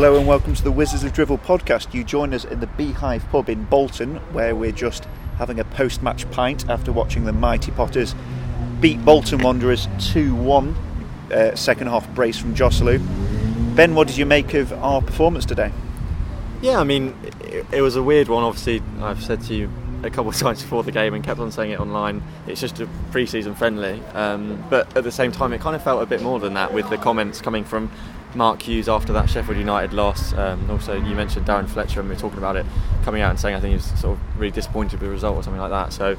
Hello 0.00 0.16
and 0.16 0.26
welcome 0.26 0.54
to 0.54 0.64
the 0.64 0.72
Wizards 0.72 1.04
of 1.04 1.12
Drivel 1.12 1.36
podcast. 1.36 1.92
You 1.92 2.04
join 2.04 2.32
us 2.32 2.46
in 2.46 2.60
the 2.60 2.66
Beehive 2.66 3.22
pub 3.28 3.50
in 3.50 3.64
Bolton, 3.64 4.16
where 4.32 4.56
we're 4.56 4.72
just 4.72 5.04
having 5.36 5.60
a 5.60 5.64
post 5.64 6.02
match 6.02 6.28
pint 6.30 6.66
after 6.70 6.90
watching 6.90 7.24
the 7.24 7.34
Mighty 7.34 7.70
Potters 7.70 8.14
beat 8.80 9.04
Bolton 9.04 9.40
Wanderers 9.40 9.88
2 9.98 10.34
1, 10.34 10.74
uh, 11.34 11.54
second 11.54 11.88
half 11.88 12.08
brace 12.14 12.38
from 12.38 12.54
Joselu. 12.54 12.96
Ben, 13.76 13.94
what 13.94 14.08
did 14.08 14.16
you 14.16 14.24
make 14.24 14.54
of 14.54 14.72
our 14.72 15.02
performance 15.02 15.44
today? 15.44 15.70
Yeah, 16.62 16.80
I 16.80 16.84
mean, 16.84 17.14
it, 17.42 17.66
it 17.70 17.82
was 17.82 17.96
a 17.96 18.02
weird 18.02 18.28
one. 18.28 18.42
Obviously, 18.42 18.82
I've 19.02 19.22
said 19.22 19.42
to 19.42 19.54
you 19.54 19.70
a 20.02 20.08
couple 20.08 20.30
of 20.30 20.36
times 20.38 20.62
before 20.62 20.82
the 20.82 20.92
game 20.92 21.12
and 21.12 21.22
kept 21.22 21.40
on 21.40 21.52
saying 21.52 21.72
it 21.72 21.78
online. 21.78 22.22
It's 22.46 22.62
just 22.62 22.80
a 22.80 22.88
pre-season 23.10 23.54
friendly, 23.54 24.00
um, 24.14 24.64
but 24.70 24.96
at 24.96 25.04
the 25.04 25.12
same 25.12 25.30
time, 25.30 25.52
it 25.52 25.60
kind 25.60 25.76
of 25.76 25.84
felt 25.84 26.02
a 26.02 26.06
bit 26.06 26.22
more 26.22 26.40
than 26.40 26.54
that 26.54 26.72
with 26.72 26.88
the 26.88 26.96
comments 26.96 27.42
coming 27.42 27.64
from 27.64 27.90
Mark 28.34 28.62
Hughes 28.62 28.88
after 28.88 29.12
that 29.12 29.28
Sheffield 29.28 29.58
United 29.58 29.92
loss. 29.92 30.32
Um, 30.34 30.70
also, 30.70 30.94
you 30.94 31.14
mentioned 31.14 31.46
Darren 31.46 31.68
Fletcher, 31.68 32.00
and 32.00 32.08
we 32.08 32.14
were 32.14 32.20
talking 32.20 32.38
about 32.38 32.56
it, 32.56 32.66
coming 33.02 33.22
out 33.22 33.30
and 33.30 33.40
saying 33.40 33.56
I 33.56 33.60
think 33.60 33.70
he 33.70 33.76
was 33.76 34.00
sort 34.00 34.18
of 34.18 34.38
really 34.38 34.52
disappointed 34.52 35.00
with 35.00 35.08
the 35.08 35.12
result 35.12 35.36
or 35.36 35.42
something 35.42 35.60
like 35.60 35.70
that. 35.70 35.92
So 35.92 36.16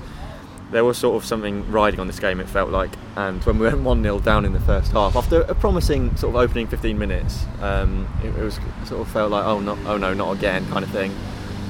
there 0.71 0.85
was 0.85 0.97
sort 0.97 1.16
of 1.16 1.25
something 1.25 1.69
riding 1.71 1.99
on 1.99 2.07
this 2.07 2.19
game. 2.19 2.39
It 2.39 2.49
felt 2.49 2.69
like, 2.69 2.91
and 3.16 3.43
when 3.43 3.59
we 3.59 3.67
went 3.67 3.81
one 3.81 4.02
0 4.02 4.19
down 4.19 4.45
in 4.45 4.53
the 4.53 4.59
first 4.61 4.91
half, 4.91 5.16
after 5.16 5.41
a 5.41 5.55
promising 5.55 6.16
sort 6.17 6.36
of 6.36 6.41
opening 6.41 6.67
15 6.67 6.97
minutes, 6.97 7.45
um, 7.61 8.08
it, 8.23 8.27
it, 8.27 8.43
was 8.43 8.59
sort 8.86 9.02
of 9.02 9.08
felt 9.09 9.31
like 9.31 9.45
oh 9.45 9.59
no, 9.59 9.77
oh 9.86 9.97
no, 9.97 10.14
not 10.14 10.36
again 10.38 10.66
kind 10.67 10.83
of 10.83 10.91
thing. 10.91 11.14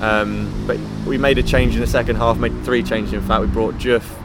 Um, 0.01 0.65
but 0.65 0.79
we 1.05 1.17
made 1.17 1.37
a 1.37 1.43
change 1.43 1.75
in 1.75 1.81
the 1.81 1.87
second 1.87 2.15
half. 2.15 2.37
Made 2.37 2.63
three 2.63 2.83
changes. 2.83 3.13
In 3.13 3.21
fact, 3.21 3.41
we 3.41 3.47
brought 3.47 3.75
Diouf 3.75 4.17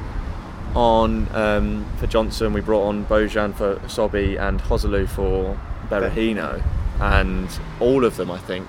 on 0.74 1.28
um, 1.34 1.86
for 1.98 2.06
Johnson. 2.06 2.52
We 2.52 2.60
brought 2.60 2.86
on 2.86 3.04
Bojan 3.06 3.54
for 3.54 3.76
Sobhi 3.86 4.38
and 4.41 4.60
Joselu 4.62 5.08
for 5.08 5.58
Berahino, 5.86 6.62
and 7.00 7.48
all 7.80 8.04
of 8.04 8.16
them, 8.16 8.30
I 8.30 8.38
think, 8.38 8.66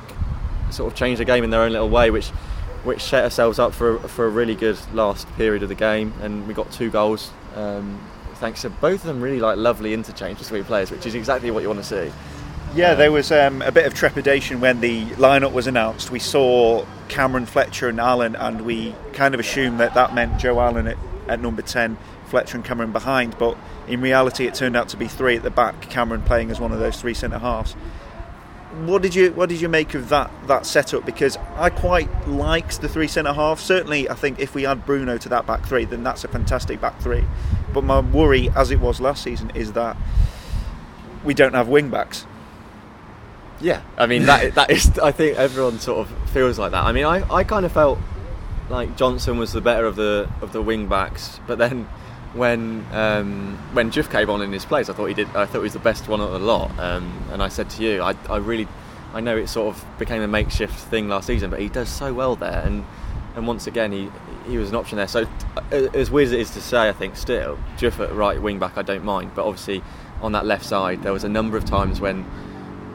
sort 0.70 0.92
of 0.92 0.98
changed 0.98 1.20
the 1.20 1.26
game 1.26 1.44
in 1.44 1.50
their 1.50 1.62
own 1.62 1.72
little 1.72 1.90
way, 1.90 2.12
which 2.12 2.30
which 2.84 3.02
set 3.02 3.24
ourselves 3.24 3.60
up 3.60 3.74
for 3.74 4.00
for 4.00 4.26
a 4.26 4.30
really 4.30 4.56
good 4.56 4.78
last 4.94 5.28
period 5.36 5.64
of 5.64 5.70
the 5.70 5.76
game, 5.76 6.14
and 6.22 6.48
we 6.48 6.54
got 6.54 6.72
two 6.72 6.90
goals. 6.90 7.32
Um, 7.56 8.00
thanks 8.36 8.62
to 8.62 8.70
both 8.70 9.02
of 9.02 9.08
them, 9.08 9.22
really 9.22 9.40
like 9.40 9.58
lovely 9.58 9.94
interchange 9.94 10.40
between 10.40 10.64
players, 10.64 10.92
which 10.92 11.06
is 11.06 11.16
exactly 11.16 11.52
what 11.52 11.64
you 11.64 11.70
want 11.70 11.80
to 11.80 11.86
see. 11.86 12.12
Yeah, 12.76 12.94
there 12.94 13.12
was 13.12 13.32
um, 13.32 13.62
a 13.62 13.72
bit 13.72 13.86
of 13.86 13.94
trepidation 13.94 14.60
when 14.60 14.82
the 14.82 15.06
lineup 15.12 15.52
was 15.52 15.68
announced. 15.68 16.12
We 16.12 16.20
saw 16.20 16.86
Cameron 17.08 17.46
Fletcher 17.46 17.88
and 17.88 18.00
Allen, 18.00 18.36
and 18.36 18.62
we 18.62 18.94
kind 19.14 19.34
of 19.34 19.40
assumed 19.40 19.80
that 19.80 19.94
that 19.96 20.14
meant 20.14 20.38
Joe 20.40 20.60
Allen 20.60 20.88
at, 20.88 20.98
at 21.28 21.40
number 21.40 21.62
10, 21.62 21.98
Fletcher 22.28 22.58
and 22.58 22.66
Cameron 22.66 22.92
behind. 22.92 23.38
But 23.38 23.58
in 23.88 24.02
reality, 24.02 24.46
it 24.46 24.54
turned 24.54 24.76
out 24.76 24.90
to 24.90 24.98
be 24.98 25.08
three 25.08 25.38
at 25.38 25.44
the 25.44 25.50
back, 25.50 25.82
Cameron 25.90 26.22
playing 26.22 26.52
as 26.52 26.60
one 26.60 26.72
of 26.72 26.80
those 26.80 27.00
three 27.00 27.14
centre 27.14 27.40
halves. 27.40 27.74
What 28.86 29.02
did 29.02 29.16
you 29.16 29.32
what 29.32 29.50
did 29.50 29.62
you 29.62 29.70
make 29.70 29.94
of 29.94 30.10
that 30.10 30.30
that 30.48 30.66
setup? 30.66 31.06
Because 31.06 31.38
I 31.56 31.70
quite 31.70 32.28
liked 32.28 32.82
the 32.82 32.90
three 32.90 33.08
centre 33.08 33.34
halves. 33.34 33.64
Certainly, 33.64 34.10
I 34.10 34.14
think 34.14 34.40
if 34.40 34.54
we 34.54 34.66
add 34.66 34.86
Bruno 34.86 35.18
to 35.18 35.30
that 35.30 35.48
back 35.48 35.66
three, 35.66 35.86
then 35.86 36.04
that's 36.04 36.24
a 36.24 36.28
fantastic 36.28 36.80
back 36.82 37.00
three. 37.00 37.24
But 37.74 37.84
my 37.84 38.02
worry, 38.02 38.50
as 38.56 38.70
it 38.70 38.80
was 38.80 39.00
last 39.00 39.24
season, 39.24 39.52
is 39.56 39.74
that 39.74 39.98
we 41.24 41.34
don't 41.34 41.54
have 41.54 41.68
wing 41.68 41.90
backs. 41.90 42.26
Yeah, 43.60 43.82
I 43.98 44.06
mean 44.06 44.26
that 44.26 44.54
that 44.56 44.70
is. 44.70 45.00
I 45.00 45.12
think 45.12 45.38
everyone 45.38 45.80
sort 45.80 46.08
of 46.08 46.30
feels 46.30 46.60
like 46.60 46.72
that. 46.72 46.84
I 46.84 46.92
mean, 46.92 47.06
I, 47.06 47.24
I 47.34 47.44
kind 47.44 47.66
of 47.66 47.72
felt 47.72 47.98
like 48.70 48.98
Johnson 48.98 49.38
was 49.38 49.54
the 49.54 49.62
better 49.62 49.86
of 49.86 49.96
the 49.96 50.30
of 50.42 50.52
the 50.52 50.62
wing 50.62 50.88
backs, 50.88 51.40
but 51.48 51.58
then 51.58 51.88
when 52.34 52.86
um, 52.92 53.58
when 53.74 53.92
Diouf 53.92 54.12
came 54.12 54.30
on 54.30 54.42
in 54.42 54.52
his 54.52 54.66
place, 54.66 54.90
I 54.90 54.94
thought 54.94 55.06
he 55.06 55.14
did. 55.14 55.28
I 55.30 55.46
thought 55.46 55.60
he 55.60 55.64
was 55.64 55.74
the 55.74 55.80
best 55.80 56.08
one 56.08 56.22
of 56.22 56.32
the 56.32 56.40
lot. 56.40 56.78
Um, 56.80 57.12
and 57.32 57.42
I 57.42 57.48
said 57.48 57.70
to 57.72 57.84
you, 57.84 58.02
I, 58.02 58.16
I 58.30 58.38
really, 58.38 58.68
I 59.14 59.20
know 59.20 59.38
it 59.38 59.48
sort 59.48 59.76
of 59.76 59.86
became 59.98 60.22
a 60.22 60.28
makeshift 60.28 60.76
thing 60.76 61.10
last 61.10 61.28
season, 61.28 61.50
but 61.50 61.60
he 61.60 61.70
does 61.70 61.90
so 61.90 62.14
well 62.14 62.36
there. 62.36 62.62
And 62.66 62.86
and 63.36 63.48
once 63.48 63.68
again, 63.68 63.92
he 63.92 64.10
he 64.48 64.58
was 64.58 64.70
an 64.70 64.76
option 64.76 64.98
there. 64.98 65.08
So 65.08 65.28
as 65.72 66.12
weird 66.12 66.28
as 66.28 66.32
it 66.34 66.40
is 66.40 66.52
to 66.52 66.62
say, 66.62 66.90
I 66.90 66.94
think 66.94 67.16
still 67.16 67.58
Diouf 67.78 68.00
at 68.00 68.14
right 68.14 68.42
wing 68.42 68.60
back, 68.60 68.78
I 68.78 68.82
don't 68.82 69.04
mind. 69.04 69.32
But 69.36 69.46
obviously 69.46 69.84
on 70.22 70.32
that 70.32 70.46
left 70.46 70.66
side, 70.66 71.04
there 71.04 71.14
was 71.14 71.24
a 71.24 71.30
number 71.30 71.58
of 71.58 71.66
times 71.66 72.02
when 72.02 72.26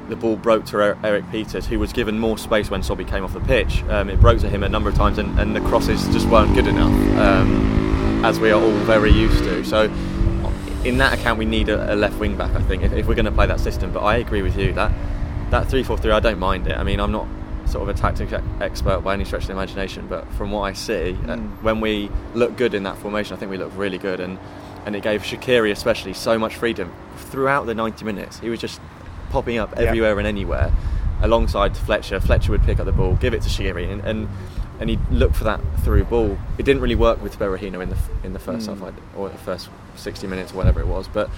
the 0.08 0.16
ball 0.16 0.36
broke 0.36 0.64
to 0.66 0.96
Erik 1.04 1.24
Pieters, 1.26 1.64
who 1.64 1.78
was 1.78 1.92
given 1.92 2.18
more 2.18 2.36
space 2.36 2.70
when 2.70 2.82
Sobhi 2.82 3.06
came 3.06 3.24
off 3.24 3.32
the 3.32 3.40
pitch. 3.40 3.82
Um, 3.84 4.10
it 4.10 4.20
broke 4.20 4.40
to 4.40 4.48
him 4.48 4.62
a 4.62 4.68
number 4.68 4.90
of 4.90 4.94
times, 4.94 5.18
and, 5.18 5.38
and 5.38 5.54
the 5.54 5.60
crosses 5.60 6.06
just 6.08 6.28
weren't 6.28 6.54
good 6.54 6.66
enough, 6.66 6.92
um, 7.18 7.61
as 8.24 8.38
we 8.38 8.50
are 8.50 8.60
all 8.60 8.70
very 8.84 9.10
used 9.10 9.42
to. 9.44 9.64
So, 9.64 9.84
in 10.84 10.98
that 10.98 11.18
account, 11.18 11.38
we 11.38 11.44
need 11.44 11.68
a, 11.68 11.92
a 11.92 11.96
left 11.96 12.18
wing 12.18 12.36
back, 12.36 12.54
I 12.54 12.62
think, 12.62 12.82
if, 12.82 12.92
if 12.92 13.06
we're 13.06 13.14
going 13.14 13.26
to 13.26 13.32
play 13.32 13.46
that 13.46 13.60
system. 13.60 13.92
But 13.92 14.00
I 14.00 14.16
agree 14.16 14.42
with 14.42 14.56
you 14.56 14.72
that 14.74 14.92
that 15.50 15.68
three 15.68 15.82
four 15.82 15.98
three, 15.98 16.12
I 16.12 16.20
don't 16.20 16.38
mind 16.38 16.66
it. 16.66 16.76
I 16.76 16.82
mean, 16.82 17.00
I'm 17.00 17.12
not 17.12 17.26
sort 17.66 17.88
of 17.88 17.96
a 17.96 17.98
tactics 17.98 18.32
expert 18.60 19.00
by 19.00 19.14
any 19.14 19.24
stretch 19.24 19.42
of 19.42 19.48
the 19.48 19.52
imagination, 19.54 20.06
but 20.08 20.30
from 20.32 20.50
what 20.50 20.62
I 20.62 20.72
see, 20.72 21.16
mm. 21.18 21.28
uh, 21.28 21.36
hmm. 21.36 21.64
when 21.64 21.80
we 21.80 22.10
look 22.34 22.56
good 22.56 22.74
in 22.74 22.82
that 22.82 22.98
formation, 22.98 23.36
I 23.36 23.38
think 23.38 23.50
we 23.50 23.56
look 23.56 23.72
really 23.76 23.98
good, 23.98 24.20
and 24.20 24.38
and 24.84 24.96
it 24.96 25.02
gave 25.02 25.22
Shaqiri 25.22 25.70
especially 25.70 26.12
so 26.12 26.38
much 26.38 26.56
freedom 26.56 26.92
throughout 27.16 27.66
the 27.66 27.74
90 27.74 28.04
minutes. 28.04 28.40
He 28.40 28.48
was 28.50 28.60
just 28.60 28.80
popping 29.30 29.58
up 29.58 29.72
everywhere 29.76 30.12
yeah. 30.12 30.18
and 30.18 30.26
anywhere 30.26 30.72
alongside 31.22 31.76
Fletcher. 31.76 32.20
Fletcher 32.20 32.50
would 32.50 32.64
pick 32.64 32.80
up 32.80 32.86
the 32.86 32.92
ball, 32.92 33.14
give 33.14 33.32
it 33.32 33.42
to 33.42 33.48
Shaqiri, 33.48 33.90
and, 33.90 34.04
and 34.04 34.28
and 34.82 34.90
he 34.90 34.98
looked 35.12 35.36
for 35.36 35.44
that 35.44 35.60
through 35.84 36.02
ball. 36.04 36.36
It 36.58 36.64
didn't 36.64 36.82
really 36.82 36.96
work 36.96 37.22
with 37.22 37.38
Berahino 37.38 37.80
in 37.80 37.88
the 37.88 37.96
in 38.24 38.32
the 38.32 38.40
first 38.40 38.68
mm. 38.68 38.78
half 38.78 38.92
or 39.16 39.28
the 39.28 39.38
first 39.38 39.70
60 39.94 40.26
minutes 40.26 40.52
or 40.52 40.56
whatever 40.56 40.80
it 40.80 40.88
was. 40.88 41.06
But 41.06 41.28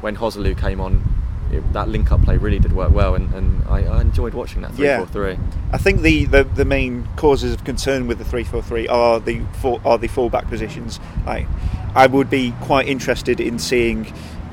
when 0.00 0.16
Joselu 0.16 0.56
came 0.56 0.80
on, 0.80 1.02
it, 1.50 1.72
that 1.72 1.88
link 1.88 2.12
up 2.12 2.22
play 2.22 2.36
really 2.36 2.60
did 2.60 2.72
work 2.72 2.92
well, 2.92 3.16
and, 3.16 3.34
and 3.34 3.64
I, 3.68 3.82
I, 3.82 4.00
enjoyed 4.00 4.34
watching 4.34 4.62
that 4.62 4.72
3 4.74 4.86
yeah. 4.86 4.98
4 4.98 5.06
3. 5.06 5.38
I 5.72 5.78
think 5.78 6.02
the, 6.02 6.26
the, 6.26 6.44
the, 6.44 6.64
main 6.64 7.08
causes 7.16 7.52
of 7.52 7.64
concern 7.64 8.06
with 8.06 8.18
the 8.18 8.24
3 8.24 8.44
4 8.44 8.62
3 8.62 8.86
are 8.86 9.18
the 9.18 9.40
full, 9.60 9.80
are 9.84 9.98
the 9.98 10.08
fullback 10.08 10.48
positions. 10.48 11.00
I, 11.26 11.48
I 11.96 12.06
would 12.06 12.30
be 12.30 12.52
quite 12.62 12.86
interested 12.86 13.40
in 13.40 13.58
seeing 13.58 14.04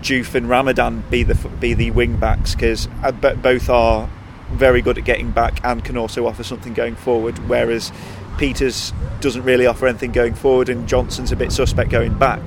Diouf 0.01 0.33
and 0.33 0.49
Ramadan 0.49 1.03
be 1.11 1.21
the 1.21 1.35
be 1.59 1.75
the 1.75 1.91
wing 1.91 2.17
backs 2.17 2.55
because 2.55 2.87
uh, 3.03 3.11
both 3.11 3.69
are 3.69 4.09
very 4.51 4.81
good 4.81 4.97
at 4.97 5.05
getting 5.05 5.29
back 5.31 5.61
and 5.63 5.83
can 5.83 5.97
also 5.97 6.25
offer 6.25 6.43
something 6.43 6.73
going 6.73 6.95
forward. 6.95 7.37
Whereas 7.47 7.91
Pieters 8.39 8.93
doesn't 9.19 9.43
really 9.43 9.65
offer 9.65 9.85
anything 9.85 10.13
going 10.13 10.33
forward, 10.33 10.69
and 10.69 10.87
Johnson's 10.87 11.33
a 11.33 11.35
bit 11.35 11.51
suspect 11.51 11.89
going 11.89 12.17
back. 12.17 12.39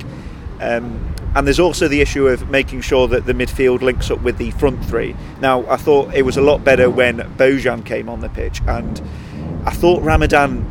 Um, 0.59 1.13
and 1.35 1.45
there's 1.45 1.59
also 1.59 1.87
the 1.87 2.01
issue 2.01 2.27
of 2.27 2.49
making 2.49 2.81
sure 2.81 3.07
that 3.09 3.27
the 3.27 3.33
midfield 3.33 3.81
links 3.81 4.09
up 4.09 4.19
with 4.21 4.39
the 4.39 4.49
front 4.51 4.83
three. 4.85 5.15
Now, 5.39 5.67
I 5.67 5.77
thought 5.77 6.13
it 6.15 6.23
was 6.23 6.35
a 6.35 6.41
lot 6.41 6.63
better 6.63 6.89
when 6.89 7.17
Bojan 7.37 7.85
came 7.85 8.09
on 8.09 8.21
the 8.21 8.29
pitch, 8.29 8.59
and 8.67 8.99
I 9.65 9.71
thought 9.71 10.01
Ramadan 10.01 10.65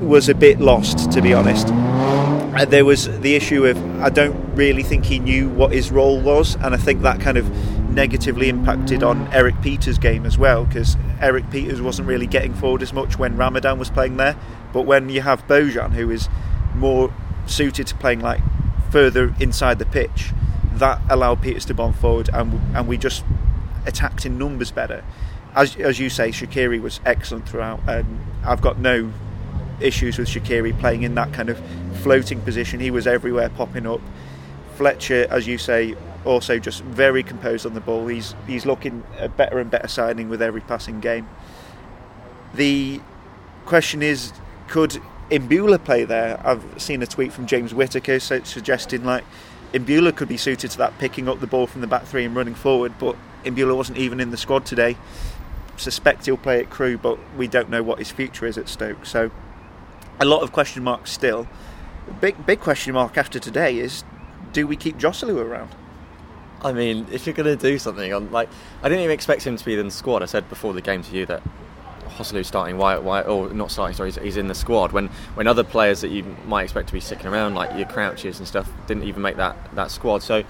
was 0.00 0.28
a 0.28 0.34
bit 0.34 0.60
lost, 0.60 1.10
to 1.12 1.20
be 1.20 1.34
honest. 1.34 1.66
Uh, 1.68 2.64
there 2.66 2.84
was 2.84 3.06
the 3.20 3.34
issue 3.34 3.66
of 3.66 4.00
I 4.00 4.10
don't 4.10 4.54
really 4.54 4.84
think 4.84 5.04
he 5.04 5.18
knew 5.18 5.48
what 5.48 5.72
his 5.72 5.90
role 5.90 6.20
was, 6.20 6.54
and 6.54 6.72
I 6.72 6.76
think 6.76 7.02
that 7.02 7.20
kind 7.20 7.36
of 7.36 7.46
negatively 7.96 8.50
impacted 8.50 9.02
on 9.02 9.26
Erik 9.32 9.54
Pieters' 9.56 9.98
game 9.98 10.26
as 10.26 10.36
well 10.36 10.66
because 10.66 10.96
Erik 11.20 11.46
Pieters 11.46 11.80
wasn't 11.80 12.06
really 12.06 12.26
getting 12.26 12.52
forward 12.52 12.82
as 12.82 12.92
much 12.92 13.18
when 13.18 13.38
Ramadan 13.38 13.78
was 13.78 13.88
playing 13.88 14.18
there. 14.18 14.36
But 14.72 14.82
when 14.82 15.08
you 15.08 15.22
have 15.22 15.46
Bojan, 15.48 15.94
who 15.94 16.10
is 16.10 16.28
more 16.74 17.12
suited 17.46 17.86
to 17.88 17.94
playing 17.96 18.20
like 18.20 18.42
further 18.90 19.34
inside 19.40 19.78
the 19.78 19.86
pitch, 19.86 20.32
that 20.74 21.00
allowed 21.08 21.42
Pieters 21.42 21.64
to 21.66 21.74
bomb 21.74 21.94
forward, 21.94 22.28
and 22.32 22.60
and 22.76 22.86
we 22.86 22.98
just 22.98 23.24
attacked 23.86 24.26
in 24.26 24.36
numbers 24.36 24.70
better. 24.70 25.02
As, 25.54 25.74
as 25.76 25.98
you 25.98 26.10
say, 26.10 26.28
Shaqiri 26.28 26.80
was 26.80 27.00
excellent 27.06 27.48
throughout, 27.48 27.80
and 27.88 28.20
I've 28.44 28.60
got 28.60 28.78
no 28.78 29.10
issues 29.80 30.18
with 30.18 30.28
Shaqiri 30.28 30.78
playing 30.78 31.02
in 31.02 31.14
that 31.14 31.32
kind 31.32 31.48
of 31.48 31.58
floating 32.02 32.42
position. 32.42 32.78
He 32.78 32.90
was 32.90 33.06
everywhere 33.06 33.48
popping 33.48 33.86
up. 33.86 34.02
Fletcher, 34.74 35.26
as 35.30 35.46
you 35.46 35.56
say, 35.56 35.96
also 36.26 36.58
just 36.58 36.82
very 36.82 37.22
composed 37.22 37.64
on 37.64 37.74
the 37.74 37.80
ball. 37.80 38.06
He's 38.06 38.34
he's 38.46 38.66
looking 38.66 39.04
a 39.18 39.28
better 39.28 39.58
and 39.58 39.70
better 39.70 39.88
signing 39.88 40.28
with 40.28 40.42
every 40.42 40.60
passing 40.60 41.00
game. 41.00 41.28
The 42.54 43.00
question 43.64 44.02
is, 44.02 44.32
could 44.68 45.00
Imbula 45.30 45.82
play 45.82 46.04
there? 46.04 46.40
I've 46.44 46.64
seen 46.80 47.02
a 47.02 47.06
tweet 47.06 47.32
from 47.32 47.46
James 47.46 47.74
Whitaker 47.74 48.20
suggesting 48.20 49.04
like 49.04 49.24
Imbula 49.72 50.14
could 50.14 50.28
be 50.28 50.36
suited 50.36 50.70
to 50.72 50.78
that, 50.78 50.98
picking 50.98 51.28
up 51.28 51.40
the 51.40 51.46
ball 51.46 51.66
from 51.66 51.80
the 51.80 51.86
back 51.86 52.04
three 52.04 52.24
and 52.24 52.34
running 52.34 52.54
forward. 52.54 52.94
But 52.98 53.16
Imbula 53.44 53.76
wasn't 53.76 53.98
even 53.98 54.20
in 54.20 54.30
the 54.30 54.36
squad 54.36 54.66
today. 54.66 54.96
Suspect 55.76 56.26
he'll 56.26 56.36
play 56.36 56.60
at 56.60 56.70
Crewe, 56.70 56.96
but 56.96 57.18
we 57.36 57.48
don't 57.48 57.68
know 57.68 57.82
what 57.82 57.98
his 57.98 58.10
future 58.10 58.46
is 58.46 58.56
at 58.56 58.68
Stoke. 58.68 59.04
So 59.04 59.30
a 60.18 60.24
lot 60.24 60.42
of 60.42 60.52
question 60.52 60.82
marks 60.82 61.10
still. 61.10 61.46
Big 62.20 62.46
big 62.46 62.60
question 62.60 62.94
mark 62.94 63.18
after 63.18 63.38
today 63.38 63.78
is 63.78 64.04
do 64.52 64.66
we 64.66 64.76
keep 64.76 64.96
Joselu 64.96 65.36
around? 65.36 65.70
I 66.62 66.72
mean, 66.72 67.06
if 67.12 67.26
you're 67.26 67.34
going 67.34 67.56
to 67.56 67.56
do 67.56 67.78
something 67.78 68.12
on 68.12 68.30
like, 68.32 68.48
I 68.82 68.88
didn't 68.88 69.04
even 69.04 69.14
expect 69.14 69.42
him 69.42 69.56
to 69.56 69.64
be 69.64 69.78
in 69.78 69.86
the 69.86 69.92
squad. 69.92 70.22
I 70.22 70.26
said 70.26 70.48
before 70.48 70.72
the 70.72 70.80
game 70.80 71.02
to 71.02 71.16
you 71.16 71.26
that 71.26 71.42
Joselu's 72.16 72.46
starting. 72.46 72.78
Why? 72.78 72.98
Why? 72.98 73.22
Or 73.22 73.50
not 73.50 73.70
starting? 73.70 73.96
Sorry, 73.96 74.10
he's, 74.10 74.22
he's, 74.22 74.36
in 74.36 74.48
the 74.48 74.54
squad. 74.54 74.92
When 74.92 75.08
when 75.34 75.46
other 75.46 75.64
players 75.64 76.00
that 76.00 76.08
you 76.08 76.24
might 76.46 76.64
expect 76.64 76.88
to 76.88 76.94
be 76.94 77.00
sticking 77.00 77.26
around, 77.26 77.54
like 77.54 77.76
your 77.76 77.86
Crouches 77.86 78.38
and 78.38 78.48
stuff, 78.48 78.70
didn't 78.86 79.04
even 79.04 79.22
make 79.22 79.36
that 79.36 79.56
that 79.74 79.90
squad. 79.90 80.22
So 80.22 80.42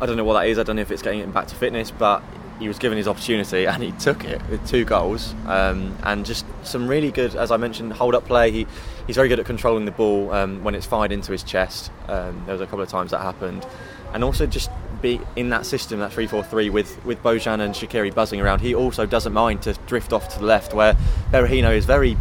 I 0.00 0.06
don't 0.06 0.16
know 0.16 0.24
what 0.24 0.40
that 0.40 0.48
is. 0.48 0.58
I 0.58 0.62
don't 0.62 0.76
know 0.76 0.82
if 0.82 0.90
it's 0.90 1.02
getting 1.02 1.20
him 1.20 1.32
back 1.32 1.46
to 1.48 1.54
fitness, 1.54 1.90
but 1.90 2.22
he 2.58 2.68
was 2.68 2.78
given 2.78 2.96
his 2.96 3.08
opportunity 3.08 3.66
and 3.66 3.82
he 3.82 3.92
took 3.92 4.24
it 4.24 4.40
with 4.48 4.66
two 4.66 4.84
goals 4.84 5.34
um, 5.46 5.96
and 6.04 6.24
just 6.24 6.46
some 6.62 6.86
really 6.86 7.10
good, 7.10 7.34
as 7.34 7.50
I 7.50 7.56
mentioned, 7.56 7.92
hold 7.92 8.14
up 8.14 8.26
play. 8.26 8.50
He, 8.50 8.66
he's 9.06 9.16
very 9.16 9.28
good 9.28 9.40
at 9.40 9.46
controlling 9.46 9.84
the 9.84 9.90
ball 9.90 10.32
um, 10.32 10.62
when 10.62 10.74
it's 10.74 10.86
fired 10.86 11.12
into 11.12 11.32
his 11.32 11.42
chest. 11.42 11.90
Um, 12.08 12.42
there 12.46 12.54
was 12.54 12.60
a 12.60 12.66
couple 12.66 12.82
of 12.82 12.88
times 12.88 13.10
that 13.10 13.20
happened, 13.20 13.66
and 14.12 14.22
also 14.24 14.46
just 14.46 14.70
be 15.04 15.20
in 15.36 15.50
that 15.50 15.66
system, 15.66 16.00
that 16.00 16.12
three-four-three 16.12 16.70
with 16.70 17.04
with 17.04 17.22
Bojan 17.22 17.60
and 17.60 17.74
Shaqiri 17.74 18.12
buzzing 18.12 18.40
around. 18.40 18.60
He 18.60 18.74
also 18.74 19.06
doesn't 19.06 19.32
mind 19.32 19.62
to 19.62 19.74
drift 19.86 20.12
off 20.12 20.28
to 20.30 20.38
the 20.40 20.46
left 20.46 20.74
where 20.74 20.94
Berahino 21.30 21.76
is 21.76 21.84
very 21.84 22.16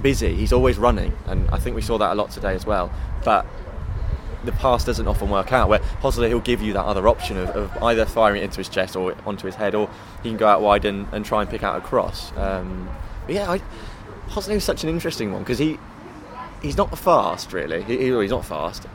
busy. 0.00 0.34
He's 0.34 0.52
always 0.52 0.78
running, 0.78 1.12
and 1.26 1.50
I 1.50 1.58
think 1.58 1.74
we 1.76 1.82
saw 1.82 1.98
that 1.98 2.12
a 2.12 2.14
lot 2.14 2.30
today 2.30 2.54
as 2.54 2.64
well. 2.64 2.92
But 3.24 3.44
the 4.44 4.52
pass 4.52 4.84
doesn't 4.84 5.08
often 5.08 5.28
work 5.28 5.52
out. 5.52 5.68
Where 5.68 5.80
Joselu 6.02 6.28
he'll 6.28 6.40
give 6.40 6.62
you 6.62 6.72
that 6.74 6.84
other 6.84 7.08
option 7.08 7.36
of, 7.36 7.50
of, 7.50 7.82
either 7.82 8.06
firing 8.06 8.42
it 8.42 8.44
into 8.44 8.58
his 8.58 8.68
chest 8.68 8.94
or 8.94 9.16
onto 9.26 9.46
his 9.46 9.56
head, 9.56 9.74
or 9.74 9.90
he 10.22 10.28
can 10.30 10.38
go 10.38 10.46
out 10.46 10.62
wide 10.62 10.84
and, 10.84 11.06
and 11.12 11.24
try 11.24 11.40
and 11.42 11.50
pick 11.50 11.62
out 11.62 11.76
a 11.76 11.80
cross. 11.80 12.32
Um, 12.36 12.88
but 13.26 13.34
yeah, 13.34 13.50
I, 13.50 13.60
Joselu 14.28 14.54
is 14.54 14.64
such 14.64 14.84
an 14.84 14.88
interesting 14.88 15.32
one 15.32 15.42
because 15.42 15.58
he 15.58 15.78
he's 16.62 16.76
not 16.76 16.96
fast 16.96 17.52
really. 17.52 17.82
He, 17.82 17.96
he's 17.98 18.30
not 18.30 18.44
fast. 18.44 18.86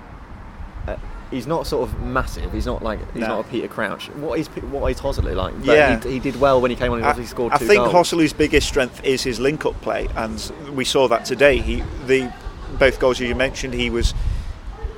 He's 1.32 1.46
not 1.46 1.68
sort 1.68 1.88
of 1.88 2.02
massive. 2.02 2.52
He's 2.52 2.66
not 2.66 2.82
like 2.82 3.00
he's 3.14 3.22
no. 3.22 3.28
not 3.28 3.46
a 3.46 3.50
Peter 3.50 3.68
Crouch. 3.68 4.10
What 4.12 4.40
is 4.40 4.48
what 4.48 4.92
is 4.92 5.00
Joselu 5.00 5.36
like? 5.36 5.56
But 5.58 5.66
yeah, 5.66 6.00
he, 6.02 6.14
he, 6.14 6.20
did 6.20 6.40
well 6.40 6.60
when 6.60 6.72
he 6.72 6.78
came 6.78 6.92
on. 6.92 7.16
He 7.16 7.26
scored. 7.26 7.54
I 7.54 7.58
think 7.58 7.84
goals. 7.84 8.10
Joselu's 8.10 8.34
biggest 8.34 8.68
strength 8.68 9.04
is 9.04 9.22
his 9.24 9.40
link-up 9.40 9.80
play, 9.82 10.08
and 10.16 10.52
we 10.74 10.86
saw 10.86 11.08
that 11.08 11.26
today. 11.26 11.60
He 11.60 11.84
the 12.06 12.34
both 12.80 13.00
goals 13.00 13.20
you 13.20 13.34
mentioned, 13.36 13.74
he 13.74 13.90
was 13.90 14.14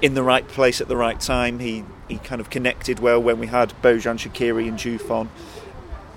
in 0.01 0.13
the 0.13 0.23
right 0.23 0.47
place 0.47 0.81
at 0.81 0.87
the 0.87 0.97
right 0.97 1.19
time. 1.19 1.59
He 1.59 1.83
he 2.07 2.17
kind 2.17 2.39
of 2.39 2.49
connected 2.49 2.99
well 2.99 3.21
when 3.21 3.39
we 3.39 3.47
had 3.47 3.73
Bojan 3.81 4.17
Shaqiri 4.17 4.67
and 4.67 4.77
Diouf 4.77 5.27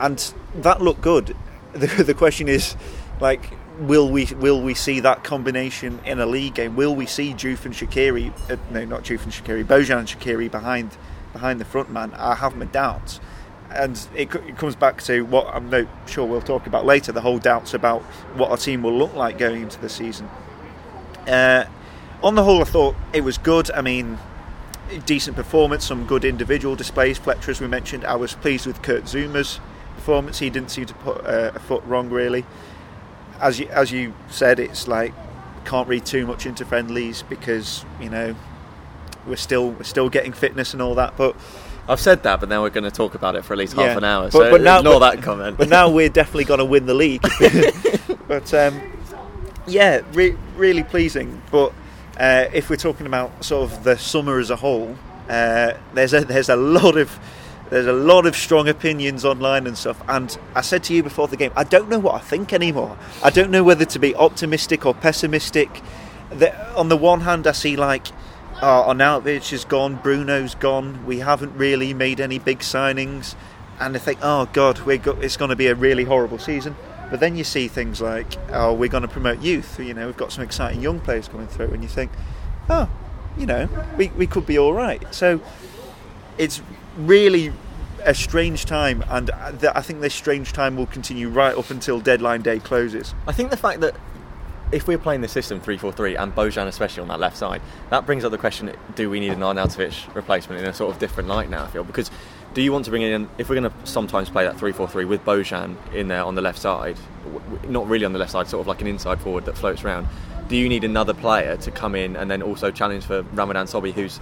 and 0.00 0.34
that 0.56 0.80
looked 0.80 1.00
good. 1.00 1.36
The, 1.74 2.04
the 2.04 2.14
question 2.14 2.48
is, 2.48 2.76
like, 3.20 3.50
will 3.78 4.08
we 4.08 4.26
will 4.36 4.60
we 4.60 4.74
see 4.74 5.00
that 5.00 5.24
combination 5.24 5.98
in 6.04 6.20
a 6.20 6.26
league 6.26 6.54
game? 6.54 6.76
Will 6.76 6.94
we 6.94 7.06
see 7.06 7.32
Diouf 7.32 7.64
and 7.64 7.74
Shaqiri? 7.74 8.32
Uh, 8.50 8.56
no, 8.70 8.84
not 8.84 9.04
Diouf 9.04 9.22
and 9.24 9.32
Shaqiri. 9.32 9.64
Bojan 9.64 9.98
and 9.98 10.08
Shaqiri 10.08 10.50
behind 10.50 10.96
behind 11.32 11.60
the 11.60 11.64
front 11.64 11.90
man. 11.90 12.12
I 12.14 12.34
have 12.36 12.56
my 12.56 12.66
doubts, 12.66 13.20
and 13.70 13.96
it, 14.14 14.34
it 14.34 14.56
comes 14.56 14.76
back 14.76 15.02
to 15.02 15.22
what 15.22 15.46
I'm 15.54 15.70
not 15.70 15.86
sure 16.06 16.26
we'll 16.26 16.42
talk 16.42 16.66
about 16.66 16.86
later. 16.86 17.12
The 17.12 17.20
whole 17.20 17.38
doubts 17.38 17.74
about 17.74 18.02
what 18.36 18.50
our 18.50 18.56
team 18.56 18.82
will 18.82 18.96
look 18.96 19.14
like 19.14 19.38
going 19.38 19.62
into 19.62 19.80
the 19.80 19.88
season. 19.88 20.28
Uh, 21.26 21.64
on 22.22 22.34
the 22.34 22.44
whole, 22.44 22.60
I 22.60 22.64
thought 22.64 22.94
it 23.12 23.22
was 23.22 23.38
good. 23.38 23.70
I 23.72 23.82
mean, 23.82 24.18
decent 25.04 25.36
performance, 25.36 25.84
some 25.84 26.06
good 26.06 26.24
individual 26.24 26.76
displays. 26.76 27.18
Fletcher, 27.18 27.50
as 27.50 27.60
we 27.60 27.66
mentioned, 27.66 28.04
I 28.04 28.16
was 28.16 28.34
pleased 28.34 28.66
with 28.66 28.82
Kurt 28.82 29.04
Zouma's 29.04 29.60
performance. 29.96 30.38
He 30.38 30.50
didn't 30.50 30.70
seem 30.70 30.86
to 30.86 30.94
put 30.94 31.24
uh, 31.26 31.52
a 31.54 31.58
foot 31.58 31.82
wrong, 31.84 32.10
really. 32.10 32.44
As 33.40 33.60
you, 33.60 33.66
as 33.68 33.90
you 33.92 34.14
said, 34.30 34.58
it's 34.58 34.88
like 34.88 35.12
can't 35.64 35.88
read 35.88 36.04
too 36.04 36.26
much 36.26 36.46
into 36.46 36.64
friendlies 36.64 37.22
because 37.22 37.84
you 38.00 38.10
know 38.10 38.34
we're 39.26 39.36
still 39.36 39.70
we're 39.70 39.82
still 39.82 40.08
getting 40.08 40.32
fitness 40.32 40.72
and 40.72 40.82
all 40.82 40.94
that. 40.96 41.16
But 41.16 41.36
I've 41.88 42.00
said 42.00 42.22
that, 42.22 42.40
but 42.40 42.48
now 42.48 42.62
we're 42.62 42.70
going 42.70 42.84
to 42.84 42.90
talk 42.90 43.14
about 43.14 43.36
it 43.36 43.44
for 43.44 43.52
at 43.52 43.58
least 43.58 43.76
yeah, 43.76 43.88
half 43.88 43.96
an 43.98 44.04
hour. 44.04 44.24
But, 44.24 44.32
so 44.32 44.50
but 44.50 44.60
now, 44.62 44.78
ignore 44.78 45.00
but, 45.00 45.16
that 45.16 45.22
comment. 45.22 45.58
But 45.58 45.68
now 45.68 45.90
we're 45.90 46.08
definitely 46.08 46.44
going 46.44 46.58
to 46.58 46.64
win 46.64 46.86
the 46.86 46.94
league. 46.94 47.22
but 48.28 48.52
um, 48.54 48.80
yeah, 49.66 50.00
re- 50.12 50.36
really 50.56 50.82
pleasing. 50.84 51.42
But 51.50 51.72
uh, 52.18 52.46
if 52.52 52.70
we're 52.70 52.76
talking 52.76 53.06
about 53.06 53.44
sort 53.44 53.70
of 53.70 53.84
the 53.84 53.98
summer 53.98 54.38
as 54.38 54.50
a 54.50 54.56
whole, 54.56 54.96
uh, 55.28 55.74
there's 55.92 56.14
a 56.14 56.24
there's 56.24 56.48
a 56.48 56.56
lot 56.56 56.96
of 56.96 57.18
there's 57.70 57.86
a 57.86 57.92
lot 57.92 58.26
of 58.26 58.36
strong 58.36 58.68
opinions 58.68 59.24
online 59.24 59.66
and 59.66 59.76
stuff. 59.76 60.02
And 60.08 60.36
I 60.54 60.60
said 60.60 60.84
to 60.84 60.94
you 60.94 61.02
before 61.02 61.28
the 61.28 61.36
game, 61.36 61.52
I 61.56 61.64
don't 61.64 61.88
know 61.88 61.98
what 61.98 62.14
I 62.14 62.18
think 62.18 62.52
anymore. 62.52 62.96
I 63.22 63.30
don't 63.30 63.50
know 63.50 63.64
whether 63.64 63.84
to 63.84 63.98
be 63.98 64.14
optimistic 64.14 64.84
or 64.86 64.94
pessimistic. 64.94 65.82
The, 66.30 66.74
on 66.74 66.88
the 66.88 66.96
one 66.96 67.20
hand, 67.20 67.46
I 67.46 67.52
see 67.52 67.76
like 67.76 68.08
oh, 68.62 68.84
Arnautovic 68.88 69.52
is 69.52 69.64
gone, 69.64 69.96
Bruno's 69.96 70.54
gone. 70.54 71.04
We 71.06 71.18
haven't 71.20 71.56
really 71.56 71.94
made 71.94 72.20
any 72.20 72.38
big 72.38 72.60
signings, 72.60 73.34
and 73.80 73.94
I 73.94 73.98
think, 73.98 74.18
oh 74.22 74.48
God, 74.52 74.80
we're 74.80 75.00
it's 75.20 75.36
going 75.36 75.50
to 75.50 75.56
be 75.56 75.66
a 75.66 75.74
really 75.74 76.04
horrible 76.04 76.38
season. 76.38 76.76
But 77.10 77.20
then 77.20 77.36
you 77.36 77.44
see 77.44 77.68
things 77.68 78.00
like, 78.00 78.34
oh, 78.50 78.72
we're 78.72 78.88
going 78.88 79.02
to 79.02 79.08
promote 79.08 79.40
youth. 79.40 79.78
You 79.78 79.94
know, 79.94 80.06
we've 80.06 80.16
got 80.16 80.32
some 80.32 80.42
exciting 80.42 80.80
young 80.80 81.00
players 81.00 81.28
coming 81.28 81.46
through, 81.46 81.68
and 81.68 81.82
you 81.82 81.88
think, 81.88 82.10
oh, 82.68 82.88
you 83.36 83.46
know, 83.46 83.68
we, 83.96 84.08
we 84.08 84.26
could 84.26 84.46
be 84.46 84.58
all 84.58 84.72
right. 84.72 85.02
So 85.14 85.40
it's 86.38 86.62
really 86.96 87.52
a 88.04 88.14
strange 88.14 88.66
time, 88.66 89.04
and 89.08 89.30
I 89.30 89.80
think 89.80 90.00
this 90.00 90.14
strange 90.14 90.52
time 90.52 90.76
will 90.76 90.86
continue 90.86 91.28
right 91.28 91.56
up 91.56 91.70
until 91.70 92.00
deadline 92.00 92.42
day 92.42 92.58
closes. 92.58 93.14
I 93.26 93.32
think 93.32 93.50
the 93.50 93.56
fact 93.56 93.80
that 93.80 93.96
if 94.72 94.86
we're 94.86 94.98
playing 94.98 95.20
the 95.20 95.28
system 95.28 95.60
3-4-3 95.60 96.18
and 96.20 96.34
Bojan 96.34 96.66
especially 96.66 97.02
on 97.02 97.08
that 97.08 97.20
left 97.20 97.36
side, 97.36 97.62
that 97.90 98.06
brings 98.06 98.24
up 98.24 98.30
the 98.30 98.38
question: 98.38 98.74
Do 98.94 99.08
we 99.08 99.20
need 99.20 99.32
an 99.32 99.40
Arnautovic 99.40 100.14
replacement 100.14 100.60
in 100.60 100.68
a 100.68 100.74
sort 100.74 100.92
of 100.92 100.98
different 100.98 101.28
light 101.28 101.48
now? 101.48 101.64
I 101.64 101.68
feel 101.68 101.84
because 101.84 102.10
do 102.54 102.62
you 102.62 102.72
want 102.72 102.84
to 102.84 102.90
bring 102.90 103.02
in 103.02 103.28
if 103.38 103.48
we're 103.48 103.60
going 103.60 103.70
to 103.70 103.86
sometimes 103.86 104.30
play 104.30 104.44
that 104.44 104.56
3-4-3 104.56 105.08
with 105.08 105.24
Bojan 105.24 105.76
in 105.92 106.08
there 106.08 106.22
on 106.22 106.34
the 106.34 106.42
left 106.42 106.58
side, 106.58 106.96
not 107.68 107.86
really 107.88 108.04
on 108.04 108.12
the 108.12 108.18
left 108.18 108.32
side, 108.32 108.48
sort 108.48 108.60
of 108.60 108.66
like 108.66 108.80
an 108.80 108.86
inside 108.86 109.20
forward 109.20 109.44
that 109.46 109.56
floats 109.56 109.82
around. 109.82 110.06
Do 110.48 110.56
you 110.56 110.68
need 110.68 110.84
another 110.84 111.14
player 111.14 111.56
to 111.56 111.70
come 111.70 111.94
in 111.94 112.16
and 112.16 112.30
then 112.30 112.42
also 112.42 112.70
challenge 112.70 113.04
for 113.04 113.22
Ramadan 113.22 113.66
Sobhi, 113.66 113.92
who's 113.92 114.20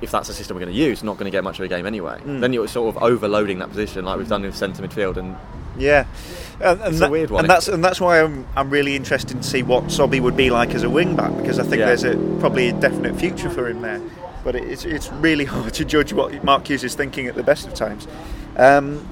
if 0.00 0.10
that's 0.10 0.28
the 0.28 0.34
system 0.34 0.56
we're 0.56 0.62
going 0.62 0.74
to 0.74 0.78
use, 0.78 1.02
not 1.02 1.16
going 1.16 1.30
to 1.30 1.36
get 1.36 1.44
much 1.44 1.58
of 1.58 1.64
a 1.64 1.68
game 1.68 1.86
anyway. 1.86 2.20
Mm. 2.20 2.40
Then 2.40 2.52
you're 2.52 2.68
sort 2.68 2.94
of 2.94 3.02
overloading 3.02 3.58
that 3.60 3.68
position, 3.70 4.04
like 4.04 4.18
we've 4.18 4.28
done 4.28 4.44
in 4.44 4.52
centre 4.52 4.82
midfield, 4.82 5.16
and 5.16 5.36
yeah, 5.78 6.06
and, 6.60 6.80
and 6.80 6.92
it's 6.92 7.00
that, 7.00 7.08
a 7.08 7.10
weird 7.10 7.30
one. 7.30 7.44
And 7.44 7.50
that's 7.50 7.68
and 7.68 7.84
that's 7.84 8.00
why 8.00 8.22
I'm 8.22 8.46
I'm 8.56 8.70
really 8.70 8.96
interested 8.96 9.36
to 9.38 9.42
see 9.42 9.62
what 9.62 9.84
Sobhi 9.84 10.20
would 10.20 10.36
be 10.36 10.50
like 10.50 10.74
as 10.74 10.82
a 10.82 10.90
wing 10.90 11.16
back 11.16 11.36
because 11.36 11.58
I 11.58 11.62
think 11.62 11.80
yeah. 11.80 11.86
there's 11.86 12.04
a 12.04 12.16
probably 12.40 12.68
a 12.68 12.72
definite 12.72 13.16
future 13.16 13.50
for 13.50 13.68
him 13.68 13.82
there 13.82 14.00
but 14.46 14.54
it's, 14.54 14.84
it's 14.84 15.10
really 15.14 15.44
hard 15.56 15.74
to 15.74 15.84
judge 15.84 16.12
what 16.12 16.44
Mark 16.44 16.68
Hughes 16.68 16.84
is 16.84 16.94
thinking 16.94 17.26
at 17.26 17.34
the 17.34 17.42
best 17.42 17.66
of 17.66 17.74
times. 17.74 18.06
Um, 18.56 19.06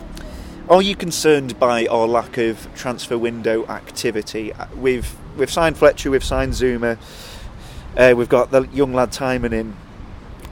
are 0.70 0.80
you 0.80 0.94
concerned 0.94 1.58
by 1.58 1.86
our 1.86 2.06
lack 2.06 2.38
of 2.38 2.72
transfer 2.76 3.18
window 3.18 3.66
activity? 3.66 4.52
We've 4.76 5.12
we've 5.36 5.50
signed 5.50 5.76
Fletcher, 5.76 6.10
we've 6.10 6.24
signed 6.24 6.52
Zouma, 6.52 6.96
uh, 7.96 8.14
we've 8.16 8.28
got 8.28 8.52
the 8.52 8.62
young 8.72 8.94
lad 8.94 9.10
Timon 9.10 9.52
in, 9.52 9.76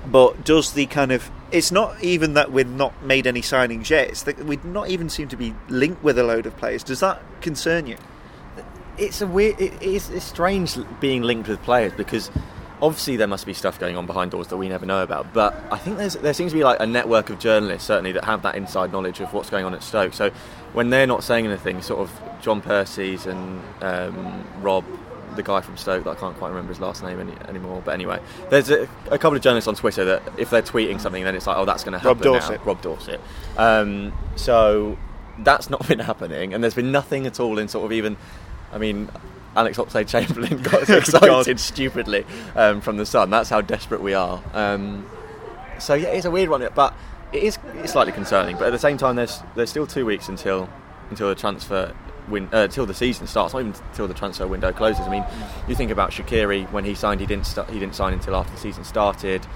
but 0.06 0.44
does 0.44 0.72
the 0.72 0.86
kind 0.86 1.12
of 1.12 1.30
it's 1.52 1.70
not 1.70 2.02
even 2.02 2.34
that 2.34 2.50
we've 2.50 2.66
not 2.66 3.04
made 3.04 3.26
any 3.26 3.42
signings 3.42 3.90
yet. 3.90 4.08
It's 4.08 4.22
that 4.22 4.38
we 4.44 4.58
not 4.64 4.88
even 4.88 5.08
seem 5.10 5.28
to 5.28 5.36
be 5.36 5.54
linked 5.68 6.02
with 6.02 6.18
a 6.18 6.24
load 6.24 6.46
of 6.46 6.56
players. 6.56 6.82
Does 6.82 7.00
that 7.00 7.22
concern 7.42 7.86
you? 7.86 7.98
It's 8.96 9.20
a 9.20 9.26
weird. 9.26 9.60
It, 9.60 9.74
it's, 9.80 10.08
it's 10.10 10.24
strange 10.24 10.76
being 11.00 11.22
linked 11.22 11.48
with 11.48 11.62
players 11.62 11.92
because 11.92 12.30
obviously 12.80 13.16
there 13.16 13.28
must 13.28 13.46
be 13.46 13.52
stuff 13.52 13.78
going 13.78 13.96
on 13.96 14.06
behind 14.06 14.32
doors 14.32 14.48
that 14.48 14.56
we 14.56 14.68
never 14.68 14.86
know 14.86 15.02
about. 15.02 15.32
But 15.32 15.54
I 15.70 15.76
think 15.76 15.98
there's 15.98 16.14
there 16.14 16.34
seems 16.34 16.52
to 16.52 16.58
be 16.58 16.64
like 16.64 16.80
a 16.80 16.86
network 16.86 17.30
of 17.30 17.38
journalists 17.38 17.86
certainly 17.86 18.12
that 18.12 18.24
have 18.24 18.42
that 18.42 18.54
inside 18.54 18.90
knowledge 18.90 19.20
of 19.20 19.32
what's 19.32 19.50
going 19.50 19.64
on 19.64 19.74
at 19.74 19.82
Stoke. 19.82 20.14
So 20.14 20.30
when 20.72 20.90
they're 20.90 21.06
not 21.06 21.22
saying 21.22 21.46
anything, 21.46 21.82
sort 21.82 22.00
of 22.00 22.40
John 22.40 22.60
Percy's 22.60 23.26
and 23.26 23.62
um, 23.82 24.44
Rob. 24.60 24.84
The 25.34 25.42
guy 25.42 25.60
from 25.60 25.76
Stoke, 25.76 26.04
that 26.04 26.10
I 26.10 26.14
can't 26.14 26.36
quite 26.36 26.48
remember 26.48 26.72
his 26.72 26.80
last 26.80 27.02
name 27.02 27.20
any, 27.20 27.32
anymore. 27.48 27.82
But 27.84 27.94
anyway, 27.94 28.20
there's 28.50 28.70
a, 28.70 28.88
a, 29.10 29.18
couple 29.18 29.36
of 29.36 29.42
journalists 29.42 29.68
on 29.68 29.74
Twitter 29.74 30.04
that 30.04 30.22
if 30.38 30.50
they're 30.50 30.62
tweeting 30.62 31.00
something, 31.00 31.24
then 31.24 31.34
it's 31.34 31.46
like, 31.46 31.56
oh, 31.56 31.64
that's 31.64 31.84
going 31.84 31.92
to 31.92 31.98
happen. 31.98 32.18
Rob 32.18 32.22
Dorsett. 32.22 32.60
Now. 32.60 32.66
Rob 32.66 32.82
Dorsett. 32.82 33.20
Um, 33.56 34.12
so 34.36 34.98
that's 35.38 35.70
not 35.70 35.86
been 35.88 35.98
happening, 35.98 36.54
and 36.54 36.62
there's 36.62 36.74
been 36.74 36.92
nothing 36.92 37.26
at 37.26 37.40
all 37.40 37.58
in 37.58 37.68
sort 37.68 37.86
of 37.86 37.92
even. 37.92 38.16
I 38.72 38.78
mean, 38.78 39.10
Alex 39.54 39.78
Oxlade 39.78 40.08
Chamberlain 40.08 40.62
got 40.62 40.88
excited 40.90 41.60
stupidly 41.60 42.24
um, 42.54 42.80
from 42.80 42.96
the 42.96 43.06
sun. 43.06 43.30
That's 43.30 43.50
how 43.50 43.60
desperate 43.60 44.00
we 44.00 44.14
are. 44.14 44.42
Um, 44.54 45.08
so 45.78 45.94
yeah, 45.94 46.08
it's 46.08 46.24
a 46.24 46.30
weird 46.30 46.48
one, 46.48 46.66
but 46.74 46.94
it 47.32 47.42
is 47.42 47.58
it's 47.76 47.92
slightly 47.92 48.12
concerning. 48.12 48.56
But 48.56 48.66
at 48.66 48.70
the 48.70 48.78
same 48.78 48.96
time, 48.96 49.16
there's 49.16 49.40
there's 49.54 49.70
still 49.70 49.86
two 49.86 50.06
weeks 50.06 50.28
until 50.28 50.68
until 51.10 51.28
the 51.28 51.34
transfer 51.34 51.94
win 52.28 52.48
uh, 52.52 52.58
until 52.58 52.86
the 52.86 52.94
season 52.94 53.26
starts. 53.26 53.54
Not 53.54 53.60
even 53.60 53.74
until 53.90 54.08
the 54.08 54.14
transfer 54.14 54.46
window 54.46 54.72
closes. 54.72 55.06
I 55.06 55.10
mean, 55.10 55.24
you 55.68 55.74
think 55.74 55.90
about 55.90 56.10
Shaqiri 56.10 56.70
when 56.72 56.84
he 56.84 56.94
signed, 56.94 57.20
he 57.20 57.26
didn't 57.26 57.46
start, 57.46 57.70
he 57.70 57.78
didn't 57.78 57.94
sign 57.94 58.12
until 58.12 58.34
after 58.36 58.52
the 58.52 58.60
season 58.60 58.84
started. 58.84 59.46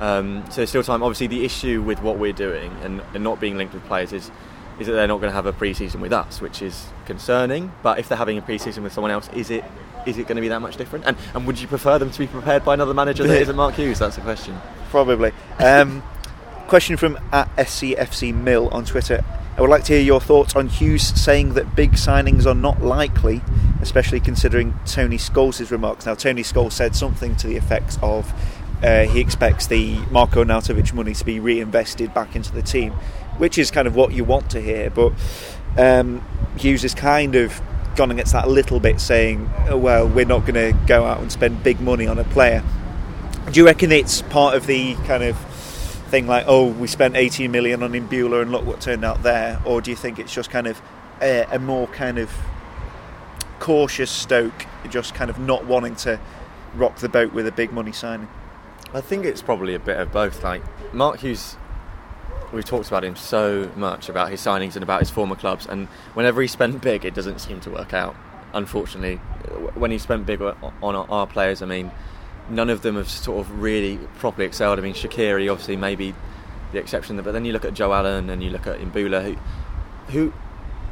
Um, 0.00 0.44
so 0.50 0.56
there's 0.56 0.68
still 0.68 0.82
time. 0.82 1.02
Obviously, 1.02 1.26
the 1.26 1.44
issue 1.44 1.82
with 1.82 2.02
what 2.02 2.18
we're 2.18 2.32
doing 2.32 2.72
and, 2.82 3.00
and 3.14 3.24
not 3.24 3.40
being 3.40 3.56
linked 3.56 3.74
with 3.74 3.84
players 3.84 4.12
is 4.12 4.30
is 4.78 4.86
that 4.86 4.92
they're 4.92 5.08
not 5.08 5.20
going 5.20 5.30
to 5.30 5.34
have 5.34 5.46
a 5.46 5.54
pre-season 5.54 6.02
with 6.02 6.12
us, 6.12 6.42
which 6.42 6.60
is 6.60 6.88
concerning. 7.06 7.72
But 7.82 7.98
if 7.98 8.08
they're 8.08 8.18
having 8.18 8.36
a 8.36 8.42
pre-season 8.42 8.82
with 8.82 8.92
someone 8.92 9.10
else, 9.10 9.28
is 9.32 9.50
it 9.50 9.64
is 10.06 10.18
it 10.18 10.26
going 10.26 10.36
to 10.36 10.42
be 10.42 10.48
that 10.48 10.60
much 10.60 10.76
different? 10.76 11.06
And 11.06 11.16
and 11.34 11.46
would 11.46 11.58
you 11.58 11.66
prefer 11.66 11.98
them 11.98 12.10
to 12.10 12.18
be 12.18 12.26
prepared 12.26 12.64
by 12.64 12.74
another 12.74 12.94
manager 12.94 13.26
that 13.26 13.40
isn't 13.40 13.56
Mark 13.56 13.74
Hughes? 13.74 13.98
That's 13.98 14.16
the 14.16 14.22
question. 14.22 14.58
Probably. 14.90 15.32
Um, 15.58 16.02
question 16.68 16.96
from 16.96 17.18
at 17.32 17.54
SCFC 17.56 18.34
Mill 18.34 18.68
on 18.68 18.84
Twitter. 18.84 19.24
I 19.56 19.60
would 19.60 19.70
like 19.70 19.84
to 19.84 19.94
hear 19.94 20.02
your 20.02 20.20
thoughts 20.20 20.54
on 20.54 20.68
Hughes 20.68 21.02
saying 21.20 21.54
that 21.54 21.74
big 21.74 21.92
signings 21.92 22.44
are 22.44 22.54
not 22.54 22.82
likely, 22.82 23.42
especially 23.80 24.20
considering 24.20 24.78
Tony 24.84 25.16
Scholes' 25.16 25.70
remarks. 25.70 26.04
Now, 26.04 26.14
Tony 26.14 26.42
Scholes 26.42 26.72
said 26.72 26.94
something 26.94 27.36
to 27.36 27.46
the 27.46 27.56
effect 27.56 27.98
of 28.02 28.32
uh, 28.82 29.04
he 29.04 29.20
expects 29.20 29.66
the 29.66 29.96
Marko 30.10 30.44
Arnautovic 30.44 30.92
money 30.92 31.14
to 31.14 31.24
be 31.24 31.40
reinvested 31.40 32.12
back 32.12 32.36
into 32.36 32.52
the 32.52 32.60
team 32.60 32.92
which 33.38 33.58
is 33.58 33.70
kind 33.70 33.86
of 33.86 33.94
what 33.94 34.12
you 34.12 34.24
want 34.24 34.50
to 34.50 34.60
hear. 34.60 34.90
But 34.90 35.12
um, 35.76 36.24
Hughes 36.58 36.84
is 36.84 36.94
kind 36.94 37.34
of 37.34 37.60
gone 37.96 38.10
against 38.10 38.32
that 38.32 38.44
a 38.44 38.50
little 38.50 38.80
bit, 38.80 39.00
saying, 39.00 39.50
oh, 39.68 39.76
"Well, 39.76 40.08
we're 40.08 40.26
not 40.26 40.46
going 40.46 40.54
to 40.54 40.78
go 40.86 41.04
out 41.04 41.20
and 41.20 41.30
spend 41.30 41.62
big 41.62 41.80
money 41.80 42.06
on 42.06 42.18
a 42.18 42.24
player." 42.24 42.62
Do 43.50 43.60
you 43.60 43.66
reckon 43.66 43.92
it's 43.92 44.22
part 44.22 44.54
of 44.54 44.66
the 44.66 44.94
kind 45.06 45.22
of 45.22 45.36
thing 46.06 46.26
like, 46.26 46.44
"Oh, 46.46 46.66
we 46.66 46.86
spent 46.86 47.16
18 47.16 47.50
million 47.50 47.82
on 47.82 47.92
Imbula 47.92 48.42
and 48.42 48.52
look 48.52 48.64
what 48.64 48.80
turned 48.80 49.04
out 49.04 49.22
there," 49.22 49.60
or 49.64 49.80
do 49.80 49.90
you 49.90 49.96
think 49.96 50.18
it's 50.18 50.32
just 50.32 50.50
kind 50.50 50.66
of 50.66 50.80
a, 51.20 51.46
a 51.52 51.58
more 51.58 51.86
kind 51.88 52.18
of 52.18 52.30
cautious 53.58 54.10
Stoke, 54.10 54.66
just 54.88 55.14
kind 55.14 55.30
of 55.30 55.38
not 55.38 55.66
wanting 55.66 55.96
to 55.96 56.20
rock 56.74 56.96
the 56.96 57.08
boat 57.08 57.32
with 57.32 57.46
a 57.46 57.52
big 57.52 57.72
money 57.72 57.92
signing? 57.92 58.28
I 58.94 59.00
think 59.00 59.24
it's 59.24 59.42
probably 59.42 59.74
a 59.74 59.78
bit 59.78 59.98
of 59.98 60.12
both. 60.12 60.42
Like 60.42 60.62
Mark 60.94 61.20
Hughes, 61.20 61.56
we've 62.52 62.64
talked 62.64 62.88
about 62.88 63.04
him 63.04 63.16
so 63.16 63.70
much 63.76 64.08
about 64.08 64.30
his 64.30 64.40
signings 64.40 64.74
and 64.74 64.82
about 64.82 65.00
his 65.00 65.10
former 65.10 65.36
clubs, 65.36 65.66
and 65.66 65.88
whenever 66.14 66.40
he 66.40 66.48
spent 66.48 66.80
big, 66.80 67.04
it 67.04 67.14
doesn't 67.14 67.40
seem 67.40 67.60
to 67.60 67.70
work 67.70 67.92
out. 67.92 68.14
Unfortunately, 68.54 69.16
when 69.74 69.90
he 69.90 69.98
spent 69.98 70.24
big 70.24 70.40
on 70.40 70.94
our 70.94 71.26
players, 71.26 71.60
I 71.62 71.66
mean, 71.66 71.90
none 72.50 72.70
of 72.70 72.82
them 72.82 72.96
have 72.96 73.08
sort 73.08 73.40
of 73.40 73.60
really 73.60 73.98
properly 74.18 74.46
excelled. 74.46 74.78
I 74.78 74.82
mean, 74.82 74.94
Shaqiri 74.94 75.50
obviously 75.50 75.76
maybe 75.76 76.14
the 76.72 76.78
exception, 76.78 77.20
but 77.22 77.32
then 77.32 77.44
you 77.44 77.52
look 77.52 77.64
at 77.64 77.74
Joe 77.74 77.92
Allen 77.92 78.30
and 78.30 78.42
you 78.42 78.50
look 78.50 78.66
at 78.66 78.78
Imbula, 78.80 79.24
who, 79.24 79.36
who 80.12 80.32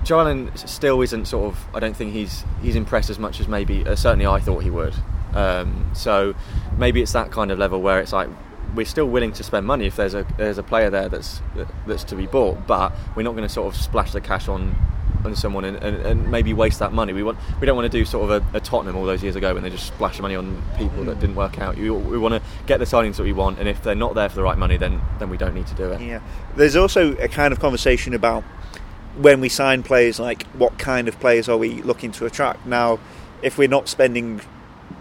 Joe 0.05 0.21
Allen 0.21 0.51
still 0.57 1.01
isn't 1.01 1.27
sort 1.27 1.53
of. 1.53 1.67
I 1.75 1.81
don't 1.81 1.97
think 1.97 2.13
he's 2.13 2.45
he's 2.63 2.77
impressed 2.77 3.11
as 3.11 3.19
much 3.19 3.41
as 3.41 3.49
maybe 3.49 3.87
uh, 3.87 3.97
certainly 3.97 4.27
I 4.27 4.41
thought 4.41 4.63
he 4.63 4.71
would. 4.71 4.95
Um, 5.35 5.91
so 5.95 6.35
maybe 6.77 7.03
it's 7.03 7.13
that 7.13 7.31
kind 7.31 7.51
of 7.51 7.59
level 7.59 7.81
where 7.81 8.01
it's 8.01 8.13
like 8.13 8.29
we're 8.75 8.87
still 8.87 9.07
willing 9.07 9.33
to 9.33 9.43
spend 9.43 9.67
money 9.67 9.87
if 9.87 9.97
there's 9.97 10.15
a 10.15 10.27
there's 10.37 10.59
a 10.59 10.63
player 10.63 10.91
there 10.91 11.09
that's 11.09 11.41
that's 11.87 12.05
to 12.05 12.17
be 12.17 12.27
bought, 12.27 12.67
but 12.67 12.93
we're 13.17 13.23
not 13.23 13.33
going 13.33 13.49
to 13.49 13.53
sort 13.53 13.75
of 13.75 13.81
splash 13.81 14.13
the 14.13 14.21
cash 14.21 14.49
on 14.49 14.77
on 15.25 15.37
someone 15.37 15.65
and, 15.65 15.77
and, 15.79 15.97
and, 15.97 16.31
maybe 16.31 16.53
waste 16.53 16.79
that 16.81 16.93
money. 16.93 17.13
We 17.13 17.23
want 17.23 17.39
we 17.61 17.67
don't 17.67 17.77
want 17.77 17.91
to 17.91 17.99
do 17.99 18.05
sort 18.05 18.31
of 18.31 18.55
a, 18.55 18.57
a, 18.57 18.61
Tottenham 18.61 18.97
all 18.97 19.05
those 19.05 19.23
years 19.23 19.37
ago 19.37 19.55
when 19.55 19.63
they 19.63 19.71
just 19.71 19.87
splashed 19.87 20.21
money 20.21 20.37
on 20.37 20.63
people 20.77 21.05
that 21.05 21.17
mm. 21.17 21.21
didn't 21.21 21.37
work 21.37 21.59
out. 21.59 21.77
we 21.77 21.91
want 21.91 22.35
to 22.35 22.43
get 22.67 22.79
the 22.79 22.85
signings 22.85 23.17
that 23.17 23.23
we 23.23 23.33
want, 23.33 23.59
and 23.59 23.69
if 23.69 23.83
they're 23.83 23.95
not 23.95 24.15
there 24.15 24.29
for 24.29 24.37
the 24.37 24.43
right 24.43 24.59
money, 24.59 24.77
then 24.77 25.01
then 25.19 25.31
we 25.31 25.37
don't 25.37 25.55
need 25.55 25.67
to 25.67 25.75
do 25.75 25.91
it. 25.93 26.01
Yeah, 26.01 26.21
there's 26.57 26.77
also 26.77 27.17
a 27.17 27.29
kind 27.29 27.53
of 27.53 27.61
conversation 27.61 28.15
about 28.15 28.45
when 29.17 29.41
we 29.41 29.49
sign 29.49 29.83
players, 29.83 30.19
like 30.19 30.45
what 30.49 30.79
kind 30.79 31.09
of 31.09 31.19
players 31.21 31.49
are 31.49 31.57
we 31.57 31.83
looking 31.83 32.13
to 32.13 32.27
attract? 32.27 32.67
Now, 32.67 32.99
if 33.43 33.59
we're 33.59 33.69
not 33.69 33.89
spending 33.89 34.41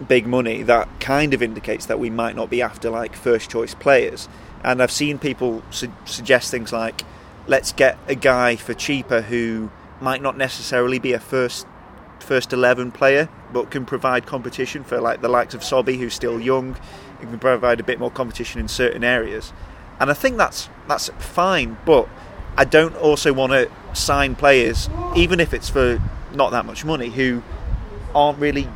big 0.07 0.27
money, 0.27 0.63
that 0.63 0.87
kind 0.99 1.33
of 1.33 1.41
indicates 1.41 1.87
that 1.87 1.99
we 1.99 2.09
might 2.09 2.35
not 2.35 2.49
be 2.49 2.61
after 2.61 2.89
like 2.89 3.15
first 3.15 3.49
choice 3.49 3.73
players. 3.73 4.27
And 4.63 4.81
I've 4.81 4.91
seen 4.91 5.19
people 5.19 5.63
su- 5.71 5.91
suggest 6.05 6.51
things 6.51 6.71
like, 6.71 7.03
let's 7.47 7.73
get 7.73 7.97
a 8.07 8.15
guy 8.15 8.55
for 8.55 8.73
cheaper 8.73 9.21
who 9.21 9.69
might 10.03 10.22
not 10.22 10.38
necessarily 10.38 11.00
be 11.00 11.13
a 11.13 11.19
first 11.19 11.65
first 12.19 12.53
eleven 12.53 12.91
player, 12.91 13.29
but 13.51 13.72
can 13.72 13.86
provide 13.86 14.25
competition 14.25 14.83
for 14.83 15.01
like 15.01 15.22
the 15.22 15.29
likes 15.29 15.53
of 15.53 15.62
Sobhi, 15.62 15.98
who's 15.98 16.13
still 16.13 16.39
young, 16.39 16.77
and 17.19 17.29
can 17.29 17.39
provide 17.39 17.79
a 17.79 17.83
bit 17.83 18.00
more 18.00 18.12
competition 18.12 18.62
in 18.62 18.67
certain 18.67 19.03
areas. 19.03 19.53
And 20.00 20.10
I 20.10 20.13
think 20.13 20.38
that's 20.38 20.69
that's 20.88 21.10
fine, 21.17 21.77
but 21.86 22.07
I 22.57 22.65
don't 22.65 22.95
also 22.98 23.33
want 23.33 23.53
to 23.53 23.69
sign 23.93 24.36
players, 24.36 24.89
even 25.15 25.39
if 25.39 25.53
it's 25.53 25.69
for 25.69 26.01
not 26.33 26.51
that 26.51 26.65
much 26.65 26.86
money, 26.86 27.10
who 27.10 27.41
aren't 28.13 28.39
really 28.39 28.67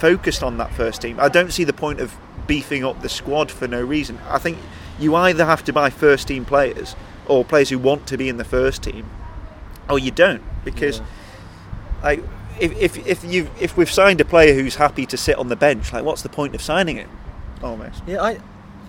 focused 0.00 0.42
on 0.42 0.58
that 0.58 0.72
first 0.74 1.02
team. 1.02 1.20
I 1.20 1.28
don't 1.28 1.52
see 1.52 1.64
the 1.64 1.72
point 1.72 2.00
of 2.00 2.16
beefing 2.46 2.84
up 2.84 3.02
the 3.02 3.08
squad 3.08 3.50
for 3.50 3.68
no 3.68 3.82
reason. 3.82 4.18
I 4.28 4.38
think 4.38 4.58
you 4.98 5.14
either 5.14 5.44
have 5.44 5.64
to 5.64 5.72
buy 5.72 5.90
first 5.90 6.28
team 6.28 6.44
players 6.44 6.96
or 7.26 7.44
players 7.44 7.68
who 7.68 7.78
want 7.78 8.06
to 8.08 8.18
be 8.18 8.28
in 8.28 8.36
the 8.36 8.44
first 8.44 8.82
team, 8.82 9.08
or 9.92 9.98
you 9.98 10.10
don't 10.10 10.42
because, 10.64 10.98
yeah. 10.98 11.04
like, 12.02 12.24
if 12.58 12.72
if 12.78 13.06
if 13.06 13.24
you 13.24 13.48
if 13.60 13.76
we've 13.76 13.90
signed 13.90 14.20
a 14.20 14.24
player 14.24 14.54
who's 14.54 14.76
happy 14.76 15.06
to 15.06 15.16
sit 15.16 15.36
on 15.36 15.48
the 15.48 15.56
bench, 15.56 15.92
like, 15.92 16.04
what's 16.04 16.22
the 16.22 16.28
point 16.28 16.54
of 16.54 16.62
signing 16.62 16.96
him? 16.96 17.10
Almost. 17.62 18.02
Yeah, 18.06 18.22
I 18.22 18.38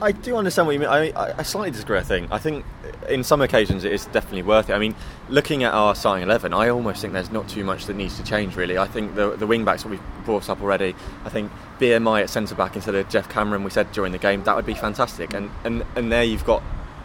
I 0.02 0.12
do 0.12 0.36
understand 0.36 0.68
what 0.68 0.74
you 0.74 0.80
mean. 0.80 0.90
I, 0.90 1.38
I, 1.38 1.44
slightly 1.44 1.72
disagree. 1.72 1.98
I 1.98 2.04
think. 2.04 2.32
I 2.32 2.38
think 2.38 2.66
in 3.08 3.24
some 3.24 3.42
occasions 3.42 3.84
it 3.84 3.94
is 3.94 4.06
definitely 4.08 4.42
worth 4.42 4.70
it. 4.70 4.74
I 4.74 4.80
mean, 4.80 4.96
looking 5.30 5.64
at 5.64 5.74
our 5.74 5.96
starting 5.96 6.24
eleven, 6.24 6.54
I 6.54 6.70
almost 6.70 7.02
think 7.02 7.14
there's 7.14 7.32
not 7.32 7.48
too 7.48 7.64
much 7.64 7.86
that 7.86 7.96
needs 7.96 8.18
to 8.18 8.24
change. 8.24 8.56
Really, 8.56 8.78
I 8.78 8.88
think 8.88 9.16
the 9.16 9.36
the 9.36 9.48
wing 9.48 9.64
backs 9.64 9.84
that 9.84 9.90
we've 9.90 10.02
brought 10.26 10.50
up 10.50 10.62
already. 10.62 10.96
I 11.26 11.30
think 11.30 11.52
BMI 11.80 12.24
at 12.24 12.30
centre 12.30 12.56
back 12.56 12.76
instead 12.76 12.96
of 12.96 13.08
Geoff 13.10 13.30
Cameron. 13.30 13.64
We 13.64 13.70
said 13.70 13.92
during 13.92 14.12
the 14.12 14.18
game 14.18 14.44
that 14.44 14.56
would 14.56 14.66
be 14.66 14.74
fantastic. 14.74 15.34
And 15.34 15.50
and 15.64 15.86
and 15.96 16.12
there 16.12 16.24
you've 16.24 16.46
got 16.46 16.64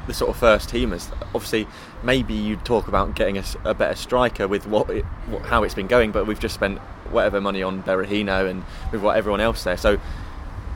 the 0.09 0.15
sort 0.15 0.31
of 0.31 0.37
first 0.37 0.69
teamers. 0.69 1.09
Obviously, 1.35 1.69
maybe 2.03 2.35
you'd 2.35 2.65
talk 2.65 2.89
about 2.89 3.15
getting 3.15 3.39
a, 3.39 3.45
a 3.65 3.75
better 3.75 3.95
striker 3.95 4.49
with 4.49 4.67
what, 4.67 4.91
it, 4.91 5.05
what, 5.29 5.43
how 5.43 5.63
it's 5.63 5.75
been 5.75 5.87
going, 5.87 6.11
but 6.11 6.27
we've 6.27 6.41
just 6.41 6.55
spent 6.55 6.79
whatever 7.11 7.41
money 7.41 7.63
on 7.63 7.83
Berahino 7.85 8.51
and 8.51 8.65
we've 8.91 9.03
got 9.03 9.17
everyone 9.17 9.41
else 9.41 9.63
there. 9.63 9.77
So 9.77 10.01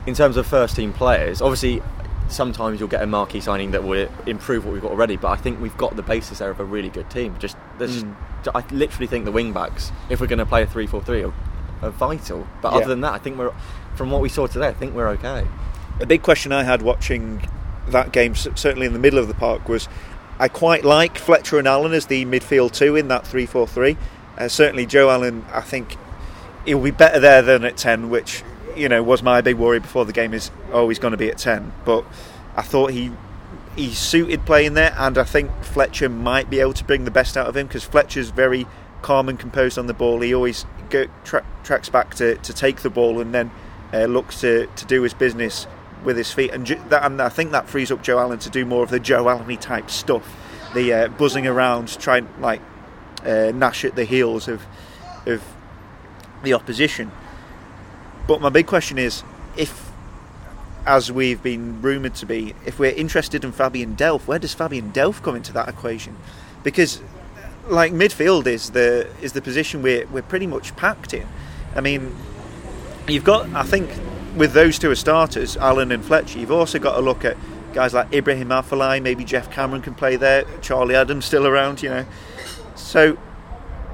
in 0.07 0.13
terms 0.13 0.37
of 0.37 0.47
first 0.47 0.75
team 0.77 0.93
players, 0.93 1.41
obviously 1.41 1.81
sometimes 2.29 2.79
you'll 2.79 2.89
get 2.89 3.03
a 3.03 3.07
marquee 3.07 3.41
signing 3.41 3.71
that 3.71 3.83
will 3.83 4.07
improve 4.25 4.65
what 4.65 4.73
we've 4.73 4.81
got 4.81 4.91
already. 4.91 5.17
But 5.17 5.31
I 5.31 5.35
think 5.35 5.59
we've 5.59 5.77
got 5.77 5.95
the 5.95 6.03
basis 6.03 6.39
there 6.39 6.51
of 6.51 6.59
a 6.59 6.65
really 6.65 6.89
good 6.89 7.09
team. 7.09 7.35
Just, 7.39 7.57
mm. 7.77 8.15
just 8.43 8.55
I 8.55 8.63
literally 8.71 9.07
think 9.07 9.25
the 9.25 9.31
wing 9.31 9.51
backs, 9.51 9.91
if 10.09 10.21
we're 10.21 10.27
going 10.27 10.39
to 10.39 10.45
play 10.45 10.63
a 10.63 10.67
three-four-three, 10.67 11.23
are, 11.23 11.33
are 11.81 11.89
vital. 11.89 12.47
But 12.61 12.71
yeah. 12.71 12.77
other 12.79 12.87
than 12.87 13.01
that, 13.01 13.13
I 13.13 13.17
think 13.17 13.37
we're 13.37 13.53
from 13.95 14.11
what 14.11 14.21
we 14.21 14.29
saw 14.29 14.47
today. 14.47 14.67
I 14.67 14.73
think 14.73 14.95
we're 14.95 15.09
okay. 15.09 15.47
A 15.99 16.05
big 16.05 16.23
question 16.23 16.51
I 16.51 16.63
had 16.63 16.81
watching 16.81 17.47
that 17.87 18.11
game, 18.11 18.35
certainly 18.35 18.85
in 18.85 18.93
the 18.93 18.99
middle 18.99 19.19
of 19.19 19.27
the 19.27 19.33
park, 19.33 19.67
was 19.67 19.87
I 20.39 20.47
quite 20.47 20.83
like 20.83 21.17
Fletcher 21.17 21.59
and 21.59 21.67
Allen 21.67 21.93
as 21.93 22.07
the 22.07 22.25
midfield 22.25 22.73
two 22.73 22.95
in 22.95 23.07
that 23.09 23.27
three-four-three. 23.27 23.97
Uh, 24.37 24.47
certainly, 24.47 24.85
Joe 24.85 25.09
Allen, 25.09 25.45
I 25.51 25.61
think 25.61 25.97
he'll 26.65 26.81
be 26.81 26.91
better 26.91 27.19
there 27.19 27.41
than 27.41 27.63
at 27.63 27.77
ten, 27.77 28.09
which 28.09 28.43
you 28.75 28.89
know, 28.89 29.03
was 29.03 29.23
my 29.23 29.41
big 29.41 29.55
worry 29.57 29.79
before 29.79 30.05
the 30.05 30.13
game 30.13 30.33
is 30.33 30.51
always 30.71 30.99
going 30.99 31.11
to 31.11 31.17
be 31.17 31.29
at 31.29 31.37
10. 31.37 31.73
But 31.85 32.05
I 32.55 32.61
thought 32.61 32.91
he 32.91 33.11
he 33.75 33.91
suited 33.91 34.45
playing 34.45 34.75
there, 34.75 34.93
and 34.99 35.17
I 35.17 35.23
think 35.23 35.49
Fletcher 35.63 36.07
might 36.07 36.47
be 36.47 36.59
able 36.59 36.73
to 36.73 36.83
bring 36.83 37.05
the 37.05 37.11
best 37.11 37.35
out 37.35 37.47
of 37.47 37.57
him 37.57 37.65
because 37.65 37.83
Fletcher's 37.83 38.29
very 38.29 38.67
calm 39.01 39.27
and 39.27 39.39
composed 39.39 39.79
on 39.79 39.87
the 39.87 39.95
ball. 39.95 40.21
He 40.21 40.33
always 40.33 40.67
go, 40.91 41.07
tra- 41.23 41.45
tracks 41.63 41.89
back 41.89 42.13
to, 42.15 42.35
to 42.35 42.53
take 42.53 42.81
the 42.81 42.91
ball 42.91 43.19
and 43.19 43.33
then 43.33 43.49
uh, 43.91 44.05
looks 44.05 44.41
to, 44.41 44.67
to 44.67 44.85
do 44.85 45.01
his 45.01 45.15
business 45.15 45.65
with 46.03 46.17
his 46.17 46.31
feet. 46.31 46.51
And, 46.51 46.65
that, 46.65 47.05
and 47.05 47.21
I 47.21 47.29
think 47.29 47.51
that 47.51 47.67
frees 47.67 47.91
up 47.91 48.03
Joe 48.03 48.19
Allen 48.19 48.39
to 48.39 48.49
do 48.49 48.65
more 48.65 48.83
of 48.83 48.89
the 48.89 48.99
Joe 48.99 49.29
Allen 49.29 49.57
type 49.57 49.89
stuff, 49.89 50.35
the 50.73 50.93
uh, 50.93 51.07
buzzing 51.09 51.47
around, 51.47 51.87
trying 51.99 52.27
like 52.39 52.61
uh, 53.25 53.51
gnash 53.53 53.85
at 53.85 53.95
the 53.95 54.05
heels 54.05 54.47
of 54.47 54.65
of 55.25 55.41
the 56.43 56.53
opposition. 56.53 57.11
But 58.27 58.41
my 58.41 58.49
big 58.49 58.67
question 58.67 58.97
is 58.97 59.23
if, 59.57 59.91
as 60.85 61.11
we've 61.11 61.41
been 61.41 61.81
rumoured 61.81 62.15
to 62.15 62.25
be, 62.25 62.53
if 62.65 62.79
we're 62.79 62.91
interested 62.91 63.43
in 63.43 63.51
Fabian 63.51 63.95
Delph, 63.95 64.27
where 64.27 64.39
does 64.39 64.53
Fabian 64.53 64.91
Delph 64.91 65.21
come 65.21 65.35
into 65.35 65.53
that 65.53 65.67
equation? 65.69 66.15
Because 66.63 67.01
like 67.67 67.93
midfield 67.93 68.45
is 68.45 68.71
the 68.71 69.09
is 69.21 69.33
the 69.33 69.41
position 69.41 69.81
we're 69.81 70.05
we're 70.07 70.21
pretty 70.21 70.47
much 70.47 70.75
packed 70.75 71.13
in. 71.13 71.27
I 71.75 71.81
mean, 71.81 72.15
you've 73.07 73.23
got 73.23 73.49
I 73.53 73.63
think 73.63 73.89
with 74.35 74.53
those 74.53 74.79
two 74.79 74.91
as 74.91 74.99
starters, 74.99 75.57
Allen 75.57 75.91
and 75.91 76.03
Fletcher, 76.03 76.39
you've 76.39 76.51
also 76.51 76.79
got 76.79 76.95
to 76.95 77.01
look 77.01 77.25
at 77.25 77.37
guys 77.73 77.93
like 77.93 78.13
Ibrahim 78.13 78.49
Afellay, 78.49 79.01
maybe 79.01 79.23
Geoff 79.23 79.51
Cameron 79.51 79.81
can 79.81 79.95
play 79.95 80.15
there, 80.15 80.45
Charlie 80.61 80.95
Adams 80.95 81.25
still 81.25 81.47
around, 81.47 81.81
you 81.81 81.89
know. 81.89 82.05
So, 82.75 83.17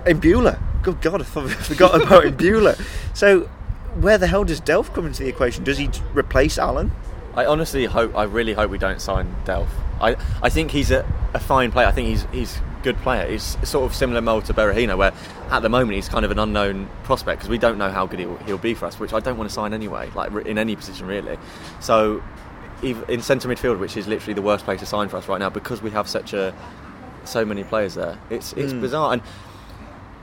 Imbula, 0.05 0.59
good 0.81 1.01
God, 1.01 1.21
I 1.21 1.23
forgot 1.25 2.01
about 2.01 2.23
Imbula. 2.23 2.79
So 3.13 3.49
where 3.95 4.17
the 4.17 4.27
hell 4.27 4.43
does 4.43 4.61
Delph 4.61 4.93
come 4.93 5.05
into 5.05 5.23
the 5.23 5.29
equation? 5.29 5.63
Does 5.63 5.77
he 5.77 5.89
replace 6.13 6.57
Allen? 6.57 6.91
I 7.35 7.45
honestly 7.45 7.85
hope, 7.85 8.15
I 8.15 8.23
really 8.23 8.53
hope 8.53 8.71
we 8.71 8.77
don't 8.77 9.01
sign 9.01 9.35
Delph. 9.45 9.69
I, 10.01 10.15
I 10.41 10.49
think 10.49 10.71
he's 10.71 10.91
a, 10.91 11.05
a 11.33 11.39
fine 11.39 11.71
player. 11.71 11.87
I 11.87 11.91
think 11.91 12.07
he's 12.07 12.25
he's 12.31 12.59
good 12.83 12.97
player. 12.97 13.29
He's 13.29 13.57
sort 13.67 13.89
of 13.89 13.95
similar 13.95 14.21
mold 14.21 14.45
to 14.45 14.53
Berahino, 14.53 14.97
where 14.97 15.13
at 15.51 15.61
the 15.61 15.69
moment 15.69 15.95
he's 15.95 16.09
kind 16.09 16.25
of 16.25 16.31
an 16.31 16.39
unknown 16.39 16.89
prospect 17.03 17.39
because 17.39 17.49
we 17.49 17.57
don't 17.57 17.77
know 17.77 17.89
how 17.89 18.05
good 18.05 18.19
he'll, 18.19 18.37
he'll 18.37 18.57
be 18.57 18.73
for 18.73 18.85
us, 18.85 18.99
which 18.99 19.13
I 19.13 19.19
don't 19.19 19.37
want 19.37 19.49
to 19.49 19.53
sign 19.53 19.73
anyway, 19.73 20.09
like 20.15 20.31
in 20.45 20.57
any 20.57 20.75
position 20.75 21.07
really. 21.07 21.37
So 21.79 22.23
in 22.81 23.21
centre 23.21 23.49
midfield, 23.49 23.79
which 23.79 23.97
is 23.97 24.07
literally 24.07 24.33
the 24.33 24.41
worst 24.41 24.65
place 24.65 24.79
to 24.79 24.85
sign 24.85 25.09
for 25.09 25.17
us 25.17 25.27
right 25.27 25.39
now, 25.39 25.49
because 25.49 25.81
we 25.81 25.91
have 25.91 26.07
such 26.07 26.33
a 26.33 26.53
so 27.25 27.45
many 27.45 27.63
players 27.63 27.95
there. 27.95 28.17
It's 28.29 28.53
it's 28.53 28.73
mm. 28.73 28.81
bizarre, 28.81 29.13
and 29.13 29.21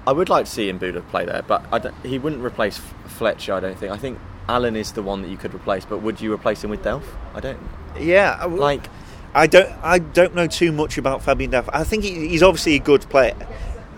I 0.06 0.12
would 0.12 0.28
like 0.28 0.46
to 0.46 0.50
see 0.50 0.70
Imbula 0.72 1.06
play 1.08 1.24
there, 1.26 1.42
but 1.42 1.92
he 2.02 2.18
wouldn't 2.18 2.42
replace 2.42 2.78
Fletcher. 3.06 3.52
I 3.54 3.60
don't 3.60 3.78
think. 3.78 3.92
I 3.92 3.96
think 3.96 4.18
Allen 4.48 4.76
is 4.76 4.92
the 4.92 5.02
one 5.02 5.22
that 5.22 5.28
you 5.28 5.36
could 5.36 5.54
replace, 5.54 5.84
but 5.84 5.98
would 5.98 6.20
you 6.20 6.32
replace 6.32 6.62
him 6.62 6.70
with 6.70 6.82
Delph? 6.82 7.04
I 7.34 7.40
don't. 7.40 7.58
Yeah, 7.98 8.44
like 8.44 8.88
I 9.34 9.46
don't. 9.46 9.70
I 9.82 9.98
don't 9.98 10.34
know 10.34 10.46
too 10.46 10.72
much 10.72 10.96
about 10.98 11.22
Fabian 11.22 11.50
Delph. 11.50 11.68
I 11.72 11.84
think 11.84 12.04
he, 12.04 12.28
he's 12.28 12.42
obviously 12.42 12.74
a 12.74 12.78
good 12.78 13.02
player, 13.10 13.36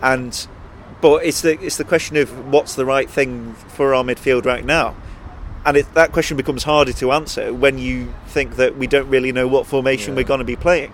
and 0.01 0.47
but 1.01 1.23
it's 1.25 1.41
the 1.41 1.59
it's 1.63 1.77
the 1.77 1.85
question 1.85 2.17
of 2.17 2.51
what's 2.51 2.75
the 2.75 2.85
right 2.85 3.09
thing 3.09 3.53
for 3.53 3.93
our 3.95 4.03
midfield 4.03 4.45
right 4.45 4.65
now, 4.65 4.95
and 5.65 5.77
it, 5.77 5.93
that 5.93 6.11
question 6.11 6.35
becomes 6.37 6.63
harder 6.63 6.91
to 6.93 7.11
answer 7.13 7.53
when 7.53 7.77
you 7.77 8.13
think 8.27 8.57
that 8.57 8.77
we 8.77 8.85
don't 8.87 9.07
really 9.09 9.31
know 9.31 9.47
what 9.47 9.65
formation 9.65 10.13
yeah. 10.13 10.17
we're 10.17 10.27
going 10.27 10.39
to 10.39 10.45
be 10.45 10.57
playing. 10.57 10.91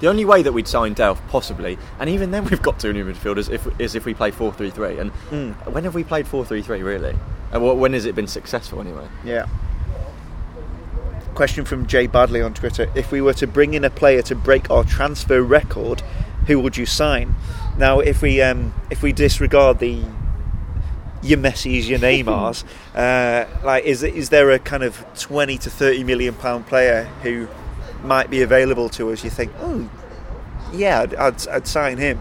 the 0.00 0.08
only 0.08 0.24
way 0.24 0.42
that 0.42 0.52
we'd 0.52 0.68
sign 0.68 0.94
Delph 0.94 1.18
possibly, 1.28 1.76
and 2.00 2.08
even 2.08 2.30
then 2.30 2.44
we've 2.46 2.62
got 2.62 2.78
two 2.80 2.92
new 2.94 3.04
midfielders, 3.04 3.50
if, 3.50 3.68
is 3.80 3.94
if 3.94 4.04
we 4.06 4.14
play 4.14 4.30
four 4.30 4.52
three 4.54 4.70
three. 4.70 4.98
And 4.98 5.10
Mm. 5.30 5.54
when 5.72 5.84
have 5.84 5.94
we 5.94 6.02
played 6.04 6.26
four 6.26 6.44
three 6.46 6.62
three 6.62 6.82
really? 6.82 7.14
And 7.52 7.62
wh- 7.62 7.78
when 7.78 7.92
has 7.92 8.06
it 8.06 8.14
been 8.14 8.26
successful 8.26 8.80
anyway? 8.80 9.06
Yeah. 9.24 9.46
Question 11.36 11.66
from 11.66 11.86
Jay 11.86 12.08
Badley 12.08 12.42
on 12.42 12.54
Twitter: 12.54 12.90
If 12.94 13.12
we 13.12 13.20
were 13.20 13.34
to 13.34 13.46
bring 13.46 13.74
in 13.74 13.84
a 13.84 13.90
player 13.90 14.22
to 14.22 14.34
break 14.34 14.70
our 14.70 14.84
transfer 14.84 15.42
record, 15.42 16.00
who 16.46 16.58
would 16.60 16.78
you 16.78 16.86
sign? 16.86 17.34
Now, 17.76 18.00
if 18.00 18.22
we 18.22 18.40
um, 18.40 18.72
if 18.88 19.02
we 19.02 19.12
disregard 19.12 19.78
the 19.78 20.02
your 21.22 21.38
Messi's, 21.38 21.90
your 21.90 21.98
Neymars, 21.98 22.64
uh, 22.94 23.46
like 23.62 23.84
is 23.84 24.02
is 24.02 24.30
there 24.30 24.50
a 24.50 24.58
kind 24.58 24.82
of 24.82 25.04
twenty 25.14 25.58
to 25.58 25.68
thirty 25.68 26.02
million 26.04 26.32
pound 26.32 26.68
player 26.68 27.04
who 27.22 27.48
might 28.02 28.30
be 28.30 28.40
available 28.40 28.88
to 28.88 29.10
us? 29.10 29.22
You 29.22 29.28
think, 29.28 29.52
oh, 29.60 29.90
yeah, 30.72 31.02
I'd, 31.02 31.14
I'd, 31.16 31.48
I'd 31.48 31.66
sign 31.66 31.98
him. 31.98 32.18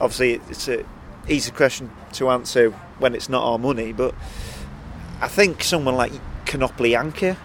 Obviously, 0.00 0.40
it's 0.48 0.68
a 0.68 0.86
easy 1.28 1.50
question 1.50 1.90
to 2.14 2.30
answer 2.30 2.70
when 2.98 3.14
it's 3.14 3.28
not 3.28 3.44
our 3.44 3.58
money, 3.58 3.92
but 3.92 4.14
I 5.20 5.28
think 5.28 5.62
someone 5.62 5.96
like 5.96 6.12
Canoply 6.46 6.96
Anker, 6.96 7.36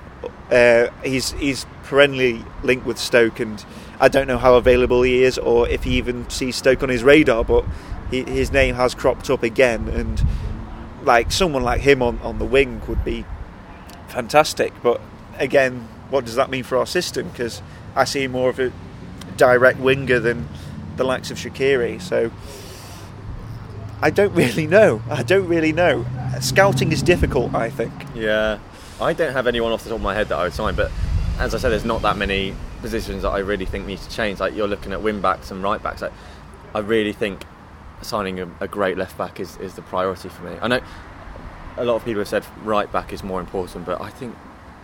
uh, 0.52 0.88
he's 1.04 1.32
he's 1.32 1.66
perennially 1.84 2.44
linked 2.64 2.86
with 2.86 2.98
Stoke, 2.98 3.40
and 3.40 3.64
I 4.00 4.08
don't 4.08 4.28
know 4.28 4.38
how 4.38 4.56
available 4.56 5.02
he 5.02 5.24
is 5.24 5.38
or 5.38 5.68
if 5.68 5.84
he 5.84 5.98
even 5.98 6.30
sees 6.30 6.56
Stoke 6.56 6.84
on 6.84 6.90
his 6.90 7.04
radar, 7.04 7.44
but 7.44 7.66
he, 8.12 8.24
his 8.24 8.52
name 8.52 8.76
has 8.76 8.96
cropped 8.96 9.30
up 9.30 9.44
again, 9.44 9.88
and 9.90 10.24
like 11.04 11.32
someone 11.32 11.64
like 11.64 11.82
him 11.82 12.02
on, 12.02 12.20
on 12.20 12.40
the 12.40 12.46
wing 12.46 12.82
would 12.88 13.04
be 13.04 13.26
fantastic. 14.08 14.74
But 14.82 15.02
again, 15.38 15.88
what 16.10 16.26
does 16.26 16.36
that 16.36 16.50
mean 16.50 16.64
for 16.64 16.78
our 16.78 16.88
system? 16.88 17.30
Because 17.30 17.62
I 17.96 18.06
see 18.06 18.28
more 18.28 18.50
of 18.50 18.60
a 18.60 18.72
direct 19.38 19.80
winger 19.80 20.20
than 20.20 20.48
the 20.98 21.04
likes 21.04 21.32
of 21.32 21.38
Shaqiri, 21.38 22.02
so. 22.02 22.32
I 24.02 24.12
don't 24.12 24.34
really 24.36 24.66
know. 24.66 25.02
I 25.10 25.24
don't 25.24 25.48
really 25.48 25.74
know. 25.74 26.06
Scouting 26.40 26.94
is 26.94 27.02
difficult, 27.04 27.54
I 27.54 27.70
think. 27.70 27.92
Yeah, 28.16 28.60
I 29.02 29.14
don't 29.14 29.34
have 29.34 29.48
anyone 29.48 29.72
off 29.72 29.84
the 29.84 29.90
top 29.90 29.98
of 29.98 30.04
my 30.04 30.14
head 30.14 30.28
that 30.30 30.38
I 30.38 30.44
would 30.44 30.54
sign, 30.54 30.76
but 30.76 30.92
as 31.40 31.56
I 31.56 31.58
said, 31.58 31.70
there's 31.70 31.86
not 31.86 32.02
that 32.02 32.18
many 32.18 32.54
positions 32.82 33.24
that 33.24 33.30
I 33.30 33.40
really 33.40 33.66
think 33.66 33.86
need 33.86 34.00
to 34.00 34.10
change. 34.10 34.40
Like 34.40 34.56
you're 34.56 34.68
looking 34.68 34.92
at 34.92 35.02
wing 35.02 35.22
backs 35.22 35.52
and 35.52 35.64
right 35.64 35.82
backs. 35.82 36.02
Like, 36.02 36.12
I 36.76 36.80
really 36.80 37.14
think 37.14 37.44
signing 38.02 38.40
a, 38.40 38.50
a 38.60 38.68
great 38.68 38.98
left 38.98 39.18
back 39.18 39.40
is, 39.40 39.58
is 39.58 39.76
the 39.76 39.82
priority 39.82 40.30
for 40.30 40.44
me. 40.44 40.58
I 40.62 40.68
know 40.68 40.82
a 41.78 41.86
lot 41.86 41.96
of 41.96 42.06
people 42.06 42.20
have 42.20 42.28
said 42.28 42.46
right 42.64 42.92
back 42.92 43.14
is 43.14 43.24
more 43.24 43.40
important, 43.40 43.86
but 43.86 44.02
I 44.02 44.10
think 44.10 44.36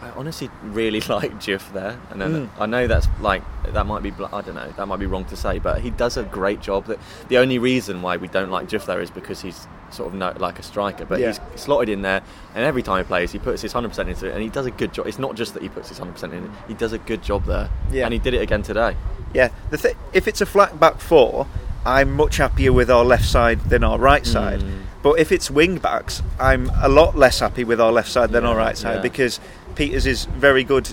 I 0.05 0.11
honestly 0.17 0.49
really 0.63 1.01
like 1.09 1.31
Diouf 1.39 1.73
there. 1.73 1.97
And 2.11 2.21
then 2.21 2.31
Mm. 2.35 2.49
I 2.59 2.65
know 2.65 2.85
that's 2.87 3.07
like 3.21 3.41
that 3.73 3.85
might 3.85 4.03
be 4.03 4.11
I 4.31 4.41
don't 4.41 4.55
know 4.55 4.71
that 4.77 4.85
might 4.87 4.99
be 4.99 5.05
wrong 5.05 5.25
to 5.25 5.35
say, 5.35 5.57
but 5.59 5.81
he 5.81 5.89
does 5.89 6.15
a 6.17 6.23
great 6.23 6.61
job. 6.61 6.85
That 6.85 6.99
the 7.29 7.37
only 7.37 7.57
reason 7.59 8.01
why 8.01 8.17
we 8.17 8.27
don't 8.27 8.51
like 8.51 8.67
Diouf 8.69 8.85
there 8.85 9.01
is 9.01 9.09
because 9.09 9.41
he's 9.41 9.67
sort 9.91 10.09
of 10.09 10.13
no, 10.13 10.33
like 10.37 10.59
a 10.59 10.63
striker, 10.63 11.05
but 11.05 11.19
Yeah. 11.19 11.27
he's 11.27 11.39
slotted 11.61 11.89
in 11.89 12.01
there, 12.01 12.21
and 12.53 12.63
every 12.65 12.83
time 12.83 12.97
he 13.03 13.07
plays, 13.07 13.31
he 13.31 13.39
puts 13.39 13.61
his 13.61 13.71
hundred 13.73 13.89
percent 13.89 14.09
into 14.09 14.27
it, 14.27 14.33
and 14.33 14.41
he 14.43 14.49
does 14.49 14.65
a 14.65 14.71
good 14.71 14.93
job. 14.93 15.07
It's 15.07 15.19
not 15.19 15.35
just 15.35 15.53
that 15.53 15.63
he 15.63 15.69
puts 15.69 15.89
his 15.89 15.97
hundred 15.97 16.13
percent 16.13 16.33
in; 16.33 16.51
he 16.67 16.73
does 16.73 16.93
a 16.93 16.97
good 16.99 17.23
job 17.23 17.45
there. 17.45 17.69
Yeah. 17.91 18.03
and 18.05 18.13
he 18.13 18.19
did 18.19 18.33
it 18.33 18.41
again 18.41 18.61
today. 18.61 18.95
Yeah, 19.33 19.49
the 19.71 19.77
th- 19.77 19.95
if 20.13 20.27
it's 20.27 20.41
a 20.41 20.45
flat 20.45 20.79
back 20.79 20.99
four, 20.99 21.47
I'm 21.85 22.11
much 22.15 22.37
happier 22.37 22.71
with 22.73 22.89
our 22.91 23.03
left 23.05 23.25
side 23.25 23.59
than 23.69 23.83
our 23.83 23.97
right 23.99 24.25
side. 24.25 24.59
Mm. 24.61 24.81
But 25.03 25.19
if 25.19 25.31
it's 25.31 25.51
wing 25.51 25.77
backs, 25.77 26.23
I'm 26.39 26.71
a 26.81 26.89
lot 26.89 27.15
less 27.15 27.39
happy 27.39 27.63
with 27.63 27.79
our 27.79 27.91
left 27.91 28.09
side 28.09 28.31
than 28.31 28.43
Yeah, 28.43 28.49
our 28.49 28.55
right 28.57 28.75
side 28.77 29.03
because 29.03 29.39
Pieters 29.75 30.05
is 30.05 30.25
very 30.25 30.63
good. 30.63 30.91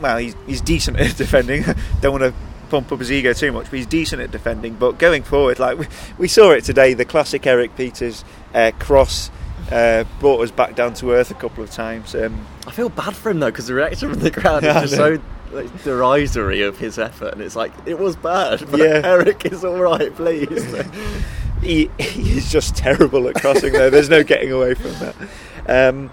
Well, 0.00 0.18
he's, 0.18 0.36
he's 0.46 0.60
decent 0.60 0.98
at 0.98 1.16
defending. 1.16 1.64
Don't 2.00 2.12
want 2.20 2.24
to 2.24 2.34
pump 2.70 2.90
up 2.92 2.98
his 2.98 3.12
ego 3.12 3.32
too 3.32 3.52
much, 3.52 3.64
but 3.66 3.74
he's 3.74 3.86
decent 3.86 4.20
at 4.22 4.30
defending. 4.30 4.74
But 4.74 4.98
going 4.98 5.22
forward, 5.22 5.58
like 5.58 5.78
we, 5.78 5.86
we 6.18 6.28
saw 6.28 6.50
it 6.50 6.64
today, 6.64 6.94
the 6.94 7.04
classic 7.04 7.46
Erik 7.46 7.76
Pieters 7.76 8.24
uh, 8.54 8.72
cross 8.78 9.30
uh, 9.70 10.04
brought 10.20 10.40
us 10.40 10.50
back 10.50 10.74
down 10.74 10.94
to 10.94 11.12
earth 11.12 11.30
a 11.30 11.34
couple 11.34 11.62
of 11.64 11.70
times. 11.70 12.14
Um, 12.14 12.46
I 12.66 12.70
feel 12.70 12.88
bad 12.88 13.14
for 13.14 13.30
him 13.30 13.40
though 13.40 13.50
because 13.50 13.66
the 13.68 13.74
reaction 13.74 14.10
from 14.10 14.20
the 14.20 14.30
crowd 14.30 14.62
Yeah, 14.62 14.82
is 14.82 14.90
just 14.90 14.96
so 14.96 15.18
like, 15.52 15.84
derisory 15.84 16.62
of 16.62 16.78
his 16.78 16.98
effort, 16.98 17.32
and 17.34 17.40
it's 17.40 17.56
like 17.56 17.72
it 17.86 17.98
was 17.98 18.16
bad, 18.16 18.68
but 18.70 18.80
Yeah. 18.80 19.00
Eric 19.04 19.46
is 19.46 19.64
all 19.64 19.78
right, 19.80 20.14
please. 20.14 20.64
he, 21.62 21.90
he 21.98 22.36
is 22.36 22.50
just 22.50 22.76
terrible 22.76 23.26
at 23.28 23.36
crossing 23.36 23.72
though. 23.72 23.88
There's 23.90 24.10
no 24.10 24.22
getting 24.24 24.52
away 24.52 24.74
from 24.74 24.92
that. 24.94 25.14
Um, 25.66 26.10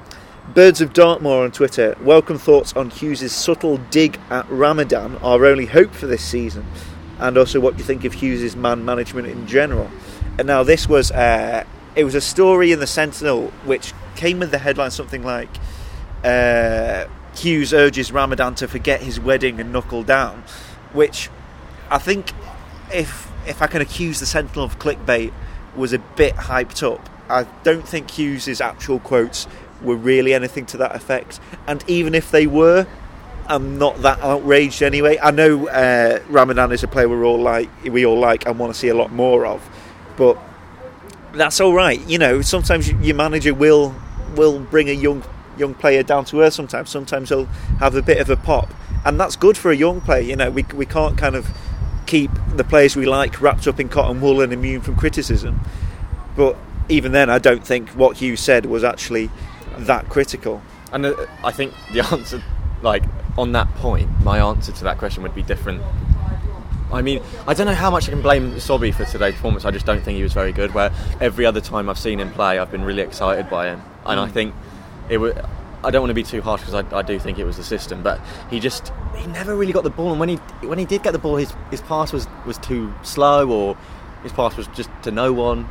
Birds 0.53 0.81
of 0.81 0.91
Dartmoor 0.91 1.45
on 1.45 1.51
Twitter. 1.53 1.95
Welcome 2.01 2.37
thoughts 2.37 2.75
on 2.75 2.89
Hughes' 2.89 3.31
subtle 3.31 3.77
dig 3.77 4.19
at 4.29 4.45
Ramadan, 4.49 5.15
our 5.23 5.45
only 5.45 5.65
hope 5.65 5.93
for 5.93 6.07
this 6.07 6.21
season, 6.21 6.65
and 7.19 7.37
also 7.37 7.61
what 7.61 7.77
you 7.77 7.85
think 7.85 8.03
of 8.03 8.11
Hughes' 8.11 8.53
man 8.53 8.83
management 8.83 9.29
in 9.29 9.47
general? 9.47 9.89
And 10.37 10.47
now 10.47 10.63
this 10.63 10.89
was 10.89 11.09
uh, 11.09 11.63
it 11.95 12.03
was 12.03 12.15
a 12.15 12.21
story 12.21 12.73
in 12.73 12.81
the 12.81 12.87
Sentinel 12.87 13.47
which 13.63 13.93
came 14.17 14.39
with 14.39 14.51
the 14.51 14.57
headline 14.57 14.91
something 14.91 15.23
like 15.23 15.47
uh, 16.25 17.05
Hughes 17.33 17.73
urges 17.73 18.11
Ramadan 18.11 18.53
to 18.55 18.67
forget 18.67 19.01
his 19.01 19.21
wedding 19.21 19.61
and 19.61 19.71
knuckle 19.71 20.03
down, 20.03 20.43
which 20.91 21.29
I 21.89 21.97
think 21.97 22.33
if 22.93 23.31
if 23.47 23.61
I 23.61 23.67
can 23.67 23.81
accuse 23.81 24.19
the 24.19 24.25
Sentinel 24.25 24.65
of 24.65 24.79
clickbait 24.79 25.31
was 25.77 25.93
a 25.93 25.99
bit 25.99 26.35
hyped 26.35 26.83
up. 26.83 27.09
I 27.29 27.45
don't 27.63 27.87
think 27.87 28.11
Hughes's 28.11 28.59
actual 28.59 28.99
quotes 28.99 29.47
were 29.81 29.95
really 29.95 30.33
anything 30.33 30.65
to 30.67 30.77
that 30.77 30.95
effect, 30.95 31.39
and 31.67 31.83
even 31.87 32.15
if 32.15 32.31
they 32.31 32.47
were, 32.47 32.87
I'm 33.47 33.77
not 33.77 34.01
that 34.01 34.19
outraged 34.21 34.81
anyway. 34.81 35.17
I 35.21 35.31
know 35.31 35.67
uh, 35.67 36.19
Ramadan 36.29 36.71
is 36.71 36.83
a 36.83 36.87
player 36.87 37.09
we're 37.09 37.25
all 37.25 37.41
like, 37.41 37.69
we 37.83 38.05
all 38.05 38.19
like, 38.19 38.45
and 38.45 38.57
want 38.57 38.73
to 38.73 38.79
see 38.79 38.87
a 38.87 38.95
lot 38.95 39.11
more 39.11 39.45
of, 39.45 39.67
but 40.17 40.37
that's 41.33 41.59
all 41.59 41.73
right. 41.73 41.99
You 42.07 42.17
know, 42.17 42.41
sometimes 42.41 42.91
your 42.91 43.15
manager 43.15 43.53
will 43.53 43.95
will 44.35 44.59
bring 44.59 44.89
a 44.89 44.93
young 44.93 45.23
young 45.57 45.73
player 45.73 46.03
down 46.03 46.25
to 46.25 46.41
earth. 46.41 46.53
Sometimes, 46.53 46.89
sometimes 46.89 47.29
he'll 47.29 47.45
have 47.79 47.95
a 47.95 48.01
bit 48.01 48.19
of 48.19 48.29
a 48.29 48.37
pop, 48.37 48.73
and 49.05 49.19
that's 49.19 49.35
good 49.35 49.57
for 49.57 49.71
a 49.71 49.75
young 49.75 50.01
player. 50.01 50.21
You 50.21 50.35
know, 50.35 50.51
we 50.51 50.63
we 50.73 50.85
can't 50.85 51.17
kind 51.17 51.35
of 51.35 51.49
keep 52.05 52.31
the 52.55 52.63
players 52.63 52.95
we 52.95 53.05
like 53.05 53.41
wrapped 53.41 53.67
up 53.67 53.79
in 53.79 53.87
cotton 53.87 54.19
wool 54.21 54.41
and 54.41 54.51
immune 54.51 54.81
from 54.81 54.95
criticism. 54.95 55.61
But 56.35 56.57
even 56.89 57.11
then, 57.11 57.29
I 57.29 57.39
don't 57.39 57.65
think 57.65 57.89
what 57.89 58.17
Hughes 58.17 58.41
said 58.41 58.65
was 58.65 58.83
actually 58.83 59.29
that 59.79 60.09
critical. 60.09 60.61
And 60.91 61.05
uh, 61.05 61.25
I 61.43 61.51
think 61.51 61.73
the 61.93 62.01
answer, 62.11 62.41
like 62.81 63.03
on 63.37 63.51
that 63.53 63.73
point, 63.75 64.09
my 64.23 64.39
answer 64.39 64.71
to 64.71 64.83
that 64.83 64.97
question 64.97 65.23
would 65.23 65.35
be 65.35 65.43
different. 65.43 65.81
I 66.91 67.01
mean, 67.01 67.21
I 67.47 67.53
don't 67.53 67.67
know 67.67 67.73
how 67.73 67.89
much 67.89 68.09
I 68.09 68.11
can 68.11 68.21
blame 68.21 68.51
Sobhi 68.55 68.93
for 68.93 69.05
today's 69.05 69.35
performance. 69.35 69.63
I 69.63 69.71
just 69.71 69.85
don't 69.85 70.03
think 70.03 70.17
he 70.17 70.23
was 70.23 70.33
very 70.33 70.51
good. 70.51 70.73
Where 70.73 70.91
every 71.21 71.45
other 71.45 71.61
time 71.61 71.89
I've 71.89 71.97
seen 71.97 72.19
him 72.19 72.31
play, 72.31 72.59
I've 72.59 72.69
been 72.71 72.83
really 72.83 73.01
excited 73.01 73.49
by 73.49 73.67
him, 73.67 73.81
and 74.05 74.19
I 74.19 74.27
Mm. 74.27 74.31
think 74.31 74.55
it 75.09 75.17
was. 75.17 75.33
I 75.83 75.89
don't 75.89 76.01
want 76.01 76.11
to 76.11 76.15
be 76.15 76.23
too 76.23 76.41
harsh 76.41 76.61
because 76.61 76.75
I, 76.75 76.95
I 76.95 77.01
do 77.01 77.17
think 77.17 77.39
it 77.39 77.45
was 77.45 77.57
the 77.57 77.63
system, 77.63 78.03
but 78.03 78.19
he 78.51 78.59
just 78.59 78.91
he 79.15 79.25
never 79.27 79.55
really 79.55 79.71
got 79.73 79.83
the 79.83 79.89
ball, 79.89 80.11
and 80.11 80.19
when 80.19 80.29
he 80.29 80.35
when 80.67 80.77
he 80.77 80.85
did 80.85 81.01
get 81.01 81.11
the 81.13 81.17
ball, 81.19 81.37
his 81.37 81.53
his 81.71 81.81
pass 81.81 82.11
was 82.11 82.27
was 82.45 82.57
too 82.57 82.93
slow, 83.03 83.49
or 83.49 83.77
his 84.21 84.33
pass 84.33 84.57
was 84.57 84.67
just 84.67 84.89
to 85.03 85.11
no 85.11 85.31
one. 85.31 85.67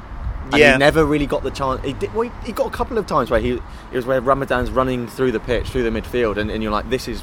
And 0.52 0.58
Yeah. 0.60 0.72
he 0.72 0.78
never 0.78 1.04
really 1.04 1.26
got 1.26 1.42
the 1.42 1.50
chance. 1.50 1.84
He, 1.84 1.92
did, 1.94 2.12
well, 2.14 2.22
he, 2.28 2.46
he 2.46 2.52
got 2.52 2.66
a 2.66 2.70
couple 2.70 2.98
of 2.98 3.06
times 3.06 3.30
where 3.30 3.40
he 3.40 3.52
it 3.52 3.62
was 3.92 4.06
where 4.06 4.20
Ramadan's 4.20 4.70
running 4.70 5.06
through 5.08 5.32
the 5.32 5.40
pitch, 5.40 5.68
through 5.68 5.82
the 5.88 5.90
midfield, 6.00 6.36
and, 6.36 6.50
and 6.50 6.62
you're 6.62 6.72
like, 6.72 6.88
this 6.90 7.08
is 7.08 7.22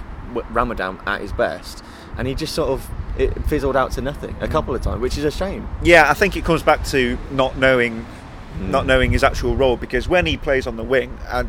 Ramadan 0.51 0.99
at 1.05 1.21
his 1.21 1.31
best, 1.33 1.83
and 2.17 2.27
he 2.27 2.35
just 2.35 2.53
sort 2.53 2.69
of 2.69 2.87
it 3.17 3.33
fizzled 3.47 3.75
out 3.75 3.91
to 3.93 4.01
nothing 4.01 4.35
a 4.41 4.47
couple 4.47 4.75
of 4.75 4.81
times, 4.81 5.01
which 5.01 5.17
is 5.17 5.23
a 5.23 5.31
shame. 5.31 5.67
Yeah, 5.83 6.09
I 6.09 6.13
think 6.13 6.35
it 6.37 6.45
comes 6.45 6.61
back 6.63 6.83
to 6.85 7.17
not 7.31 7.57
knowing, 7.57 8.05
Mm. 8.59 8.69
not 8.69 8.85
knowing 8.87 9.11
his 9.11 9.23
actual 9.23 9.55
role. 9.55 9.77
Because 9.77 10.07
when 10.07 10.25
he 10.25 10.35
plays 10.37 10.65
on 10.67 10.77
the 10.77 10.83
wing 10.83 11.15
and 11.29 11.47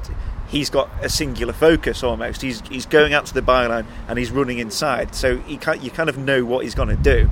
he's 0.49 0.69
got 0.71 0.91
a 1.03 1.09
singular 1.09 1.53
focus 1.55 2.03
almost, 2.03 2.43
he's 2.43 2.61
he's 2.69 2.85
going 2.87 3.15
out 3.15 3.25
to 3.27 3.35
the 3.35 3.41
byline 3.43 3.87
and 4.09 4.19
he's 4.19 4.31
running 4.31 4.59
inside. 4.59 5.15
So 5.15 5.39
he 5.39 5.57
can 5.57 5.81
you 5.83 5.91
kind 5.91 6.09
of 6.11 6.19
know 6.19 6.45
what 6.45 6.65
he's 6.65 6.75
going 6.75 6.89
to 6.91 6.97
do. 6.97 7.29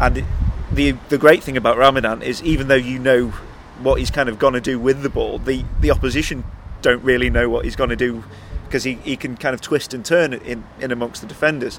And 0.00 0.24
the 0.72 0.92
the 1.08 1.16
great 1.18 1.42
thing 1.42 1.56
about 1.56 1.76
Ramadan 1.78 2.20
is 2.22 2.42
even 2.42 2.68
though 2.68 2.74
you 2.74 2.98
know 2.98 3.32
what 3.82 3.98
he's 3.98 4.10
kind 4.10 4.28
of 4.28 4.38
going 4.38 4.54
to 4.54 4.60
do 4.60 4.78
with 4.78 5.02
the 5.02 5.08
ball, 5.10 5.38
the 5.38 5.64
the 5.80 5.90
opposition 5.90 6.44
don't 6.82 7.02
really 7.02 7.30
know 7.30 7.48
what 7.48 7.64
he's 7.64 7.76
going 7.76 7.90
to 7.90 7.96
do 7.96 8.22
because 8.66 8.84
he, 8.84 8.94
he 8.94 9.16
can 9.16 9.36
kind 9.36 9.54
of 9.54 9.60
twist 9.60 9.94
and 9.94 10.04
turn 10.04 10.32
in, 10.32 10.64
in 10.80 10.90
amongst 10.90 11.20
the 11.22 11.26
defenders. 11.28 11.78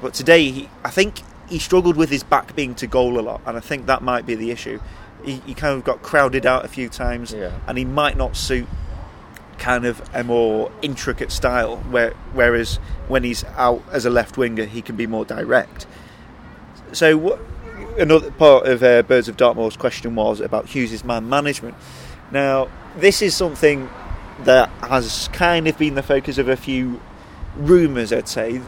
But 0.00 0.14
today, 0.14 0.50
he, 0.50 0.68
I 0.84 0.90
think 0.90 1.22
he 1.48 1.58
struggled 1.58 1.96
with 1.96 2.08
his 2.10 2.22
back 2.22 2.54
being 2.54 2.74
to 2.76 2.86
goal 2.86 3.18
a 3.18 3.22
lot, 3.22 3.40
and 3.46 3.56
I 3.56 3.60
think 3.60 3.86
that 3.86 4.02
might 4.02 4.26
be 4.26 4.34
the 4.34 4.50
issue. 4.50 4.80
He, 5.24 5.36
he 5.46 5.54
kind 5.54 5.74
of 5.76 5.82
got 5.84 6.02
crowded 6.02 6.46
out 6.46 6.64
a 6.64 6.68
few 6.68 6.88
times, 6.88 7.32
Yeah. 7.32 7.52
and 7.66 7.76
he 7.76 7.84
might 7.84 8.16
not 8.16 8.36
suit 8.36 8.68
kind 9.58 9.86
of 9.86 10.00
a 10.14 10.22
more 10.22 10.70
intricate 10.82 11.32
style. 11.32 11.78
Where, 11.78 12.10
whereas 12.32 12.76
when 13.08 13.24
he's 13.24 13.42
out 13.56 13.82
as 13.90 14.04
a 14.06 14.10
left 14.10 14.36
winger, 14.38 14.66
he 14.66 14.82
can 14.82 14.96
be 14.96 15.06
more 15.06 15.24
direct. 15.24 15.86
So 16.92 17.16
what, 17.16 17.40
another 17.98 18.30
part 18.30 18.66
of 18.66 18.82
uh, 18.82 19.02
Birds 19.02 19.28
of 19.28 19.36
Dartmoor's 19.36 19.76
question 19.76 20.14
was 20.14 20.40
about 20.40 20.66
Hughes's 20.66 21.04
man 21.04 21.28
management. 21.28 21.74
Now 22.30 22.68
this 22.96 23.22
is 23.22 23.34
something 23.34 23.88
that 24.44 24.68
has 24.82 25.28
kind 25.32 25.66
of 25.68 25.78
been 25.78 25.94
the 25.94 26.02
focus 26.02 26.38
of 26.38 26.48
a 26.48 26.56
few 26.56 27.00
rumours, 27.56 28.12
I'd 28.12 28.28
say. 28.28 28.60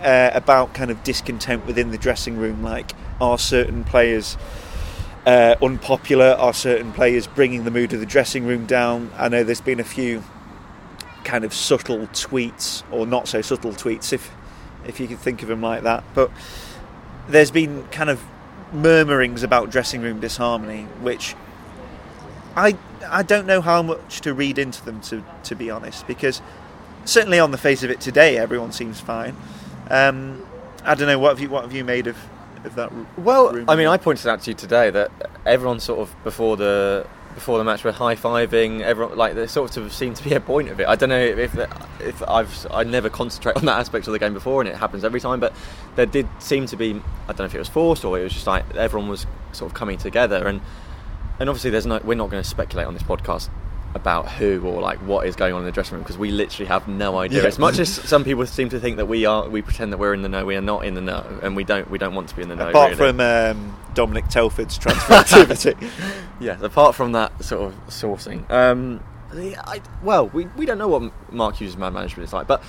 uh, 0.00 0.30
about 0.32 0.74
kind 0.74 0.90
of 0.90 1.02
discontent 1.02 1.66
within 1.66 1.90
the 1.90 1.98
dressing 1.98 2.36
room. 2.36 2.62
Like, 2.62 2.92
are 3.20 3.38
certain 3.38 3.84
players 3.84 4.36
uh, 5.26 5.56
unpopular? 5.60 6.36
Are 6.38 6.54
certain 6.54 6.92
players 6.92 7.26
bringing 7.26 7.64
the 7.64 7.70
mood 7.70 7.92
of 7.92 8.00
the 8.00 8.06
dressing 8.06 8.46
room 8.46 8.66
down? 8.66 9.10
I 9.16 9.28
know 9.28 9.44
there's 9.44 9.60
been 9.60 9.80
a 9.80 9.84
few 9.84 10.22
kind 11.24 11.44
of 11.44 11.52
subtle 11.52 12.06
tweets, 12.08 12.82
or 12.92 13.06
not 13.06 13.28
so 13.28 13.42
subtle 13.42 13.72
tweets, 13.72 14.12
if 14.12 14.30
if 14.86 15.00
you 15.00 15.08
can 15.08 15.16
think 15.16 15.42
of 15.42 15.48
them 15.48 15.60
like 15.60 15.82
that. 15.82 16.04
But 16.14 16.30
there's 17.28 17.50
been 17.50 17.86
kind 17.88 18.10
of 18.10 18.22
murmurings 18.72 19.42
about 19.42 19.70
dressing 19.70 20.00
room 20.00 20.20
disharmony, 20.20 20.82
which 21.00 21.34
I 22.56 22.76
I 23.08 23.22
don't 23.22 23.46
know 23.46 23.60
how 23.60 23.82
much 23.82 24.20
to 24.22 24.34
read 24.34 24.58
into 24.58 24.84
them 24.84 25.00
to 25.02 25.24
to 25.44 25.54
be 25.54 25.70
honest, 25.70 26.06
because 26.06 26.42
certainly 27.04 27.38
on 27.38 27.50
the 27.50 27.58
face 27.58 27.82
of 27.82 27.90
it 27.90 28.00
today, 28.00 28.36
everyone 28.36 28.72
seems 28.72 29.00
fine. 29.00 29.36
Um, 29.90 30.46
I 30.84 30.94
don't 30.94 31.08
know 31.08 31.18
what 31.18 31.30
have 31.30 31.40
you 31.40 31.48
what 31.48 31.62
have 31.64 31.72
you 31.72 31.84
made 31.84 32.06
of 32.06 32.16
of 32.64 32.74
that? 32.74 32.92
Well? 33.18 33.64
I 33.68 33.76
mean, 33.76 33.86
I 33.86 33.96
pointed 33.96 34.26
out 34.26 34.42
to 34.42 34.50
you 34.50 34.54
today 34.54 34.90
that 34.90 35.10
everyone 35.46 35.80
sort 35.80 36.00
of 36.00 36.24
before 36.24 36.56
the 36.56 37.06
before 37.38 37.58
the 37.58 37.64
match 37.64 37.84
were 37.84 37.92
high 37.92 38.16
fiving. 38.16 38.82
Everyone 38.82 39.16
like 39.16 39.34
there 39.34 39.48
sort 39.48 39.76
of 39.76 39.92
seemed 39.92 40.16
to 40.16 40.24
be 40.24 40.34
a 40.34 40.40
point 40.40 40.68
of 40.68 40.80
it. 40.80 40.86
I 40.88 40.96
don't 40.96 41.08
know 41.08 41.18
if 41.18 41.56
if 42.00 42.22
I've 42.28 42.66
I 42.70 42.84
never 42.84 43.08
concentrate 43.08 43.56
on 43.56 43.64
that 43.66 43.78
aspect 43.78 44.06
of 44.06 44.12
the 44.12 44.18
game 44.18 44.34
before, 44.34 44.60
and 44.60 44.68
it 44.68 44.76
happens 44.76 45.04
every 45.04 45.20
time. 45.20 45.40
But 45.40 45.54
there 45.96 46.06
did 46.06 46.28
seem 46.38 46.66
to 46.66 46.76
be 46.76 47.00
I 47.26 47.28
don't 47.28 47.40
know 47.40 47.44
if 47.46 47.54
it 47.54 47.58
was 47.58 47.68
forced 47.68 48.04
or 48.04 48.18
it 48.18 48.24
was 48.24 48.32
just 48.32 48.46
like 48.46 48.74
everyone 48.74 49.08
was 49.08 49.26
sort 49.52 49.70
of 49.70 49.76
coming 49.76 49.98
together 49.98 50.46
and 50.46 50.60
and 51.40 51.48
obviously 51.48 51.70
there's 51.70 51.86
no 51.86 52.00
we're 52.04 52.14
not 52.14 52.30
going 52.30 52.42
to 52.42 52.48
speculate 52.48 52.86
on 52.86 52.94
this 52.94 53.02
podcast 53.02 53.48
about 53.94 54.28
who 54.30 54.60
or 54.64 54.80
like 54.82 54.98
what 54.98 55.26
is 55.26 55.34
going 55.34 55.54
on 55.54 55.60
in 55.60 55.64
the 55.66 55.72
dressing 55.72 55.94
room 55.94 56.02
because 56.02 56.18
we 56.18 56.30
literally 56.30 56.66
have 56.68 56.86
no 56.88 57.18
idea. 57.18 57.40
Yeah. 57.42 57.48
As 57.48 57.58
much 57.58 57.78
as 57.78 57.92
some 57.92 58.22
people 58.22 58.44
seem 58.46 58.68
to 58.68 58.78
think 58.80 58.98
that 58.98 59.06
we 59.06 59.24
are, 59.24 59.48
we 59.48 59.62
pretend 59.62 59.92
that 59.92 59.98
we're 59.98 60.12
in 60.14 60.22
the 60.22 60.28
know. 60.28 60.44
We 60.44 60.56
are 60.56 60.60
not 60.60 60.84
in 60.84 60.94
the 60.94 61.00
know, 61.00 61.24
and 61.42 61.56
we 61.56 61.64
don't 61.64 61.90
we 61.90 61.98
don't 61.98 62.14
want 62.14 62.28
to 62.28 62.36
be 62.36 62.42
in 62.42 62.48
the 62.48 62.56
know. 62.56 62.68
apart 62.68 62.98
really. 62.98 63.12
from 63.12 63.20
um, 63.20 63.76
Dominic 63.94 64.28
Telford's 64.28 64.76
transfer 64.78 65.12
activity. 65.14 65.74
Yeah, 66.40 66.58
apart 66.62 66.94
from 66.94 67.12
that 67.12 67.42
sort 67.42 67.72
of 67.72 67.86
sourcing. 67.88 68.48
Um, 68.50 69.02
I, 69.32 69.82
well, 70.02 70.28
we, 70.28 70.46
we 70.56 70.64
don't 70.64 70.78
know 70.78 70.88
what 70.88 71.12
Mark 71.32 71.56
Hughes' 71.56 71.76
man 71.76 71.92
management 71.92 72.26
is 72.28 72.32
like, 72.32 72.46
but 72.46 72.62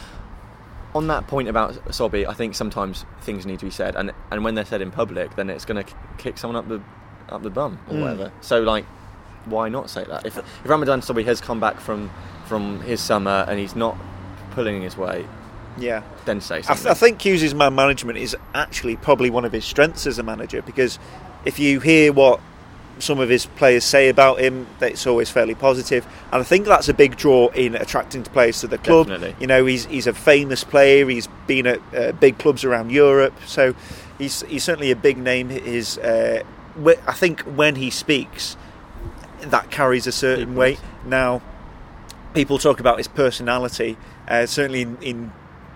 on 0.93 1.07
that 1.07 1.27
point 1.27 1.47
about 1.47 1.73
Sobhi, 1.89 2.27
I 2.27 2.33
think 2.33 2.55
sometimes 2.55 3.05
things 3.21 3.45
need 3.45 3.59
to 3.59 3.65
be 3.65 3.71
said, 3.71 3.95
and 3.95 4.11
and 4.31 4.43
when 4.43 4.55
they're 4.55 4.65
said 4.65 4.81
in 4.81 4.89
public, 4.91 5.35
then 5.35 5.49
it's 5.49 5.65
going 5.65 5.83
to 5.83 5.93
kick 6.17 6.37
someone 6.37 6.55
up 6.55 6.67
the 6.67 6.81
up 7.33 7.43
the 7.43 7.49
bum 7.49 7.77
or 7.89 7.93
Mm. 7.95 8.01
whatever. 8.01 8.31
So 8.41 8.61
like, 8.63 8.85
why 9.49 9.69
not 9.69 9.89
say 9.89 10.03
that? 10.05 10.25
If 10.25 10.37
if 10.37 10.69
Ramadan 10.69 11.01
Sobhi 11.01 11.25
has 11.25 11.41
come 11.41 11.59
back 11.59 11.79
from 11.79 12.09
from 12.45 12.81
his 12.81 12.99
summer 12.99 13.45
and 13.47 13.59
he's 13.59 13.75
not 13.75 13.97
pulling 14.51 14.81
his 14.81 14.97
weight, 14.97 15.27
yeah. 15.77 16.03
then 16.25 16.41
say 16.41 16.57
I, 16.57 16.61
something. 16.61 16.83
th- 16.83 16.91
I 16.91 16.93
think 16.95 17.21
Hughes' 17.21 17.53
man 17.53 17.75
management 17.75 18.17
is 18.17 18.35
actually 18.53 18.95
probably 18.95 19.29
one 19.29 19.45
of 19.45 19.51
his 19.51 19.65
strengths 19.65 20.07
as 20.07 20.17
a 20.17 20.23
manager 20.23 20.61
because 20.61 20.97
if 21.45 21.59
you 21.59 21.79
hear 21.79 22.11
what 22.11 22.39
some 22.99 23.19
of 23.19 23.29
his 23.29 23.45
players 23.45 23.83
say 23.83 24.09
about 24.09 24.39
him, 24.39 24.67
that 24.79 24.91
it's 24.91 25.07
always 25.07 25.29
fairly 25.29 25.55
positive, 25.55 26.05
and 26.31 26.41
I 26.41 26.43
think 26.43 26.65
that's 26.65 26.89
a 26.89 26.93
big 26.93 27.15
draw 27.15 27.47
in 27.49 27.75
attracting 27.75 28.23
players 28.23 28.59
to 28.61 28.67
the 28.67 28.77
club. 28.77 29.07
Definitely. 29.07 29.35
You 29.39 29.47
know, 29.47 29.65
he's 29.65 29.85
he's 29.85 30.07
a 30.07 30.13
famous 30.13 30.63
player. 30.63 31.07
He's 31.07 31.27
been 31.47 31.67
at 31.67 31.79
uh, 31.95 32.11
big 32.13 32.37
clubs 32.37 32.63
around 32.63 32.91
Europe, 32.91 33.33
so 33.45 33.73
he's 34.17 34.41
he's 34.41 34.63
certainly 34.63 34.91
a 34.91 34.95
big 34.95 35.17
name. 35.17 35.49
His 35.49 35.97
uh, 35.97 36.43
I 37.07 37.13
think 37.13 37.41
when 37.41 37.75
he 37.75 37.89
speaks, 37.89 38.57
that 39.41 39.71
carries 39.71 40.07
a 40.07 40.11
certain 40.11 40.55
weight. 40.55 40.79
Now, 41.05 41.41
people 42.33 42.57
talk 42.57 42.79
about 42.79 42.97
his 42.97 43.07
personality. 43.07 43.97
Uh, 44.27 44.45
certainly 44.45 44.81
in, 44.81 44.97
in 45.01 45.33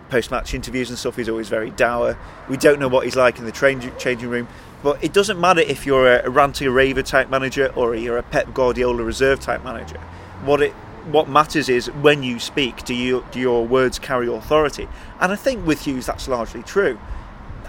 post-match 0.09 0.53
interviews 0.53 0.89
and 0.89 0.99
stuff, 0.99 1.15
he's 1.15 1.29
always 1.29 1.49
very 1.49 1.71
dour. 1.71 2.17
We 2.49 2.57
don't 2.57 2.79
know 2.79 2.87
what 2.87 3.05
he's 3.05 3.15
like 3.15 3.39
in 3.39 3.45
the 3.45 3.51
train, 3.51 3.81
changing 3.97 4.29
room, 4.29 4.47
but 4.83 5.03
it 5.03 5.13
doesn't 5.13 5.39
matter 5.39 5.61
if 5.61 5.85
you're 5.85 6.07
a, 6.07 6.27
a 6.27 6.31
ranty 6.31 6.71
raver 6.71 7.01
type 7.01 7.29
manager 7.29 7.71
or 7.75 7.95
you're 7.95 8.17
a 8.17 8.23
Pep 8.23 8.53
Guardiola 8.53 9.03
reserve 9.03 9.39
type 9.39 9.63
manager. 9.63 9.99
What 10.45 10.61
it 10.61 10.73
what 11.11 11.27
matters 11.27 11.67
is 11.67 11.87
when 11.87 12.23
you 12.23 12.39
speak, 12.39 12.85
do 12.85 12.93
you 12.93 13.25
do 13.31 13.39
your 13.39 13.65
words 13.65 13.99
carry 13.99 14.27
authority? 14.27 14.87
And 15.19 15.31
I 15.31 15.35
think 15.35 15.65
with 15.65 15.81
Hughes, 15.85 16.05
that's 16.05 16.27
largely 16.27 16.63
true. 16.63 16.97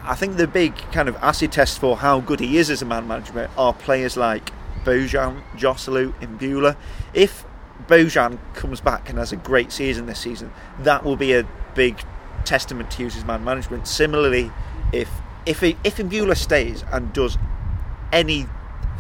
I 0.02 0.14
think 0.14 0.36
the 0.36 0.46
big 0.46 0.76
kind 0.92 1.08
of 1.08 1.16
acid 1.16 1.50
test 1.50 1.78
for 1.78 1.96
how 1.96 2.20
good 2.20 2.38
he 2.38 2.58
is 2.58 2.70
as 2.70 2.82
a 2.82 2.84
man 2.84 3.08
manager 3.08 3.50
are 3.56 3.72
players 3.72 4.16
like 4.16 4.52
Bojan, 4.84 5.42
Joselu, 5.56 6.12
Imbula. 6.20 6.76
If 7.12 7.44
Bojan 7.86 8.38
comes 8.54 8.80
back 8.80 9.08
and 9.08 9.18
has 9.18 9.32
a 9.32 9.36
great 9.36 9.72
season 9.72 10.06
this 10.06 10.20
season, 10.20 10.52
that 10.78 11.04
will 11.04 11.16
be 11.16 11.32
a 11.32 11.46
big 11.74 12.02
testament 12.44 12.90
to 12.92 12.98
Hughes' 12.98 13.24
man 13.24 13.44
management. 13.44 13.86
Similarly, 13.88 14.52
if 14.92 15.10
if 15.46 15.62
if 15.62 15.96
Imbula 15.96 16.36
stays 16.36 16.84
and 16.92 17.12
does 17.12 17.38
any 18.12 18.46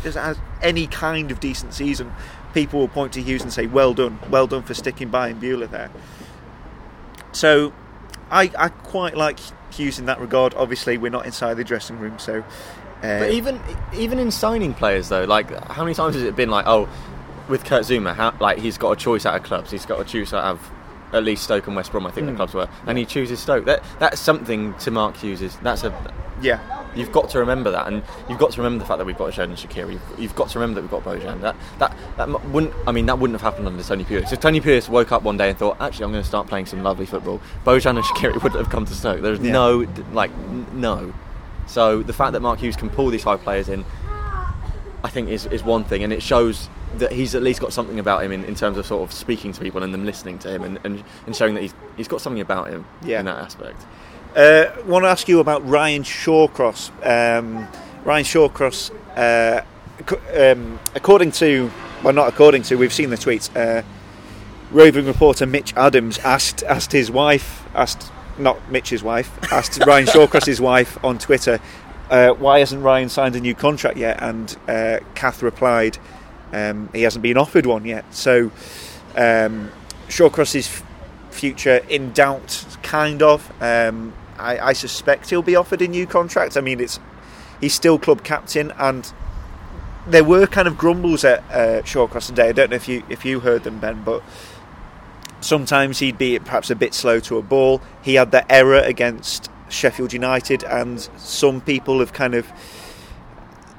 just 0.02 0.16
has 0.16 0.38
any 0.60 0.86
kind 0.86 1.30
of 1.30 1.40
decent 1.40 1.74
season, 1.74 2.12
people 2.52 2.80
will 2.80 2.88
point 2.88 3.12
to 3.12 3.22
Hughes 3.22 3.42
and 3.42 3.52
say, 3.52 3.66
"Well 3.66 3.94
done, 3.94 4.18
well 4.28 4.46
done 4.46 4.62
for 4.62 4.74
sticking 4.74 5.08
by 5.08 5.32
Imbula 5.32 5.70
there." 5.70 5.90
So, 7.32 7.72
I 8.30 8.50
I 8.58 8.68
quite 8.68 9.16
like 9.16 9.38
Hughes 9.72 9.98
in 9.98 10.06
that 10.06 10.20
regard. 10.20 10.54
Obviously, 10.54 10.98
we're 10.98 11.10
not 11.10 11.26
inside 11.26 11.54
the 11.54 11.64
dressing 11.64 11.98
room, 11.98 12.18
so. 12.18 12.44
Uh, 13.02 13.18
But 13.20 13.30
even 13.32 13.60
even 13.94 14.18
in 14.18 14.30
signing 14.30 14.72
players 14.74 15.08
though, 15.08 15.24
like 15.24 15.50
how 15.70 15.82
many 15.84 15.94
times 15.94 16.14
has 16.14 16.22
it 16.24 16.34
been 16.36 16.50
like, 16.50 16.66
oh, 16.66 16.88
with 17.48 17.64
Kurt 17.64 17.82
Zouma, 17.82 18.14
how, 18.14 18.34
like 18.40 18.58
he's 18.58 18.78
got 18.78 18.92
a 18.92 18.96
choice 18.96 19.26
out 19.26 19.36
of 19.36 19.42
clubs. 19.42 19.70
He's 19.70 19.84
got 19.86 20.00
a 20.00 20.04
choice 20.04 20.32
out 20.32 20.44
of 20.44 20.70
at 21.12 21.22
least 21.22 21.44
Stoke 21.44 21.66
and 21.66 21.76
West 21.76 21.92
Brom. 21.92 22.06
I 22.06 22.10
think 22.10 22.26
the 22.26 22.32
Mm. 22.32 22.36
clubs 22.36 22.54
were, 22.54 22.68
and 22.86 22.96
he 22.98 23.04
chooses 23.04 23.38
Stoke. 23.40 23.66
That 23.66 23.82
that's 23.98 24.20
something 24.20 24.74
to 24.80 24.90
Mark 24.90 25.16
Hughes. 25.16 25.56
That's 25.62 25.84
a 25.84 25.92
yeah, 26.42 26.58
you've 26.96 27.12
got 27.12 27.28
to 27.30 27.38
remember 27.38 27.70
that, 27.70 27.86
and 27.86 28.02
you've 28.28 28.38
got 28.40 28.50
to 28.52 28.58
remember 28.60 28.82
the 28.82 28.88
fact 28.88 28.98
that 28.98 29.04
we've 29.04 29.16
got 29.16 29.32
Xherdan 29.32 29.52
Shaqiri. 29.56 29.92
You've, 29.92 30.18
you've 30.18 30.34
got 30.34 30.48
to 30.50 30.58
remember 30.58 30.80
that 30.80 30.90
we've 30.90 31.04
got 31.04 31.14
Bojan. 31.14 31.40
That 31.42 31.54
that 31.78 31.96
that 32.16 32.44
wouldn't. 32.46 32.72
I 32.86 32.92
mean, 32.92 33.06
that 33.06 33.18
wouldn't 33.18 33.38
have 33.40 33.52
happened 33.52 33.68
under 33.68 33.82
Tony 33.82 34.04
Pulis. 34.04 34.32
If 34.32 34.40
Tony 34.40 34.60
Pulis 34.60 34.88
woke 34.88 35.12
up 35.12 35.22
one 35.22 35.36
day 35.36 35.50
and 35.50 35.58
thought, 35.58 35.76
actually, 35.80 36.06
I'm 36.06 36.10
going 36.12 36.22
to 36.22 36.28
start 36.28 36.48
playing 36.48 36.66
some 36.66 36.82
lovely 36.82 37.06
football, 37.06 37.40
Bojan 37.64 37.90
and 37.96 37.98
Shaqiri 38.04 38.34
wouldn't 38.42 38.56
have 38.56 38.70
come 38.70 38.84
to 38.86 38.94
Stoke. 38.94 39.20
There's 39.20 39.38
Yeah. 39.38 39.52
no 39.52 39.86
like 40.12 40.30
n- 40.32 40.66
no. 40.72 41.12
So 41.66 42.02
the 42.02 42.12
fact 42.12 42.32
that 42.32 42.40
Mark 42.40 42.58
Hughes 42.60 42.76
can 42.76 42.90
pull 42.90 43.08
these 43.08 43.22
five 43.22 43.40
players 43.42 43.68
in, 43.68 43.84
I 45.02 45.08
think 45.10 45.28
is, 45.28 45.46
is 45.46 45.62
one 45.62 45.84
thing, 45.84 46.02
and 46.04 46.12
it 46.12 46.22
shows 46.22 46.68
that 46.98 47.10
he's 47.12 47.34
at 47.34 47.42
least 47.42 47.60
got 47.60 47.72
something 47.72 47.98
about 47.98 48.22
him 48.22 48.30
in, 48.32 48.44
in 48.44 48.54
terms 48.54 48.78
of 48.78 48.86
sort 48.86 49.02
of 49.08 49.12
speaking 49.12 49.52
to 49.52 49.60
people 49.60 49.82
and 49.82 49.92
them 49.92 50.04
listening 50.06 50.38
to 50.40 50.48
him, 50.50 50.62
and, 50.62 50.78
and, 50.84 51.02
and 51.26 51.34
showing 51.34 51.54
that 51.54 51.62
he's 51.62 51.74
he's 51.96 52.08
got 52.08 52.20
something 52.20 52.40
about 52.40 52.68
him 52.68 52.84
Yeah. 53.04 53.20
in 53.20 53.26
that 53.26 53.38
aspect. 53.38 53.80
Uh, 54.36 54.66
want 54.86 55.04
to 55.04 55.08
ask 55.08 55.28
you 55.28 55.40
about 55.40 55.66
Ryan 55.68 56.02
Shawcross. 56.02 56.90
Um, 57.06 57.66
Ryan 58.04 58.24
Shawcross, 58.24 58.90
uh, 59.16 59.62
um, 60.52 60.78
according 60.94 61.30
to, 61.32 61.70
well, 62.02 62.12
not 62.12 62.28
according 62.28 62.62
to, 62.64 62.76
we've 62.76 62.92
seen 62.92 63.10
the 63.10 63.16
tweets. 63.16 63.48
Uh, 63.56 63.82
roving 64.70 65.06
reporter 65.06 65.46
Mitch 65.46 65.72
Adams 65.76 66.18
asked 66.18 66.62
asked 66.64 66.90
his 66.92 67.10
wife, 67.10 67.64
asked 67.74 68.10
not 68.38 68.70
Mitch's 68.70 69.02
wife, 69.02 69.30
asked 69.52 69.78
Ryan 69.86 70.06
Shawcross's 70.06 70.60
wife 70.60 71.02
on 71.04 71.18
Twitter, 71.18 71.60
uh, 72.10 72.30
why 72.30 72.58
hasn't 72.58 72.82
Ryan 72.82 73.08
signed 73.08 73.36
a 73.36 73.40
new 73.40 73.54
contract 73.54 73.96
yet? 73.96 74.22
And 74.22 74.56
uh, 74.68 75.00
Kath 75.14 75.42
replied, 75.42 75.98
um, 76.52 76.88
he 76.92 77.02
hasn't 77.02 77.22
been 77.22 77.36
offered 77.36 77.66
one 77.66 77.84
yet. 77.84 78.04
So 78.14 78.50
um, 79.16 79.70
Shawcross's 80.08 80.66
f- 80.66 80.84
future 81.30 81.84
in 81.88 82.12
doubt, 82.12 82.64
kind 82.82 83.22
of. 83.22 83.50
Um, 83.62 84.12
I, 84.38 84.58
I 84.58 84.72
suspect 84.72 85.30
he'll 85.30 85.42
be 85.42 85.56
offered 85.56 85.82
a 85.82 85.88
new 85.88 86.06
contract. 86.06 86.56
I 86.56 86.60
mean, 86.60 86.80
it's 86.80 87.00
he's 87.60 87.74
still 87.74 87.98
club 87.98 88.22
captain, 88.22 88.72
and 88.78 89.12
there 90.06 90.24
were 90.24 90.46
kind 90.46 90.68
of 90.68 90.76
grumbles 90.76 91.24
at 91.24 91.40
uh, 91.50 91.82
Shawcross 91.82 92.26
today. 92.26 92.48
I 92.48 92.52
don't 92.52 92.70
know 92.70 92.76
if 92.76 92.88
you 92.88 93.02
if 93.08 93.24
you 93.24 93.40
heard 93.40 93.64
them, 93.64 93.78
Ben, 93.78 94.02
but 94.04 94.22
sometimes 95.40 95.98
he'd 95.98 96.18
be 96.18 96.38
perhaps 96.38 96.70
a 96.70 96.76
bit 96.76 96.94
slow 96.94 97.20
to 97.20 97.38
a 97.38 97.42
ball. 97.42 97.80
He 98.02 98.14
had 98.14 98.30
that 98.32 98.46
error 98.48 98.78
against 98.78 99.50
Sheffield 99.68 100.12
United, 100.12 100.64
and 100.64 101.00
some 101.16 101.60
people 101.60 102.00
have 102.00 102.12
kind 102.12 102.34
of. 102.34 102.50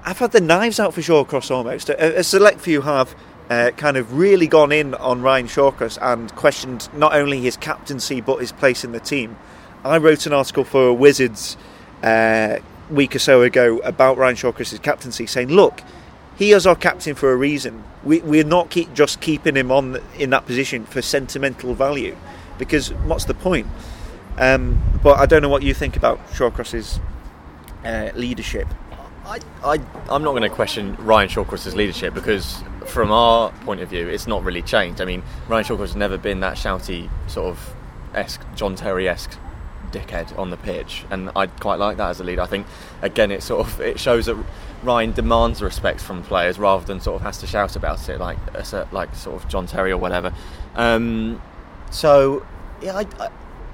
I've 0.04 0.20
had 0.20 0.32
the 0.32 0.41
knives 0.41 0.80
out 0.80 0.94
for 0.94 1.02
Shawcross 1.02 1.50
almost. 1.50 1.89
A, 1.89 2.20
a 2.20 2.24
select 2.24 2.62
few 2.62 2.82
have 2.82 3.15
uh, 3.50 3.72
kind 3.72 3.98
of 3.98 4.18
really 4.18 4.48
gone 4.48 4.72
in 4.72 4.94
on 4.96 5.22
Ryan 5.22 5.48
Shawcross 5.48 5.98
and 6.02 6.34
questioned 6.36 6.89
not 6.94 7.15
only 7.15 7.41
his 7.41 7.58
captaincy 7.58 8.22
but 8.22 8.38
his 8.38 8.52
place 8.52 8.84
in 8.84 8.91
the 8.91 9.00
team. 9.00 9.38
I 9.84 9.98
wrote 9.98 10.26
an 10.26 10.34
article 10.34 10.63
for 10.63 10.94
Wizards 10.94 11.58
uh, 12.04 12.58
a 12.89 12.94
week 12.94 13.15
or 13.15 13.20
so 13.20 13.41
ago 13.41 13.78
about 13.80 14.18
Ryan 14.18 14.36
Shawcross's 14.36 14.80
captaincy, 14.80 15.28
saying, 15.28 15.50
"Look, 15.50 15.82
he 16.38 16.52
is 16.52 16.67
our 16.67 16.76
captain 16.76 17.15
for 17.15 17.32
a 17.32 17.36
reason. 17.36 17.84
We, 18.04 18.19
we're 18.21 18.43
not 18.43 18.69
keep, 18.69 18.93
just 18.93 19.21
keeping 19.21 19.56
him 19.56 19.71
on 19.71 19.98
in 20.17 20.30
that 20.32 20.45
position 20.45 20.86
for 20.86 21.02
sentimental 21.02 21.74
value, 21.74 22.15
because 22.58 22.93
what's 22.93 23.26
the 23.26 23.34
point?" 23.34 23.67
Um, 24.38 24.82
but 25.02 25.17
I 25.17 25.26
don't 25.26 25.41
know 25.41 25.50
what 25.50 25.63
you 25.63 25.74
think 25.74 25.95
about 25.95 26.19
Shawcross's 26.34 27.00
uh, 27.86 28.12
leadership. 28.15 28.67
I, 29.26 29.39
I, 29.63 29.80
I'm 30.10 30.24
not 30.24 30.32
going 30.32 30.43
to 30.43 30.50
question 30.50 30.95
Ryan 30.98 31.30
Shawcross's 31.30 31.76
leadership 31.76 32.13
because, 32.13 32.62
from 32.86 33.12
our 33.12 33.52
point 33.63 33.82
of 33.82 33.89
view, 33.89 34.08
it's 34.08 34.28
not 34.28 34.43
really 34.43 34.62
changed. 34.62 35.02
I 35.02 35.06
mean, 35.06 35.24
Ryan 35.48 35.65
Shawcross 35.65 35.80
has 35.80 35.95
never 35.95 36.17
been 36.17 36.41
that 36.41 36.58
shouty, 36.58 37.10
sort 37.28 37.48
of 37.48 37.74
esque, 38.13 38.41
John 38.56 38.76
Terry 38.76 39.08
esque 39.10 39.38
dickhead 39.95 40.38
on 40.38 40.49
the 40.49 40.58
pitch, 40.58 41.05
and 41.10 41.31
I 41.36 41.47
quite 41.47 41.79
like 41.79 41.97
that 41.97 42.10
as 42.10 42.19
a 42.19 42.23
leader. 42.23 42.41
I 42.41 42.47
think 42.47 42.67
again, 43.01 43.31
it 43.31 43.43
sort 43.43 43.65
of 43.65 43.79
it 43.79 43.99
shows 43.99 44.25
that 44.25 44.38
Ryan 44.84 45.12
demands 45.13 45.62
respect 45.62 46.01
from 46.01 46.23
players 46.23 46.60
rather 46.60 46.86
than 46.86 46.99
sort 46.99 47.15
of 47.15 47.21
has 47.21 47.38
to 47.39 47.47
shout 47.47 47.75
about 47.75 48.08
it 48.10 48.19
like 48.19 48.38
like 48.91 49.15
sort 49.15 49.41
of 49.41 49.49
John 49.49 49.67
Terry 49.67 49.91
or 49.91 49.97
whatever. 49.97 50.34
Um, 50.75 51.41
so 51.91 52.45
yeah, 52.81 52.97
I, 52.97 53.08
I, 53.19 53.29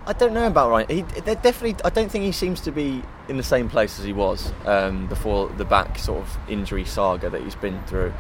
I 0.08 0.14
don't 0.14 0.34
know 0.34 0.48
about 0.48 0.70
Ryan. 0.70 0.90
He 0.90 1.02
definitely. 1.24 1.76
I 1.84 1.90
don't 1.90 2.12
think 2.12 2.24
he 2.24 2.32
seems 2.32 2.62
to 2.62 2.72
be 2.72 3.04
in 3.28 3.38
the 3.38 3.44
same 3.44 3.70
place 3.70 4.00
as 4.00 4.06
he 4.06 4.14
was 4.14 4.52
um, 4.66 5.08
before 5.08 5.50
the 5.50 5.66
back 5.66 5.98
sort 5.98 6.22
of 6.22 6.38
injury 6.50 6.86
saga 6.86 7.30
that 7.30 7.42
he's 7.42 7.56
been 7.56 7.82
through, 7.84 8.14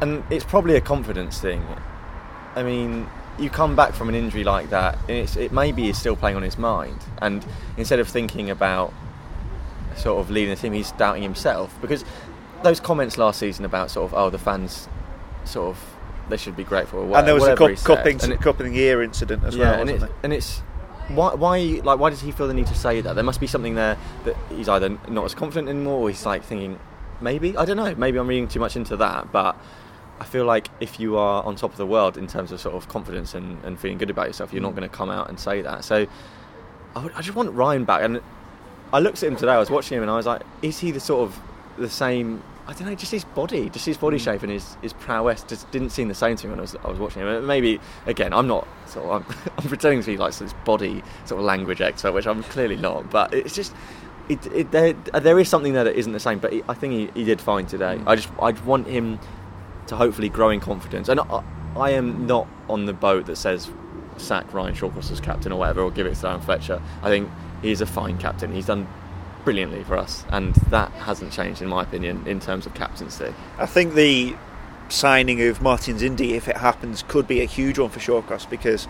and 0.00 0.22
it's 0.30 0.44
probably 0.44 0.76
a 0.76 0.80
confidence 0.80 1.40
thing. 1.40 1.64
I 2.54 2.62
mean, 2.62 3.08
you 3.38 3.50
come 3.50 3.76
back 3.76 3.92
from 3.94 4.08
an 4.08 4.14
injury 4.14 4.44
like 4.44 4.70
that, 4.70 4.98
and 5.08 5.10
it's, 5.10 5.36
it 5.36 5.52
maybe 5.52 5.88
is 5.88 5.98
still 5.98 6.16
playing 6.16 6.36
on 6.36 6.42
his 6.42 6.58
mind. 6.58 6.98
And 7.22 7.44
instead 7.76 8.00
of 8.00 8.08
thinking 8.08 8.50
about 8.50 8.92
sort 9.96 10.20
of 10.20 10.30
leading 10.30 10.54
the 10.54 10.60
team, 10.60 10.72
he's 10.72 10.92
doubting 10.92 11.22
himself 11.22 11.74
because 11.80 12.04
those 12.62 12.80
comments 12.80 13.18
last 13.18 13.38
season 13.38 13.64
about 13.64 13.90
sort 13.90 14.10
of 14.10 14.18
oh 14.18 14.30
the 14.30 14.38
fans 14.38 14.88
sort 15.44 15.68
of 15.68 15.94
they 16.28 16.36
should 16.36 16.56
be 16.56 16.64
grateful. 16.64 17.00
Whatever, 17.06 17.18
and 17.18 17.28
there 17.28 17.34
was 17.34 17.46
a 17.46 17.56
cup, 17.56 17.76
cupping, 17.98 18.22
and 18.22 18.32
it, 18.32 18.40
cup 18.40 18.60
of 18.60 18.66
the 18.66 18.72
year 18.72 19.02
incident 19.02 19.44
as 19.44 19.56
yeah, 19.56 19.70
well, 19.70 19.80
and, 19.80 19.90
it, 19.90 20.12
and 20.22 20.32
it's 20.32 20.62
why, 21.08 21.34
why, 21.34 21.58
like, 21.82 21.98
why 21.98 22.10
does 22.10 22.20
he 22.20 22.30
feel 22.32 22.48
the 22.48 22.54
need 22.54 22.66
to 22.66 22.74
say 22.74 23.00
that? 23.00 23.14
There 23.14 23.24
must 23.24 23.40
be 23.40 23.46
something 23.46 23.74
there 23.74 23.96
that 24.24 24.36
he's 24.50 24.68
either 24.68 24.90
not 25.08 25.24
as 25.24 25.34
confident 25.34 25.68
anymore, 25.68 26.00
or 26.00 26.10
he's 26.10 26.26
like 26.26 26.44
thinking, 26.44 26.78
maybe 27.20 27.56
I 27.56 27.64
don't 27.64 27.76
know, 27.76 27.94
maybe 27.94 28.18
I'm 28.18 28.26
reading 28.26 28.48
too 28.48 28.60
much 28.60 28.76
into 28.76 28.96
that, 28.96 29.32
but 29.32 29.56
I 30.20 30.24
feel 30.24 30.44
like 30.44 30.68
if 30.80 30.98
you 30.98 31.16
are 31.16 31.42
on 31.44 31.56
top 31.56 31.70
of 31.70 31.76
the 31.76 31.86
world 31.86 32.16
in 32.16 32.26
terms 32.26 32.52
of 32.52 32.60
sort 32.60 32.74
of 32.74 32.88
confidence 32.88 33.34
and, 33.34 33.62
and 33.64 33.78
feeling 33.78 33.98
good 33.98 34.10
about 34.10 34.26
yourself, 34.26 34.52
you're 34.52 34.62
not 34.62 34.72
mm. 34.72 34.76
going 34.76 34.88
to 34.88 34.94
come 34.94 35.10
out 35.10 35.28
and 35.28 35.38
say 35.38 35.62
that. 35.62 35.84
So 35.84 36.06
I, 36.96 37.02
would, 37.02 37.12
I, 37.12 37.22
just 37.22 37.36
want 37.36 37.52
Ryan 37.52 37.84
back. 37.84 38.02
And 38.02 38.20
I 38.92 38.98
looked 38.98 39.22
at 39.22 39.28
him 39.28 39.36
today. 39.36 39.52
I 39.52 39.58
was 39.58 39.70
watching 39.70 39.96
him, 39.96 40.02
and 40.02 40.10
I 40.10 40.16
was 40.16 40.26
like, 40.26 40.42
is 40.62 40.78
he 40.78 40.90
the 40.90 41.00
sort 41.00 41.28
of 41.28 41.40
the 41.78 41.88
same? 41.88 42.42
I 42.66 42.72
don't 42.74 42.86
know, 42.86 42.94
just 42.94 43.12
his 43.12 43.24
body, 43.24 43.70
just 43.70 43.86
his 43.86 43.96
body 43.96 44.18
mm. 44.18 44.24
shape 44.24 44.42
and 44.42 44.52
his, 44.52 44.76
his 44.82 44.92
prowess 44.92 45.42
just 45.44 45.70
didn't 45.70 45.88
seem 45.88 46.08
the 46.08 46.14
same 46.14 46.36
to 46.36 46.46
me 46.46 46.50
when 46.50 46.58
I 46.58 46.62
was, 46.62 46.76
I 46.84 46.88
was 46.88 46.98
watching 46.98 47.22
him. 47.22 47.46
Maybe 47.46 47.80
again, 48.04 48.34
I'm 48.34 48.46
not 48.46 48.68
sort 48.86 49.06
of, 49.06 49.10
I'm, 49.10 49.52
I'm 49.58 49.68
pretending 49.68 50.02
to 50.02 50.06
be 50.06 50.18
like 50.18 50.34
this 50.34 50.52
body 50.66 51.02
sort 51.24 51.38
of 51.38 51.46
language 51.46 51.80
expert, 51.80 52.12
which 52.12 52.26
I'm 52.26 52.42
clearly 52.42 52.76
not. 52.76 53.10
But 53.10 53.32
it's 53.32 53.54
just 53.54 53.72
it, 54.28 54.46
it, 54.52 54.70
there, 54.70 54.92
there 54.92 55.38
is 55.38 55.48
something 55.48 55.72
there 55.72 55.84
that 55.84 55.96
isn't 55.96 56.12
the 56.12 56.20
same, 56.20 56.38
but 56.38 56.52
he, 56.52 56.62
I 56.68 56.74
think 56.74 56.92
he, 56.92 57.20
he, 57.20 57.24
did 57.24 57.40
fine 57.40 57.66
today. 57.66 57.96
Mm. 57.96 58.06
I 58.06 58.16
just 58.16 58.28
I 58.40 58.50
want 58.50 58.86
him 58.86 59.18
to 59.88 59.96
hopefully 59.96 60.28
grow 60.28 60.50
in 60.50 60.60
confidence. 60.60 61.08
And 61.08 61.20
I, 61.20 61.42
I 61.76 61.90
am 61.90 62.26
not 62.26 62.46
on 62.68 62.86
the 62.86 62.92
boat 62.92 63.26
that 63.26 63.36
says 63.36 63.70
sack 64.16 64.52
Ryan 64.52 64.74
Shawcross 64.74 65.10
as 65.10 65.20
captain 65.20 65.52
or 65.52 65.58
whatever, 65.58 65.82
or 65.82 65.90
give 65.90 66.06
it 66.06 66.14
to 66.14 66.26
Darren 66.26 66.42
Fletcher. 66.42 66.80
I 67.02 67.08
think 67.08 67.28
he's 67.62 67.80
a 67.80 67.86
fine 67.86 68.18
captain. 68.18 68.52
He's 68.52 68.66
done 68.66 68.86
brilliantly 69.44 69.84
for 69.84 69.96
us, 69.96 70.24
and 70.30 70.54
that 70.70 70.90
hasn't 70.92 71.32
changed, 71.32 71.62
in 71.62 71.68
my 71.68 71.82
opinion, 71.82 72.26
in 72.26 72.40
terms 72.40 72.66
of 72.66 72.74
captaincy. 72.74 73.32
I 73.58 73.66
think 73.66 73.94
the 73.94 74.34
signing 74.88 75.42
of 75.42 75.60
Martins 75.62 76.02
Indi, 76.02 76.34
if 76.34 76.48
it 76.48 76.56
happens, 76.56 77.02
could 77.06 77.26
be 77.26 77.40
a 77.40 77.44
huge 77.44 77.78
one 77.78 77.90
for 77.90 78.00
Shawcross 78.00 78.48
because, 78.48 78.88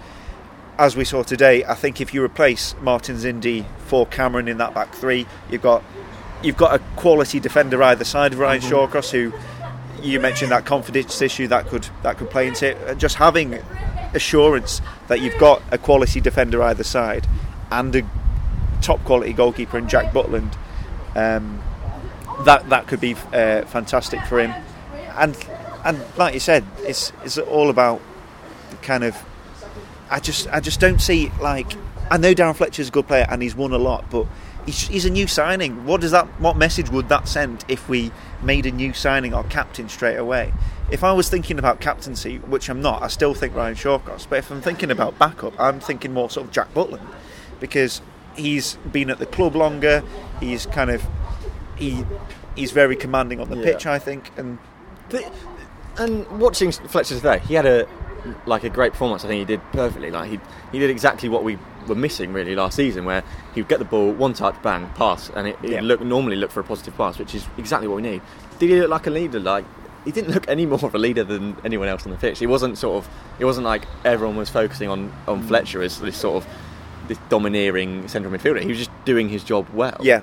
as 0.79 0.97
we 0.97 1.05
saw 1.05 1.23
today, 1.23 1.65
I 1.65 1.75
think 1.75 2.01
if 2.01 2.15
you 2.15 2.25
replace 2.25 2.75
Martins 2.81 3.25
Indi 3.25 3.67
for 3.87 4.07
Cameron 4.07 4.49
in 4.49 4.59
that 4.59 4.75
back 4.75 4.95
three, 4.95 5.27
you've 5.51 5.63
got 5.63 5.83
you've 6.43 6.57
got 6.57 6.75
a 6.75 6.79
quality 6.95 7.41
defender 7.41 7.83
either 7.83 8.05
side 8.05 8.33
of 8.33 8.39
Ryan 8.39 8.61
mm-hmm. 8.61 8.73
Shawcross 8.73 9.11
who 9.11 9.33
you 10.03 10.21
mentioned 10.21 10.53
that 10.53 10.65
confidence 10.65 11.21
issue 11.21 11.49
that 11.49 11.67
could 11.67 11.89
that 12.03 12.19
could 12.19 12.31
play 12.31 12.47
into 12.47 12.67
it. 12.67 12.99
Just 12.99 13.17
having 13.17 13.59
assurance 14.15 14.81
that 15.09 15.21
you've 15.21 15.39
got 15.39 15.63
a 15.71 15.79
quality 15.79 16.21
defender 16.21 16.63
either 16.63 16.85
side 16.85 17.27
and 17.71 17.95
a 17.95 18.03
top 18.81 19.03
quality 19.05 19.33
goalkeeper 19.33 19.79
in 19.79 19.89
Jack 19.89 20.13
Butland, 20.13 20.57
um, 21.15 21.61
that 22.45 22.69
that 22.71 22.87
could 22.87 23.01
be 23.01 23.15
uh, 23.33 23.63
fantastic 23.67 24.21
for 24.23 24.41
him. 24.41 24.53
And 25.17 25.37
and 25.85 26.03
like 26.17 26.35
you 26.35 26.41
said, 26.41 26.65
it's 26.81 27.13
it's 27.25 27.39
all 27.39 27.71
about 27.71 28.01
kind 28.83 29.05
of. 29.05 29.17
I 30.11 30.21
just 30.21 30.49
I 30.49 30.61
just 30.61 30.81
don't 30.81 31.01
see 31.01 31.31
like 31.41 31.75
I 32.11 32.17
know 32.17 32.33
Darren 32.33 32.57
Fletcher's 32.57 32.89
a 32.89 32.91
good 32.91 33.07
player 33.07 33.27
and 33.29 33.43
he's 33.43 33.55
won 33.55 33.73
a 33.73 33.79
lot, 33.79 34.09
but 34.11 34.27
he's, 34.69 34.89
he's 34.89 35.05
a 35.05 35.11
new 35.11 35.27
signing. 35.27 35.85
What 35.87 36.01
does 36.01 36.11
that? 36.13 36.27
What 36.41 36.57
message 36.57 36.91
would 36.91 37.09
that 37.09 37.27
send 37.27 37.65
if 37.69 37.89
we 37.89 38.13
made 38.43 38.67
a 38.67 38.71
new 38.71 38.93
signing 38.93 39.35
or 39.35 39.45
captain 39.45 39.89
straight 39.89 40.17
away? 40.17 40.53
If 40.91 41.05
I 41.05 41.13
was 41.13 41.29
thinking 41.29 41.59
about 41.59 41.81
captaincy, 41.81 42.39
which 42.39 42.69
I'm 42.69 42.81
not, 42.81 43.03
I 43.03 43.09
still 43.09 43.35
think 43.35 43.55
Ryan 43.55 43.75
Shawcross. 43.75 44.29
But 44.29 44.41
if 44.41 44.51
I'm 44.51 44.61
thinking 44.61 44.91
about 44.91 45.19
backup, 45.19 45.59
I'm 45.59 45.81
thinking 45.81 46.13
more 46.13 46.31
sort 46.31 46.47
of 46.47 46.53
Jack 46.53 46.73
Butland 46.75 47.07
because 47.61 48.01
he's 48.37 48.77
been 48.93 49.11
at 49.11 49.19
the 49.19 49.27
club 49.27 49.57
longer. 49.57 50.03
He's 50.41 50.67
kind 50.67 50.91
of 50.91 51.05
he 51.77 52.05
he's 52.55 52.73
very 52.73 52.97
commanding 52.97 53.41
on 53.41 53.51
the 53.51 53.57
yeah. 53.57 53.65
pitch, 53.65 53.87
I 53.87 53.99
think. 53.99 54.31
And 54.37 54.59
the, 55.09 55.31
and 55.97 56.27
watching 56.39 56.73
Fletcher 56.73 57.17
today, 57.17 57.41
he 57.41 57.55
had 57.55 57.67
a 57.67 57.89
like 58.47 58.65
a 58.65 58.71
great 58.71 58.93
performance. 58.93 59.25
I 59.25 59.29
think 59.29 59.41
he 59.41 59.45
did 59.45 59.63
perfectly. 59.73 60.11
Like 60.11 60.31
he 60.31 60.41
he 60.73 60.79
did 60.79 60.91
exactly 60.91 61.29
what 61.29 61.43
we 61.43 61.59
were 61.89 61.95
missing 61.95 62.33
really 62.33 62.55
last 62.55 62.77
season, 62.77 63.05
where 63.05 63.25
he'd 63.55 63.69
get 63.69 63.79
the 63.79 63.85
ball, 63.85 64.13
one 64.13 64.35
touch, 64.35 64.61
bang, 64.63 64.89
pass, 64.91 65.31
and 65.31 65.49
it, 65.49 65.59
it 65.63 65.71
yeah. 65.71 65.81
look 65.81 66.01
normally 66.01 66.37
look 66.37 66.51
for 66.51 66.61
a 66.61 66.65
positive 66.65 66.97
pass, 66.97 67.19
which 67.19 67.35
is 67.35 67.47
exactly 67.57 67.89
what 67.89 67.97
we 67.97 68.03
need. 68.03 68.23
Did 68.59 68.71
he 68.71 68.81
look 68.81 68.91
like 68.91 69.07
a 69.07 69.11
leader? 69.11 69.41
Like 69.41 69.65
he 70.05 70.13
didn't 70.13 70.33
look 70.33 70.49
any 70.49 70.67
more 70.75 70.79
of 70.79 70.95
a 70.95 70.99
leader 70.99 71.25
than 71.25 71.57
anyone 71.65 71.89
else 71.89 72.05
on 72.05 72.13
the 72.13 72.19
pitch. 72.19 72.39
He 72.39 72.47
wasn't 72.47 72.79
sort 72.79 73.05
of. 73.05 73.11
It 73.39 73.45
wasn't 73.45 73.67
like 73.67 73.85
everyone 74.05 74.37
was 74.37 74.51
focusing 74.51 74.89
on 74.89 75.13
on 75.27 75.43
mm. 75.43 75.49
Fletcher 75.49 75.83
as 75.83 76.01
this 76.01 76.17
sort 76.17 76.45
of 76.45 76.51
this 77.09 77.19
domineering 77.29 78.07
central 78.09 78.33
midfielder. 78.33 78.61
He 78.61 78.69
was 78.69 78.79
just 78.79 78.91
doing 79.05 79.29
his 79.29 79.43
job 79.43 79.67
well. 79.73 79.97
Yeah. 80.01 80.23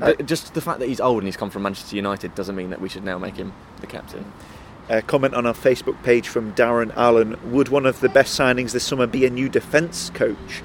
Uh, 0.00 0.14
just 0.14 0.54
the 0.54 0.60
fact 0.60 0.80
that 0.80 0.88
he's 0.88 1.00
old 1.00 1.18
and 1.18 1.26
he's 1.26 1.36
come 1.36 1.50
from 1.50 1.62
Manchester 1.62 1.94
United 1.94 2.34
doesn't 2.34 2.56
mean 2.56 2.70
that 2.70 2.80
we 2.80 2.88
should 2.88 3.04
now 3.04 3.16
make 3.16 3.36
him 3.36 3.52
the 3.80 3.86
captain. 3.86 4.32
A 4.88 5.00
comment 5.00 5.34
on 5.34 5.46
our 5.46 5.54
Facebook 5.54 6.02
page 6.02 6.28
from 6.28 6.52
Darren 6.54 6.92
Allen. 6.96 7.38
Would 7.52 7.68
one 7.68 7.86
of 7.86 8.00
the 8.00 8.08
best 8.08 8.38
signings 8.38 8.72
this 8.72 8.84
summer 8.84 9.06
be 9.06 9.24
a 9.24 9.30
new 9.30 9.48
defence 9.48 10.10
coach? 10.10 10.62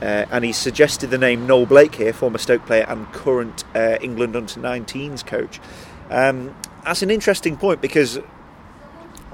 Uh, 0.00 0.24
and 0.30 0.44
he 0.44 0.52
suggested 0.52 1.10
the 1.10 1.18
name 1.18 1.46
Noel 1.46 1.66
Blake 1.66 1.96
here, 1.96 2.12
former 2.12 2.38
Stoke 2.38 2.64
player 2.64 2.86
and 2.88 3.06
current 3.12 3.64
uh, 3.74 3.98
England 4.00 4.34
under 4.34 4.52
19s 4.52 5.26
coach. 5.26 5.60
Um, 6.08 6.54
that's 6.84 7.02
an 7.02 7.10
interesting 7.10 7.56
point 7.56 7.82
because 7.82 8.18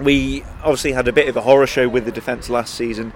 we 0.01 0.43
obviously 0.63 0.93
had 0.93 1.09
a 1.09 1.13
bit 1.13 1.29
of 1.29 1.37
a 1.37 1.43
horror 1.43 1.67
show 1.67 1.89
with 1.89 2.05
the 2.05 2.13
defence 2.13 2.51
last 2.51 2.75
season, 2.75 3.13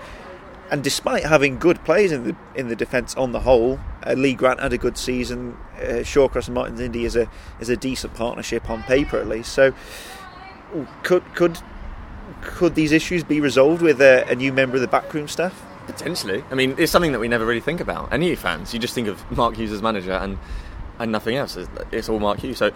and 0.71 0.85
despite 0.85 1.25
having 1.25 1.59
good 1.59 1.85
players 1.85 2.13
in 2.13 2.25
the 2.25 2.37
in 2.55 2.69
the 2.69 2.77
defence 2.77 3.15
on 3.17 3.33
the 3.33 3.41
whole, 3.41 3.81
uh, 4.07 4.13
Lee 4.13 4.35
Grant 4.35 4.61
had 4.61 4.73
a 4.73 4.79
good 4.79 4.97
season. 4.97 5.57
Uh, 5.77 6.05
Shawcross 6.05 6.47
and 6.47 6.55
Martins 6.55 6.81
Indi 6.81 7.05
is 7.05 7.17
a 7.17 7.29
is 7.59 7.69
a 7.69 7.77
decent 7.77 8.15
partnership 8.15 8.71
on 8.71 8.85
paper 8.85 9.19
at 9.19 9.29
least. 9.29 9.53
So 9.53 9.75
could 11.03 11.25
could 11.35 11.59
could 12.41 12.77
these 12.77 12.93
issues 12.93 13.25
be 13.25 13.41
resolved 13.41 13.83
with 13.83 14.01
a, 14.01 14.25
a 14.29 14.37
new 14.37 14.53
member 14.53 14.77
of 14.77 14.81
the 14.83 14.89
backroom 14.89 15.27
staff? 15.27 15.67
Potentially. 15.93 16.45
I 16.51 16.55
mean, 16.55 16.75
it's 16.79 16.93
something 16.93 17.13
that 17.13 17.19
we 17.19 17.29
never 17.29 17.45
really 17.45 17.61
think 17.61 17.81
about. 17.81 18.13
Any 18.13 18.35
fans, 18.37 18.73
you 18.73 18.79
just 18.79 18.95
think 18.95 19.09
of 19.09 19.29
Mark 19.37 19.57
Hughes 19.57 19.73
as 19.73 19.83
manager 19.83 20.13
and 20.13 20.39
and 20.99 21.11
nothing 21.11 21.37
else. 21.37 21.57
It's 21.91 22.09
all 22.09 22.19
Mark 22.19 22.41
Hughes. 22.41 22.59
So 22.59 22.71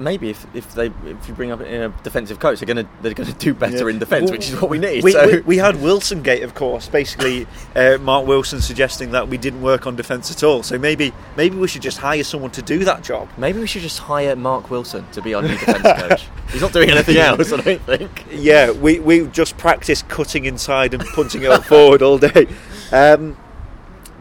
maybe 0.00 0.30
if, 0.30 0.46
if 0.54 0.74
they 0.74 0.86
if 0.86 1.28
you 1.28 1.34
bring 1.34 1.50
up 1.50 1.60
a 1.60 1.92
defensive 2.02 2.40
coach, 2.40 2.58
they're 2.58 2.66
gonna 2.66 2.88
they're 3.02 3.14
gonna 3.14 3.32
do 3.34 3.54
better 3.54 3.88
yeah. 3.88 3.94
in 3.94 3.98
defence, 3.98 4.30
well, 4.30 4.38
which 4.38 4.48
is 4.48 4.60
what 4.60 4.70
we 4.70 4.78
need. 4.78 5.04
We, 5.04 5.12
so. 5.12 5.26
we, 5.26 5.40
we 5.40 5.56
had 5.58 5.80
Wilson 5.82 6.22
Gate, 6.22 6.42
of 6.42 6.54
course. 6.54 6.88
Basically, 6.88 7.46
uh, 7.76 7.98
Marc 7.98 8.26
Wilson 8.26 8.60
suggesting 8.60 9.12
that 9.12 9.28
we 9.28 9.36
didn't 9.36 9.62
work 9.62 9.86
on 9.86 9.96
defence 9.96 10.30
at 10.30 10.42
all. 10.42 10.62
So 10.62 10.78
maybe 10.78 11.12
maybe 11.36 11.56
we 11.56 11.68
should 11.68 11.82
just 11.82 11.98
hire 11.98 12.24
someone 12.24 12.50
to 12.52 12.62
do 12.62 12.84
that 12.84 13.02
job. 13.04 13.28
Maybe 13.36 13.60
we 13.60 13.66
should 13.66 13.82
just 13.82 13.98
hire 13.98 14.34
Marc 14.34 14.70
Wilson 14.70 15.06
to 15.12 15.22
be 15.22 15.34
our 15.34 15.42
new 15.42 15.48
defence 15.48 15.82
coach. 15.82 16.26
He's 16.52 16.62
not 16.62 16.72
doing 16.72 16.90
anything 16.90 17.16
else, 17.18 17.52
I 17.52 17.60
don't 17.60 17.82
think. 17.82 18.24
Yeah, 18.32 18.72
we 18.72 18.98
we 18.98 19.26
just 19.28 19.56
practice 19.58 20.02
cutting 20.02 20.46
inside 20.46 20.94
and 20.94 21.04
punting 21.14 21.42
it 21.42 21.50
up 21.50 21.64
forward 21.64 22.02
all 22.02 22.18
day. 22.18 22.46
Um, 22.92 23.36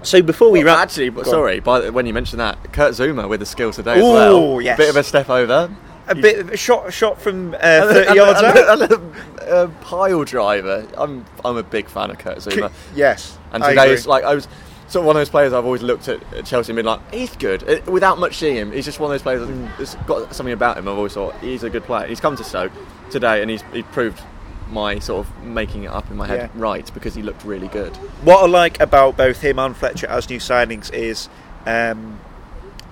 so 0.03 0.21
before 0.21 0.51
we 0.51 0.63
well, 0.63 0.75
wrap, 0.75 0.83
actually, 0.87 1.09
but 1.09 1.25
sorry, 1.25 1.59
by, 1.59 1.89
when 1.89 2.05
you 2.05 2.13
mentioned 2.13 2.39
that, 2.39 2.73
Kurt 2.73 2.93
Zouma 2.93 3.27
with 3.27 3.39
the 3.39 3.45
skill 3.45 3.71
today 3.71 3.99
Ooh, 3.99 4.07
as 4.07 4.13
well. 4.13 4.61
Yes. 4.61 4.77
A 4.77 4.81
bit 4.81 4.89
of 4.89 4.95
a 4.95 5.03
step 5.03 5.29
over. 5.29 5.75
A 6.07 6.15
bit 6.15 6.39
of 6.39 6.49
a 6.49 6.57
shot, 6.57 6.91
shot 6.91 7.21
from 7.21 7.53
uh, 7.53 7.57
thirty 7.59 8.15
yards 8.15 8.41
out. 8.41 8.91
A, 8.91 9.63
a, 9.63 9.67
pile 9.81 10.23
driver. 10.23 10.87
I'm, 10.97 11.23
I'm 11.45 11.57
a 11.57 11.63
big 11.63 11.87
fan 11.87 12.09
of 12.09 12.17
Kurt 12.17 12.37
Zouma. 12.39 12.71
Yes, 12.95 13.37
and 13.51 13.63
today 13.63 13.91
is 13.91 14.07
like 14.07 14.23
I 14.23 14.33
was 14.33 14.47
sort 14.89 15.03
of 15.03 15.07
one 15.07 15.15
of 15.15 15.19
those 15.19 15.29
players 15.29 15.53
I've 15.53 15.65
always 15.65 15.83
looked 15.83 16.07
at, 16.07 16.21
at 16.33 16.45
Chelsea 16.45 16.71
and 16.71 16.77
been 16.77 16.85
like, 16.85 17.13
he's 17.13 17.35
good. 17.35 17.63
It, 17.63 17.87
uh, 17.87 17.91
without 17.91 18.17
much 18.17 18.37
seeing 18.37 18.55
him, 18.55 18.71
he's 18.71 18.85
just 18.85 18.99
one 18.99 19.11
of 19.11 19.13
those 19.13 19.21
players 19.21 19.47
that's 19.77 19.95
got 20.07 20.33
something 20.33 20.53
about 20.53 20.77
him. 20.77 20.87
I've 20.87 20.97
always 20.97 21.13
thought 21.13 21.39
he's 21.41 21.63
a 21.63 21.69
good 21.69 21.83
player. 21.83 22.07
He's 22.07 22.19
come 22.19 22.35
to 22.35 22.43
Stoke 22.43 22.71
today, 23.11 23.41
and 23.41 23.51
he's, 23.51 23.61
he's 23.71 23.85
proved 23.85 24.19
my 24.69 24.99
sort 24.99 25.25
of 25.25 25.43
making 25.43 25.83
it 25.83 25.91
up 25.91 26.09
in 26.11 26.17
my 26.17 26.27
head 26.27 26.51
yeah. 26.53 26.61
right 26.61 26.93
because 26.93 27.15
he 27.15 27.21
looked 27.21 27.43
really 27.43 27.67
good. 27.67 27.95
What 28.23 28.43
I 28.43 28.47
like 28.47 28.79
about 28.79 29.17
both 29.17 29.41
him 29.41 29.59
and 29.59 29.75
Fletcher 29.75 30.07
as 30.07 30.29
new 30.29 30.39
signings 30.39 30.93
is 30.93 31.29
um, 31.65 32.19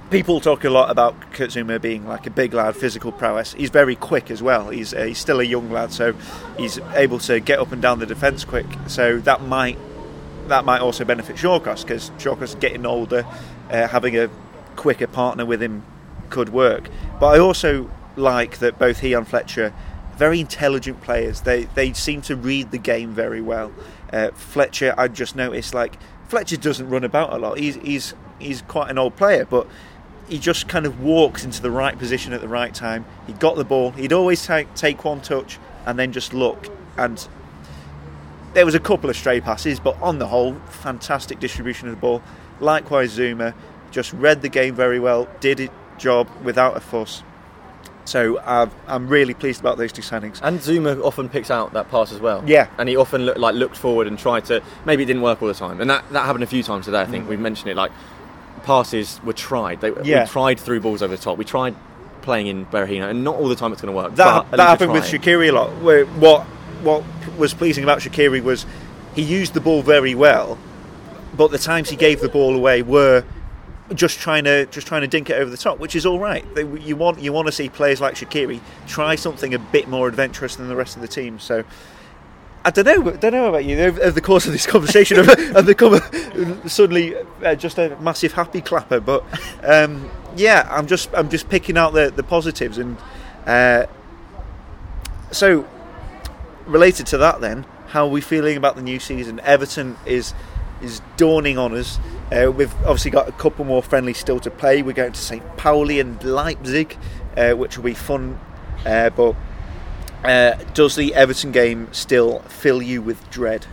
people 0.09 0.39
talk 0.39 0.63
a 0.63 0.69
lot 0.69 0.89
about 0.89 1.19
Kurt 1.33 1.51
Zouma 1.51 1.81
being 1.81 2.07
like 2.07 2.25
a 2.25 2.29
big 2.29 2.53
lad, 2.53 2.75
physical 2.75 3.11
prowess. 3.11 3.53
He's 3.53 3.69
very 3.69 3.95
quick 3.95 4.31
as 4.31 4.41
well. 4.41 4.69
He's 4.69 4.93
uh, 4.93 5.03
he's 5.03 5.17
still 5.17 5.39
a 5.39 5.43
young 5.43 5.71
lad, 5.71 5.91
so 5.91 6.13
he's 6.57 6.79
able 6.95 7.19
to 7.19 7.39
get 7.39 7.59
up 7.59 7.71
and 7.71 7.81
down 7.81 7.99
the 7.99 8.05
defence 8.05 8.45
quick. 8.45 8.65
So 8.87 9.19
that 9.19 9.41
might 9.41 9.77
that 10.47 10.65
might 10.65 10.81
also 10.81 11.03
benefit 11.05 11.35
Shawcross 11.35 11.83
because 11.83 12.09
Shawcross 12.11 12.59
getting 12.59 12.85
older, 12.85 13.25
uh, 13.69 13.87
having 13.87 14.17
a 14.17 14.29
quicker 14.75 15.07
partner 15.07 15.45
with 15.45 15.61
him 15.61 15.83
could 16.29 16.49
work. 16.49 16.89
But 17.19 17.27
I 17.27 17.39
also 17.39 17.89
like 18.15 18.59
that 18.59 18.79
both 18.79 18.99
he 18.99 19.13
and 19.13 19.27
Fletcher 19.27 19.73
very 20.17 20.39
intelligent 20.39 21.01
players. 21.01 21.41
They 21.41 21.63
they 21.75 21.93
seem 21.93 22.21
to 22.23 22.35
read 22.35 22.71
the 22.71 22.77
game 22.77 23.11
very 23.13 23.41
well. 23.41 23.71
Uh, 24.11 24.31
Fletcher, 24.31 24.93
I 24.97 25.07
just 25.07 25.35
noticed 25.35 25.73
like 25.73 25.97
Fletcher 26.27 26.57
doesn't 26.57 26.89
run 26.89 27.03
about 27.03 27.33
a 27.33 27.37
lot. 27.37 27.59
He's 27.59 27.75
he's 27.75 28.13
he's 28.39 28.61
quite 28.63 28.89
an 28.89 28.97
old 28.97 29.15
player, 29.15 29.45
but 29.45 29.67
he 30.27 30.39
just 30.39 30.67
kind 30.67 30.85
of 30.85 31.01
walks 31.01 31.45
into 31.45 31.61
the 31.61 31.71
right 31.71 31.97
position 31.97 32.33
at 32.33 32.41
the 32.41 32.47
right 32.47 32.73
time. 32.73 33.05
He 33.27 33.33
got 33.33 33.55
the 33.55 33.63
ball. 33.63 33.91
He'd 33.91 34.13
always 34.13 34.45
take 34.45 34.73
take 34.73 35.05
one 35.05 35.21
touch 35.21 35.59
and 35.85 35.97
then 35.97 36.11
just 36.11 36.33
look. 36.33 36.67
And 36.97 37.25
there 38.53 38.65
was 38.65 38.75
a 38.75 38.79
couple 38.79 39.09
of 39.09 39.15
stray 39.15 39.39
passes, 39.39 39.79
but 39.79 40.01
on 40.01 40.19
the 40.19 40.27
whole, 40.27 40.55
fantastic 40.69 41.39
distribution 41.39 41.87
of 41.87 41.95
the 41.95 42.01
ball. 42.01 42.21
Likewise, 42.59 43.17
Zouma 43.17 43.53
just 43.91 44.11
read 44.13 44.41
the 44.41 44.49
game 44.49 44.73
very 44.75 44.99
well, 44.99 45.27
did 45.39 45.59
his 45.59 45.69
job 45.97 46.27
without 46.43 46.75
a 46.75 46.79
fuss. 46.79 47.23
So 48.07 48.37
uh, 48.37 48.69
I'm 48.87 49.07
really 49.07 49.33
pleased 49.33 49.59
about 49.59 49.77
those 49.77 49.91
two 49.91 50.01
signings. 50.01 50.39
And 50.41 50.59
Zouma 50.59 51.03
often 51.03 51.27
picks 51.29 51.51
out 51.51 51.73
that 51.73 51.89
pass 51.91 52.11
as 52.13 52.19
well. 52.21 52.41
Yeah. 52.47 52.67
and 52.77 52.87
he 52.87 52.95
often 52.95 53.25
look, 53.25 53.37
like 53.37 53.53
looked 53.55 53.75
forward 53.77 54.07
and 54.07 54.17
tried 54.17 54.45
to. 54.45 54.63
Maybe 54.85 55.03
it 55.03 55.07
didn't 55.07 55.21
work 55.23 55.41
all 55.41 55.47
the 55.49 55.53
time, 55.53 55.81
and 55.81 55.89
that, 55.89 56.05
that 56.11 56.25
happened 56.25 56.43
a 56.43 56.47
few 56.47 56.63
times 56.63 56.85
today. 56.85 57.01
I 57.01 57.05
think 57.05 57.25
Mm. 57.25 57.29
we 57.29 57.37
mentioned 57.37 57.69
it. 57.69 57.75
Like 57.75 57.91
passes 58.63 59.19
were 59.23 59.33
tried. 59.33 59.81
They, 59.81 59.91
Yeah. 60.03 60.23
We 60.23 60.29
tried 60.29 60.59
through 60.59 60.79
balls 60.81 61.01
over 61.01 61.15
the 61.15 61.21
top. 61.21 61.37
We 61.37 61.45
tried 61.45 61.75
playing 62.21 62.47
in 62.47 62.65
Berahino, 62.67 63.09
and 63.09 63.23
not 63.23 63.35
all 63.35 63.47
the 63.47 63.55
time 63.55 63.71
it's 63.73 63.81
going 63.81 63.93
to 63.93 63.97
work. 63.97 64.15
That, 64.15 64.49
that 64.51 64.59
happened 64.59 64.91
with. 64.93 65.03
Shaqiri 65.03 65.49
a 65.49 65.51
lot. 65.51 65.69
Where 65.81 66.05
what 66.05 66.43
what 66.83 67.03
was 67.37 67.53
pleasing 67.53 67.83
about 67.83 67.99
Shaqiri 67.99 68.41
was 68.43 68.65
he 69.15 69.21
used 69.21 69.53
the 69.53 69.61
ball 69.61 69.81
very 69.81 70.15
well, 70.15 70.57
but 71.35 71.51
the 71.51 71.57
times 71.57 71.89
he 71.89 71.95
gave 71.95 72.21
the 72.21 72.29
ball 72.29 72.55
away 72.55 72.81
were 72.83 73.23
just 73.93 74.19
trying 74.19 74.43
to 74.45 74.65
just 74.67 74.87
trying 74.87 75.01
to 75.01 75.07
dink 75.07 75.29
it 75.29 75.33
over 75.33 75.49
the 75.49 75.57
top, 75.57 75.79
which 75.79 75.95
is 75.95 76.05
all 76.05 76.19
right. 76.19 76.43
They, 76.55 76.65
you 76.79 76.95
want 76.95 77.19
you 77.19 77.33
want 77.33 77.47
to 77.47 77.51
see 77.51 77.69
players 77.69 78.01
like 78.01 78.15
Shaqiri 78.15 78.59
try 78.87 79.15
something 79.15 79.53
a 79.53 79.59
bit 79.59 79.87
more 79.87 80.07
adventurous 80.07 80.55
than 80.55 80.67
the 80.67 80.75
rest 80.75 80.95
of 80.95 81.01
the 81.01 81.07
team. 81.07 81.39
So. 81.39 81.63
I 82.65 82.69
don't 82.69 82.85
know. 82.85 83.11
Don't 83.11 83.31
know 83.31 83.47
about 83.47 83.63
you. 83.63 83.79
Over 83.79 84.11
the 84.11 84.19
course 84.19 84.45
of 84.45 84.51
this 84.51 84.65
conversation, 84.65 85.19
I've, 85.55 85.65
become 85.65 86.01
suddenly 86.67 87.15
uh, 87.41 87.55
just 87.55 87.77
a 87.77 87.95
massive 88.01 88.33
happy 88.33 88.59
clapper. 88.59 88.99
But 88.99 89.23
um, 89.63 90.11
yeah, 90.35 90.67
I'm 90.69 90.85
just 90.85 91.09
I'm 91.13 91.29
just 91.29 91.47
picking 91.47 91.77
out 91.77 91.93
the, 91.93 92.11
the 92.13 92.23
positives, 92.23 92.77
and 92.77 92.97
uh, 93.45 93.85
so 95.31 95.65
related 96.67 97.07
to 97.07 97.17
that, 97.17 97.41
then, 97.41 97.65
how 97.87 98.05
are 98.05 98.09
we 98.09 98.21
feeling 98.21 98.57
about 98.57 98.75
the 98.75 98.81
new 98.81 98.99
season? 98.99 99.39
Everton 99.41 99.97
is 100.05 100.33
is 100.81 101.01
dawning 101.15 101.57
on 101.57 101.73
us. 101.73 101.99
Uh, 102.31 102.51
we've 102.51 102.73
obviously 102.77 103.11
got 103.11 103.27
a 103.27 103.31
couple 103.33 103.65
more 103.65 103.81
friendlies 103.81 104.17
still 104.17 104.39
to 104.39 104.51
play. 104.51 104.81
We're 104.81 104.93
going 104.93 105.13
to 105.13 105.19
St. 105.19 105.57
Pauli 105.57 105.99
and 105.99 106.21
Leipzig, 106.23 106.97
uh, 107.35 107.53
which 107.53 107.77
will 107.77 107.85
be 107.85 107.93
fun. 107.93 108.39
Uh, 108.85 109.09
but 109.09 109.35
uh, 110.23 110.55
does 110.73 110.95
the 110.95 111.13
Everton 111.15 111.51
game 111.51 111.87
still 111.91 112.39
fill 112.39 112.81
you 112.81 113.01
with 113.01 113.29
dread? 113.29 113.65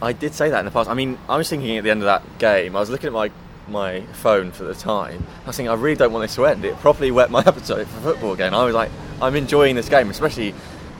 I 0.00 0.12
did 0.12 0.34
say 0.34 0.48
that 0.50 0.60
in 0.60 0.64
the 0.64 0.70
past. 0.70 0.88
I 0.88 0.94
mean, 0.94 1.18
I 1.28 1.36
was 1.36 1.48
thinking 1.48 1.76
at 1.76 1.84
the 1.84 1.90
end 1.90 2.02
of 2.02 2.06
that 2.06 2.38
game, 2.38 2.76
I 2.76 2.80
was 2.80 2.90
looking 2.90 3.08
at 3.08 3.12
my 3.12 3.30
my 3.66 4.00
phone 4.14 4.50
for 4.50 4.64
the 4.64 4.74
time. 4.74 5.26
I 5.44 5.48
was 5.48 5.56
thinking, 5.56 5.70
I 5.70 5.74
really 5.74 5.96
don't 5.96 6.10
want 6.12 6.22
this 6.22 6.34
to 6.36 6.46
end. 6.46 6.64
It 6.64 6.74
properly 6.78 7.10
whet 7.10 7.30
my 7.30 7.40
appetite 7.46 7.86
for 7.86 8.00
football 8.00 8.32
again. 8.32 8.54
I 8.54 8.64
was 8.64 8.74
like, 8.74 8.90
I'm 9.20 9.36
enjoying 9.36 9.74
this 9.74 9.88
game, 9.88 10.08
especially 10.10 10.52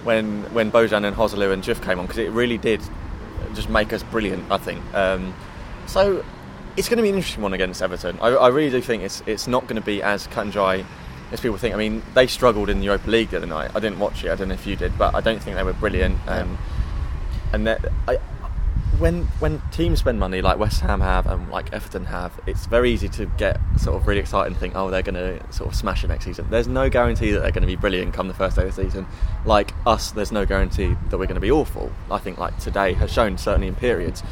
when 0.04 0.42
when 0.52 0.70
Bojan 0.70 1.04
and 1.04 1.16
Joselu 1.16 1.52
and 1.52 1.62
Jif 1.62 1.82
came 1.82 1.98
on 1.98 2.06
because 2.06 2.18
it 2.18 2.30
really 2.30 2.58
did 2.58 2.82
just 3.54 3.68
make 3.68 3.92
us 3.92 4.02
brilliant. 4.02 4.50
I 4.50 4.58
think. 4.58 4.82
Um, 4.94 5.34
so 5.87 6.24
it's 6.76 6.88
going 6.88 6.98
to 6.98 7.02
be 7.02 7.08
an 7.08 7.16
interesting 7.16 7.42
one 7.42 7.54
against 7.54 7.82
Everton. 7.82 8.18
I, 8.20 8.28
I 8.28 8.48
really 8.48 8.70
do 8.70 8.80
think 8.80 9.02
it's 9.02 9.22
it's 9.26 9.46
not 9.46 9.62
going 9.64 9.76
to 9.76 9.84
be 9.84 10.02
as 10.02 10.26
cut 10.28 10.42
and 10.42 10.52
dry 10.52 10.84
as 11.32 11.40
people 11.40 11.58
think. 11.58 11.74
I 11.74 11.78
mean, 11.78 12.02
they 12.14 12.26
struggled 12.26 12.70
in 12.70 12.78
the 12.78 12.87
Europa 12.87 13.11
League 13.11 13.30
the 13.30 13.38
other 13.38 13.46
night. 13.46 13.70
I 13.74 13.80
didn't 13.80 13.98
watch 13.98 14.24
it. 14.24 14.30
I 14.30 14.34
don't 14.34 14.48
know 14.48 14.54
if 14.54 14.66
you 14.66 14.76
did, 14.76 14.96
but 14.96 15.14
I 15.14 15.20
don't 15.20 15.42
think 15.42 15.56
they 15.56 15.62
were 15.62 15.72
brilliant. 15.74 16.16
Um, 16.26 16.58
and 17.52 17.66
that, 17.66 17.84
I, 18.06 18.18
when 18.98 19.24
when 19.38 19.62
teams 19.70 20.00
spend 20.00 20.18
money 20.18 20.42
like 20.42 20.58
West 20.58 20.80
Ham 20.80 21.00
have 21.00 21.26
and 21.26 21.48
like 21.50 21.72
Everton 21.72 22.04
have, 22.06 22.38
it's 22.46 22.66
very 22.66 22.90
easy 22.90 23.08
to 23.11 23.26
get 23.37 23.61
sort 23.76 23.96
of 23.96 24.06
really 24.06 24.20
excited 24.20 24.48
and 24.52 24.56
think, 24.56 24.74
oh, 24.76 24.90
they're 24.90 25.02
going 25.02 25.14
to 25.14 25.52
sort 25.52 25.70
of 25.70 25.76
smash 25.76 26.04
it 26.04 26.08
next 26.08 26.24
season. 26.24 26.46
There's 26.50 26.68
no 26.68 26.88
guarantee 26.90 27.30
that 27.30 27.40
they're 27.40 27.52
going 27.52 27.62
to 27.62 27.68
be 27.68 27.76
brilliant 27.76 28.14
come 28.14 28.28
the 28.28 28.34
first 28.34 28.56
day 28.56 28.66
of 28.66 28.74
the 28.74 28.84
season. 28.84 29.06
Like 29.44 29.72
us, 29.87 30.11
there's 30.11 30.32
no 30.32 30.44
guarantee 30.44 30.96
that 31.11 31.18
we're 31.18 31.26
going 31.26 31.34
to 31.37 31.40
be 31.40 31.50
awful. 31.50 31.92
I 32.11 32.18
think 32.18 32.38
like 32.38 32.58
today 32.58 32.92
has 32.94 33.12
shown 33.12 33.38
certainly 33.38 33.68
in 33.68 33.76
periods. 33.76 34.22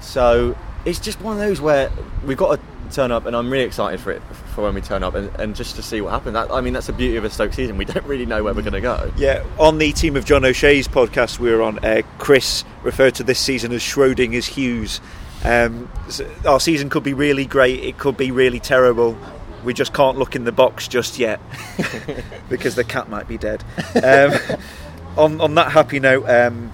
So 0.00 0.56
it's 0.84 0.98
just 0.98 1.20
one 1.20 1.34
of 1.34 1.38
those 1.38 1.60
where 1.60 1.90
we've 2.24 2.38
got 2.38 2.56
to 2.56 2.62
turn 2.90 3.10
up, 3.10 3.26
and 3.26 3.34
I'm 3.34 3.50
really 3.50 3.64
excited 3.64 4.00
for 4.00 4.10
it 4.12 4.22
for 4.54 4.64
when 4.64 4.74
we 4.74 4.80
turn 4.80 5.02
up 5.02 5.14
and, 5.14 5.34
and 5.40 5.56
just 5.56 5.76
to 5.76 5.82
see 5.82 6.00
what 6.00 6.10
happens. 6.10 6.36
I 6.36 6.60
mean, 6.60 6.72
that's 6.72 6.86
the 6.86 6.92
beauty 6.92 7.16
of 7.16 7.24
a 7.24 7.30
Stoke 7.30 7.52
season. 7.52 7.76
We 7.76 7.84
don't 7.84 8.06
really 8.06 8.26
know 8.26 8.42
where 8.42 8.54
we're 8.54 8.62
going 8.62 8.74
to 8.74 8.80
go. 8.80 9.12
Yeah, 9.16 9.44
on 9.58 9.78
the 9.78 9.92
team 9.92 10.16
of 10.16 10.24
John 10.24 10.44
O'Shea's 10.44 10.88
podcast 10.88 11.38
we 11.38 11.50
were 11.50 11.62
on, 11.62 11.78
uh, 11.84 12.02
Chris 12.18 12.64
referred 12.82 13.14
to 13.16 13.22
this 13.22 13.38
season 13.38 13.72
as 13.72 13.82
Schrodinger's 13.82 14.46
Hughes. 14.46 15.00
Um, 15.44 15.90
our 16.46 16.60
season 16.60 16.90
could 16.90 17.02
be 17.02 17.14
really 17.14 17.46
great, 17.46 17.82
it 17.82 17.98
could 17.98 18.16
be 18.16 18.30
really 18.30 18.60
terrible. 18.60 19.16
We 19.64 19.74
just 19.74 19.92
can't 19.92 20.18
look 20.18 20.36
in 20.36 20.44
the 20.44 20.52
box 20.52 20.88
just 20.88 21.18
yet 21.18 21.40
because 22.48 22.74
the 22.74 22.84
cat 22.84 23.08
might 23.08 23.28
be 23.28 23.38
dead. 23.38 23.62
Um, 24.02 24.32
on, 25.16 25.40
on 25.40 25.54
that 25.54 25.72
happy 25.72 26.00
note, 26.00 26.28
um, 26.28 26.72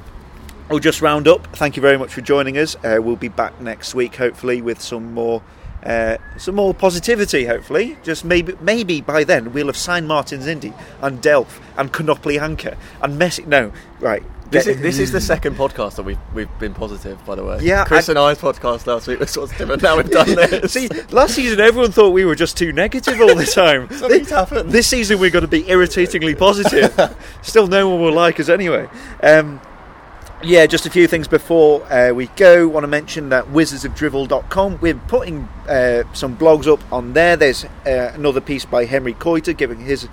we'll 0.69 0.79
just 0.79 1.03
round 1.03 1.29
up. 1.29 1.47
Thank 1.57 1.77
you 1.77 1.83
very 1.83 1.99
much 1.99 2.13
for 2.13 2.21
joining 2.21 2.59
us. 2.59 2.77
Uh, 2.77 2.99
we'll 3.01 3.17
be 3.17 3.29
back 3.29 3.61
next 3.61 3.95
week, 3.95 4.17
hopefully, 4.17 4.63
with 4.63 4.81
some 4.81 5.13
more. 5.15 5.43
Uh, 5.85 6.17
some 6.37 6.57
more 6.57 6.75
positivity, 6.75 7.45
hopefully. 7.45 7.97
Just 8.03 8.25
maybe, 8.25 8.55
maybe 8.61 9.01
by 9.01 9.23
then 9.25 9.53
we'll 9.53 9.67
have 9.67 9.77
signed 9.77 10.09
Martins 10.09 10.47
Indi 10.47 10.73
and 11.01 11.23
Delph 11.23 11.61
and 11.77 11.93
Konoplyanka 11.93 12.77
and 13.03 13.21
Messi. 13.21 13.47
No, 13.47 13.73
right. 14.01 14.23
This 14.49 14.69
is, 14.69 14.81
this 14.81 14.99
is 15.01 15.11
the 15.11 15.21
second 15.21 15.57
podcast 15.57 15.97
that 15.97 16.05
we've 16.05 16.19
we've 16.33 16.49
been 16.61 16.73
positive, 16.73 17.25
by 17.27 17.35
the 17.35 17.43
way. 17.45 17.59
Yeah, 17.63 17.85
Chris 17.85 18.09
I- 18.09 18.13
and 18.13 18.19
I's 18.21 18.39
podcast 18.39 18.87
last 18.87 19.09
week 19.09 19.19
was 19.19 19.37
positive, 19.37 19.69
and 19.71 19.83
now 19.83 19.97
we've 19.97 20.09
done 20.09 20.27
this. 20.37 20.73
See, 20.73 20.89
last 21.11 21.35
season 21.35 21.59
everyone 21.59 21.91
thought 21.91 22.11
we 22.11 22.25
were 22.25 22.37
just 22.37 22.57
too 22.57 22.73
negative 22.73 23.21
all 23.21 23.35
the 23.35 23.45
time. 23.55 23.89
Something's 23.91 24.31
happened. 24.31 24.71
This 24.71 24.87
season 24.87 25.19
we're 25.19 25.31
going 25.31 25.43
to 25.45 25.49
be 25.49 25.69
irritatingly 25.69 26.37
positive. 26.37 26.95
Still, 27.43 27.67
no 27.67 27.89
one 27.91 28.01
will 28.01 28.13
like 28.13 28.39
us 28.39 28.49
anyway. 28.49 28.89
Um, 29.21 29.61
yeah, 30.47 30.65
just 30.67 30.87
a 30.87 30.91
few 30.91 31.09
things 31.09 31.27
before 31.27 31.83
uh, 31.93 32.13
we 32.13 32.29
go. 32.29 32.69
Want 32.69 32.85
to 32.85 32.89
mention 32.89 33.31
that 33.31 33.47
wizardsofdrivel.com. 33.47 34.79
We're 34.81 34.95
putting 34.95 35.49
uh, 35.69 36.05
some 36.13 36.37
blogs 36.37 36.73
up 36.73 36.81
on 36.93 37.15
there. 37.15 37.37
There's 37.37 37.65
uh, 37.65 38.13
another 38.15 38.41
piece 38.41 38.65
by 38.65 38.85
Henry 38.85 39.15
Coiter 39.15 39.57
giving 39.57 39.81
his 39.81 40.09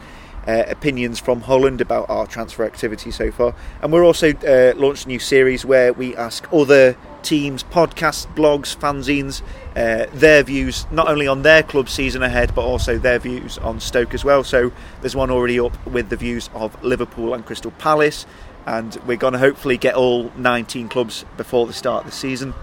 uh, 0.48 0.64
opinions 0.68 1.20
from 1.20 1.42
Holland 1.42 1.82
about 1.82 2.10
our 2.10 2.26
transfer 2.26 2.66
activity 2.66 3.12
so 3.12 3.32
far. 3.32 3.54
And 3.82 3.94
we're 3.94 4.04
also 4.04 4.32
uh, 4.32 4.74
launched 4.76 5.06
a 5.06 5.10
new 5.10 5.20
series 5.20 5.66
where 5.66 5.94
we 5.94 6.16
ask 6.16 6.52
other 6.52 6.98
teams, 7.22 7.64
podcasts, 7.64 8.26
blogs, 8.36 8.76
fanzines, 8.76 9.42
uh, 9.76 10.08
their 10.14 10.44
views 10.44 10.86
not 10.92 11.08
only 11.08 11.28
on 11.28 11.44
their 11.44 11.64
club 11.64 11.88
season 11.88 12.24
ahead, 12.24 12.54
but 12.54 12.64
also 12.64 12.98
their 12.98 13.20
views 13.20 13.58
on 13.60 13.80
Stoke 13.80 14.14
as 14.14 14.26
well. 14.26 14.44
So 14.44 14.72
there's 15.02 15.16
one 15.16 15.32
already 15.32 15.60
up 15.60 15.86
with 15.88 16.10
the 16.10 16.18
views 16.18 16.50
of 16.54 16.82
Liverpool 16.84 17.34
and 17.34 17.46
Crystal 17.46 17.72
Palace, 17.72 18.26
and 18.66 18.96
we're 19.06 19.18
going 19.18 19.34
to 19.34 19.40
hopefully 19.40 19.78
get 19.78 19.96
all 19.96 20.32
19 20.38 20.90
clubs 20.90 21.26
before 21.38 21.68
the 21.68 21.74
start 21.74 22.06
of 22.06 22.12
the 22.12 22.16
season. 22.16 22.54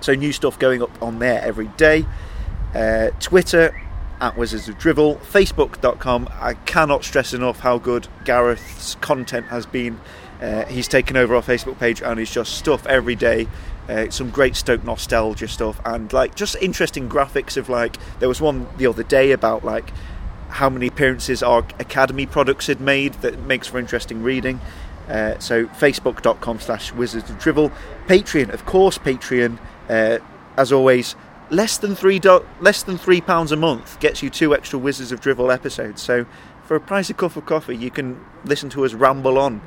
So 0.00 0.14
new 0.14 0.32
stuff 0.32 0.58
going 0.58 0.82
up 0.82 1.02
on 1.02 1.18
there 1.18 1.40
every 1.42 1.68
day. 1.68 2.04
Uh, 2.74 3.10
Twitter 3.20 3.80
at 4.20 4.36
Wizards 4.36 4.68
of 4.68 4.78
Drivel, 4.78 5.18
Facebook.com. 5.18 6.28
I 6.32 6.54
cannot 6.54 7.04
stress 7.04 7.34
enough 7.34 7.60
how 7.60 7.78
good 7.78 8.08
Gareth's 8.24 8.96
content 8.96 9.46
has 9.46 9.66
been. 9.66 10.00
Uh, 10.40 10.64
he's 10.66 10.88
taken 10.88 11.16
over 11.16 11.34
our 11.34 11.42
Facebook 11.42 11.78
page 11.78 12.02
and 12.02 12.20
it's 12.20 12.32
just 12.32 12.56
stuff 12.56 12.86
every 12.86 13.14
day. 13.14 13.48
Uh, 13.88 14.08
some 14.10 14.30
great 14.30 14.56
Stoke 14.56 14.82
nostalgia 14.82 15.46
stuff 15.46 15.78
and 15.84 16.10
like 16.12 16.34
just 16.34 16.56
interesting 16.56 17.08
graphics 17.08 17.58
of 17.58 17.68
like 17.68 17.98
there 18.18 18.28
was 18.28 18.40
one 18.40 18.66
the 18.78 18.86
other 18.86 19.02
day 19.02 19.30
about 19.32 19.62
like 19.62 19.90
how 20.48 20.70
many 20.70 20.86
appearances 20.86 21.42
our 21.42 21.58
academy 21.78 22.24
products 22.24 22.68
had 22.68 22.80
made 22.80 23.12
that 23.14 23.38
makes 23.40 23.66
for 23.66 23.78
interesting 23.78 24.22
reading. 24.22 24.60
Uh, 25.08 25.38
so 25.38 25.66
facebook.com 25.66 26.58
slash 26.60 26.90
wizards 26.92 27.28
of 27.28 27.38
drivel 27.38 27.70
patreon 28.06 28.48
of 28.48 28.64
course 28.64 28.96
patreon 28.96 29.58
uh, 29.90 30.18
as 30.56 30.72
always 30.72 31.14
less 31.50 31.76
than 31.76 31.94
three 31.94 32.18
do- 32.18 32.44
less 32.58 32.82
than 32.82 32.96
three 32.96 33.20
pounds 33.20 33.52
a 33.52 33.56
month 33.56 34.00
gets 34.00 34.22
you 34.22 34.30
two 34.30 34.54
extra 34.54 34.78
wizards 34.78 35.12
of 35.12 35.20
drivel 35.20 35.50
episodes 35.50 36.00
so 36.00 36.24
for 36.62 36.74
a 36.74 36.80
price 36.80 37.10
of 37.10 37.16
a 37.16 37.18
cup 37.18 37.36
of 37.36 37.44
coffee 37.44 37.76
you 37.76 37.90
can 37.90 38.18
listen 38.46 38.70
to 38.70 38.82
us 38.82 38.94
ramble 38.94 39.36
on 39.36 39.60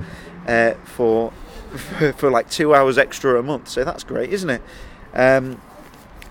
uh, 0.48 0.74
for, 0.86 1.32
for 1.76 2.14
for 2.18 2.32
like 2.32 2.50
two 2.50 2.74
hours 2.74 2.98
extra 2.98 3.40
a 3.40 3.44
month 3.44 3.68
so 3.68 3.84
that's 3.84 4.04
great 4.04 4.32
isn't 4.32 4.50
it 4.50 4.62
um, 5.14 5.62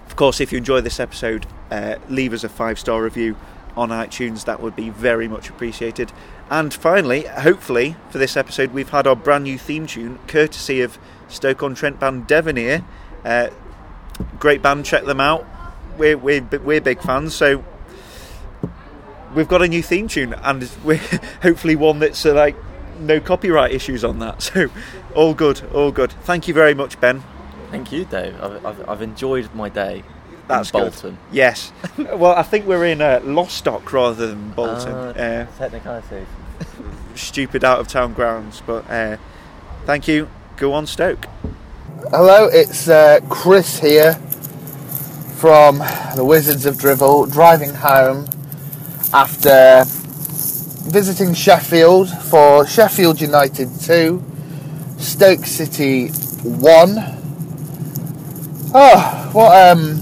of 0.06 0.16
course, 0.16 0.40
if 0.40 0.52
you 0.52 0.56
enjoy 0.56 0.80
this 0.80 0.98
episode, 0.98 1.46
uh, 1.70 1.96
leave 2.08 2.32
us 2.32 2.44
a 2.44 2.48
five 2.48 2.78
star 2.78 3.02
review 3.02 3.36
on 3.76 3.90
iTunes. 3.90 4.46
That 4.46 4.62
would 4.62 4.74
be 4.74 4.88
very 4.88 5.28
much 5.28 5.50
appreciated. 5.50 6.10
And 6.48 6.72
finally, 6.72 7.22
hopefully, 7.22 7.96
for 8.10 8.18
this 8.18 8.36
episode, 8.36 8.72
we've 8.72 8.90
had 8.90 9.06
our 9.06 9.16
brand 9.16 9.44
new 9.44 9.58
theme 9.58 9.86
tune, 9.86 10.18
courtesy 10.28 10.80
of 10.80 10.98
Stoke 11.28 11.62
on 11.62 11.74
Trent 11.74 11.98
band 11.98 12.28
Divenire. 12.28 12.84
Uh, 13.24 13.50
great 14.38 14.62
band, 14.62 14.84
check 14.84 15.04
them 15.04 15.20
out. 15.20 15.44
We're, 15.98 16.16
we're, 16.16 16.42
we're 16.42 16.80
big 16.80 17.00
fans, 17.00 17.34
so 17.34 17.64
we've 19.34 19.48
got 19.48 19.62
a 19.62 19.68
new 19.68 19.82
theme 19.82 20.06
tune, 20.06 20.34
and 20.34 20.70
we're 20.84 20.96
hopefully 21.42 21.74
one 21.74 21.98
that's 21.98 22.24
uh, 22.24 22.34
like 22.34 22.56
no 23.00 23.20
copyright 23.20 23.72
issues 23.72 24.04
on 24.04 24.18
that. 24.20 24.42
So 24.54 24.68
all 25.14 25.34
good, 25.34 25.62
all 25.72 25.90
good. 25.90 26.12
Thank 26.12 26.46
you 26.46 26.54
very 26.54 26.74
much, 26.74 27.00
Ben. 27.00 27.24
Thank 27.70 27.90
you, 27.90 28.04
Dave. 28.04 28.40
I've, 28.40 28.64
I've, 28.64 28.88
I've 28.88 29.02
enjoyed 29.02 29.52
my 29.54 29.68
day. 29.68 30.04
That's 30.48 30.70
in 30.70 30.80
good. 30.80 30.92
Bolton. 30.92 31.18
Yes. 31.32 31.72
well, 31.98 32.32
I 32.32 32.42
think 32.42 32.66
we're 32.66 32.86
in 32.86 33.00
uh, 33.00 33.20
Lostock 33.24 33.92
rather 33.92 34.26
than 34.28 34.50
Bolton. 34.50 34.92
Uh, 34.92 35.46
Uh, 35.52 35.58
technicalities. 35.58 36.26
stupid 37.14 37.64
out 37.64 37.80
of 37.80 37.88
town 37.88 38.12
grounds, 38.14 38.62
but 38.66 38.88
uh, 38.90 39.16
thank 39.86 40.06
you. 40.08 40.28
Go 40.56 40.72
on, 40.72 40.86
Stoke. 40.86 41.26
Hello, 42.10 42.46
it's 42.46 42.88
uh, 42.88 43.20
Chris 43.28 43.80
here 43.80 44.14
from 45.36 45.78
the 46.14 46.24
Wizards 46.24 46.64
of 46.66 46.76
Drivel, 46.76 47.26
driving 47.30 47.74
home 47.74 48.26
after 49.12 49.84
visiting 50.88 51.34
Sheffield 51.34 52.08
for 52.08 52.66
Sheffield 52.66 53.20
United 53.20 53.68
2, 53.80 54.22
Stoke 54.98 55.44
City 55.44 56.08
1. 56.08 56.94
Oh, 58.74 59.30
what 59.32 59.76
um, 59.76 59.96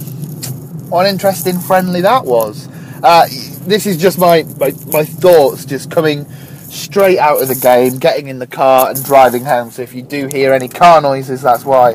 what 0.95 1.07
an 1.07 1.13
interesting 1.13 1.59
friendly 1.59 2.03
that 2.03 2.25
was. 2.25 2.69
Uh, 3.03 3.27
this 3.67 3.85
is 3.85 3.97
just 3.97 4.17
my, 4.17 4.45
my, 4.61 4.73
my 4.93 5.05
thoughts 5.05 5.65
just 5.65 5.91
coming 5.91 6.25
straight 6.71 7.19
out 7.19 7.43
of 7.43 7.49
the 7.49 7.57
game, 7.57 7.99
getting 7.99 8.29
in 8.29 8.39
the 8.39 8.47
car 8.47 8.91
and 8.91 9.05
driving 9.05 9.45
home. 9.45 9.73
So 9.73 9.83
if 9.83 9.93
you 9.93 10.03
do 10.03 10.29
hear 10.29 10.53
any 10.53 10.69
car 10.69 11.01
noises, 11.01 11.43
that's 11.43 11.65
why. 11.65 11.95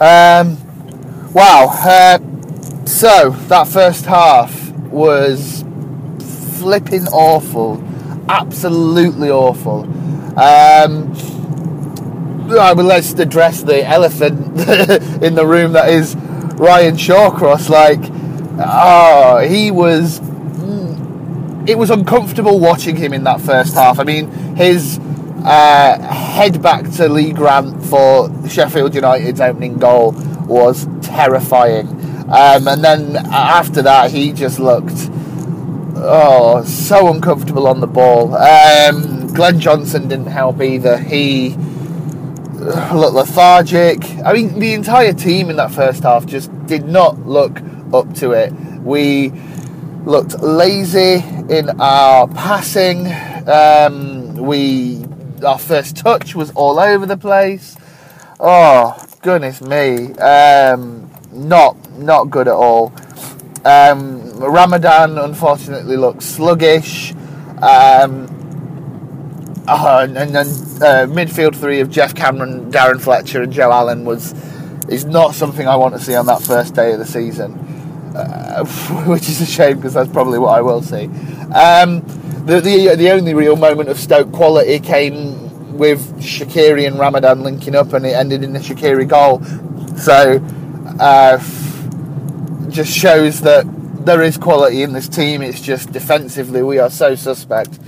Um, 0.00 0.56
wow. 1.34 1.66
Uh, 1.68 2.86
so 2.86 3.28
that 3.48 3.68
first 3.68 4.06
half 4.06 4.70
was 4.86 5.62
flipping 6.58 7.08
awful, 7.08 7.84
absolutely 8.30 9.30
awful. 9.30 9.82
Um, 10.40 11.14
I 12.58 12.72
mean, 12.72 12.86
let's 12.86 13.12
address 13.12 13.62
the 13.62 13.86
elephant 13.86 14.58
in 15.22 15.34
the 15.34 15.46
room 15.46 15.74
that 15.74 15.90
is 15.90 16.16
Ryan 16.16 16.96
Shawcross. 16.96 17.68
Like, 17.68 18.00
oh, 18.60 19.46
he 19.48 19.70
was. 19.70 20.20
It 21.66 21.76
was 21.76 21.90
uncomfortable 21.90 22.58
watching 22.58 22.96
him 22.96 23.12
in 23.12 23.24
that 23.24 23.40
first 23.40 23.74
half. 23.74 23.98
I 23.98 24.04
mean, 24.04 24.30
his 24.56 24.98
uh, 25.44 26.00
head 26.00 26.62
back 26.62 26.90
to 26.92 27.08
Lee 27.08 27.32
Grant 27.32 27.84
for 27.84 28.30
Sheffield 28.48 28.94
United's 28.94 29.40
opening 29.40 29.78
goal 29.78 30.12
was 30.46 30.88
terrifying. 31.02 31.88
Um, 32.30 32.68
and 32.68 32.82
then 32.82 33.16
after 33.16 33.82
that, 33.82 34.10
he 34.10 34.32
just 34.32 34.58
looked 34.58 35.10
oh 35.96 36.64
so 36.64 37.12
uncomfortable 37.12 37.66
on 37.68 37.80
the 37.80 37.86
ball. 37.86 38.34
Um, 38.34 39.32
Glenn 39.34 39.60
Johnson 39.60 40.08
didn't 40.08 40.26
help 40.26 40.60
either. 40.60 40.98
He 40.98 41.56
looked 42.60 43.14
lethargic. 43.14 44.04
I 44.24 44.32
mean, 44.32 44.58
the 44.58 44.74
entire 44.74 45.12
team 45.12 45.50
in 45.50 45.56
that 45.56 45.72
first 45.72 46.02
half 46.02 46.26
just 46.26 46.50
did 46.66 46.84
not 46.84 47.26
look 47.26 47.60
up 47.94 48.12
to 48.14 48.32
it. 48.32 48.52
We 48.82 49.32
looked 50.04 50.40
lazy 50.40 51.24
in 51.48 51.80
our 51.80 52.28
passing. 52.28 53.06
Um, 53.46 54.34
we 54.34 55.04
our 55.44 55.58
first 55.58 55.96
touch 55.96 56.34
was 56.34 56.50
all 56.52 56.78
over 56.78 57.06
the 57.06 57.16
place. 57.16 57.76
Oh 58.38 58.96
goodness 59.22 59.60
me, 59.60 60.14
um, 60.14 61.10
not 61.32 61.76
not 61.98 62.30
good 62.30 62.48
at 62.48 62.54
all. 62.54 62.92
Um, 63.64 64.38
Ramadan 64.38 65.18
unfortunately 65.18 65.96
looked 65.96 66.22
sluggish. 66.22 67.12
Um, 67.62 68.36
uh, 69.68 70.06
and 70.08 70.16
then 70.16 70.34
uh, 70.34 71.06
midfield 71.06 71.54
three 71.54 71.80
of 71.80 71.90
Geoff 71.90 72.14
Cameron, 72.14 72.72
Darren 72.72 73.00
Fletcher, 73.00 73.42
and 73.42 73.52
Joe 73.52 73.70
Allen 73.70 74.04
was 74.04 74.34
is 74.88 75.04
not 75.04 75.34
something 75.34 75.68
I 75.68 75.76
want 75.76 75.94
to 75.94 76.00
see 76.00 76.16
on 76.16 76.26
that 76.26 76.42
first 76.42 76.74
day 76.74 76.92
of 76.92 76.98
the 76.98 77.06
season, 77.06 77.69
uh, 78.20 78.64
which 79.06 79.28
is 79.28 79.40
a 79.40 79.46
shame 79.46 79.76
because 79.76 79.94
that's 79.94 80.10
probably 80.10 80.38
what 80.38 80.56
I 80.56 80.60
will 80.60 80.82
see. 80.82 81.06
Um, 81.54 82.00
the, 82.46 82.60
the 82.60 82.96
the 82.96 83.10
only 83.10 83.34
real 83.34 83.56
moment 83.56 83.88
of 83.88 83.98
Stoke 83.98 84.32
quality 84.32 84.80
came 84.80 85.76
with 85.76 86.20
Shaqiri 86.20 86.86
and 86.86 86.98
Ramadan 86.98 87.42
linking 87.42 87.74
up, 87.74 87.92
and 87.92 88.04
it 88.04 88.14
ended 88.14 88.44
in 88.44 88.54
a 88.56 88.60
Shaqiri 88.60 89.08
goal. 89.08 89.42
So, 89.96 90.42
uh, 91.00 91.38
just 92.70 92.96
shows 92.96 93.40
that 93.42 93.64
there 94.04 94.22
is 94.22 94.36
quality 94.36 94.82
in 94.82 94.92
this 94.92 95.08
team. 95.08 95.42
It's 95.42 95.60
just 95.60 95.92
defensively 95.92 96.62
we 96.62 96.78
are 96.78 96.90
so 96.90 97.14
suspect. 97.14 97.78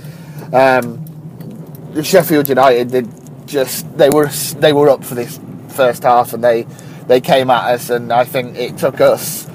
Um, 0.51 1.03
Sheffield 2.01 2.49
United 2.49 2.89
did 2.89 3.09
just 3.45 3.97
they 3.97 4.09
were 4.09 4.27
they 4.57 4.73
were 4.73 4.89
up 4.89 5.03
for 5.03 5.15
this 5.15 5.39
first 5.69 6.03
half 6.03 6.33
and 6.33 6.43
they 6.43 6.63
they 7.07 7.21
came 7.21 7.49
at 7.49 7.73
us 7.73 7.89
and 7.89 8.11
I 8.11 8.23
think 8.23 8.57
it 8.57 8.77
took 8.77 9.01
us 9.01 9.47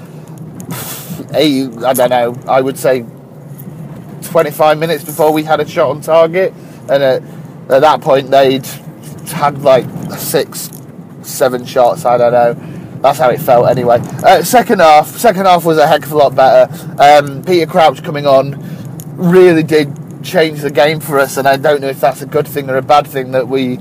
a 1.33 1.67
I 1.85 1.93
don't 1.93 2.09
know 2.09 2.35
I 2.47 2.61
would 2.61 2.77
say 2.77 3.05
25 4.23 4.77
minutes 4.77 5.03
before 5.03 5.31
we 5.31 5.43
had 5.43 5.59
a 5.59 5.67
shot 5.67 5.89
on 5.89 6.01
target 6.01 6.53
and 6.89 7.03
at, 7.03 7.23
at 7.69 7.81
that 7.81 8.01
point 8.01 8.29
they'd 8.31 8.65
had 9.27 9.61
like 9.61 9.85
six 10.17 10.69
seven 11.21 11.65
shots 11.65 12.05
I 12.05 12.17
don't 12.17 12.33
know. 12.33 12.75
That's 13.01 13.17
how 13.17 13.29
it 13.29 13.39
felt 13.39 13.69
anyway. 13.69 13.99
Uh, 14.01 14.43
second 14.43 14.79
half 14.79 15.07
second 15.07 15.45
half 15.45 15.63
was 15.63 15.77
a 15.77 15.87
heck 15.87 16.03
of 16.03 16.11
a 16.11 16.17
lot 16.17 16.35
better. 16.35 16.73
Um, 17.01 17.43
Peter 17.43 17.65
Crouch 17.65 18.03
coming 18.03 18.27
on 18.27 18.57
really 19.15 19.63
did 19.63 19.95
change 20.23 20.61
the 20.61 20.71
game 20.71 20.99
for 20.99 21.17
us, 21.17 21.37
and 21.37 21.47
I 21.47 21.55
don't 21.55 21.79
know 21.79 21.87
if 21.87 22.01
that's 22.01 22.21
a 22.21 22.25
good 22.25 22.47
thing 22.47 22.69
or 22.69 22.75
a 22.75 22.81
bad 22.81 23.07
thing 23.07 23.31
that 23.31 23.47
we 23.47 23.79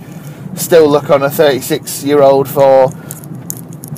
still 0.55 0.89
look 0.89 1.11
on 1.11 1.23
a 1.23 1.31
36 1.31 2.05
year 2.05 2.23
old 2.23 2.49
for 2.49 2.91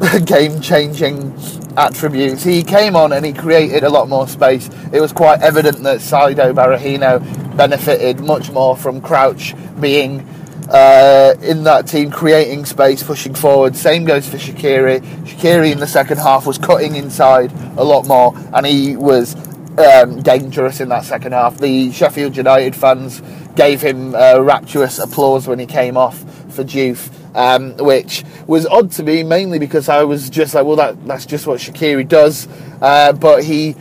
game 0.25 0.61
changing 0.61 1.35
attributes. 1.77 2.43
He 2.43 2.63
came 2.63 2.97
on 2.97 3.13
and 3.13 3.25
he 3.25 3.33
created 3.33 3.85
a 3.85 3.91
lot 3.91 4.09
more 4.09 4.27
space. 4.27 4.69
It 4.93 5.01
was 5.01 5.13
quite 5.13 5.43
evident 5.43 5.83
that 5.83 5.99
Saido 5.99 6.55
Berahino 6.55 7.57
benefited 7.57 8.21
much 8.21 8.51
more 8.51 8.77
from 8.77 9.01
Crouch 9.01 9.55
being 9.79 10.27
uh, 10.71 11.35
in 11.43 11.65
that 11.65 11.87
team, 11.87 12.11
creating 12.11 12.65
space, 12.65 13.03
pushing 13.03 13.35
forward. 13.35 13.77
Same 13.77 14.05
goes 14.05 14.29
for 14.29 14.39
Shaqiri. 14.39 15.01
Shaqiri 15.01 15.73
in 15.73 15.81
the 15.81 15.87
second 15.87 16.19
half 16.19 16.47
was 16.47 16.59
cutting 16.59 16.97
inside 16.97 17.53
a 17.77 17.85
lot 17.85 18.07
more, 18.07 18.33
and 18.55 18.65
he 18.65 18.97
was 18.97 19.35
um, 19.81 20.23
dangerous 20.23 20.81
in 20.81 20.89
that 20.91 21.05
second 21.05 21.33
half. 21.33 21.59
The 21.59 21.93
Sheffield 21.93 22.37
United 22.37 22.77
fans 22.77 23.23
gave 23.57 23.81
him 23.81 24.15
uh, 24.15 24.39
rapturous 24.41 24.99
applause 24.99 25.47
when 25.47 25.59
he 25.59 25.67
came 25.67 25.97
off 25.97 26.19
for 26.53 26.65
Juve, 26.65 27.11
um, 27.37 27.77
which 27.79 28.25
was 28.47 28.67
odd 28.67 28.93
to 28.93 29.03
me, 29.03 29.23
mainly 29.23 29.59
because 29.59 29.89
I 29.89 30.05
was 30.05 30.31
just 30.31 30.55
like, 30.55 30.65
well, 30.65 30.77
that, 30.77 31.07
that's 31.07 31.27
just 31.27 31.47
what 31.47 31.61
Shaqiri 31.61 32.07
does. 32.07 32.49
Uh, 32.81 33.13
but 33.13 33.45
he, 33.45 33.75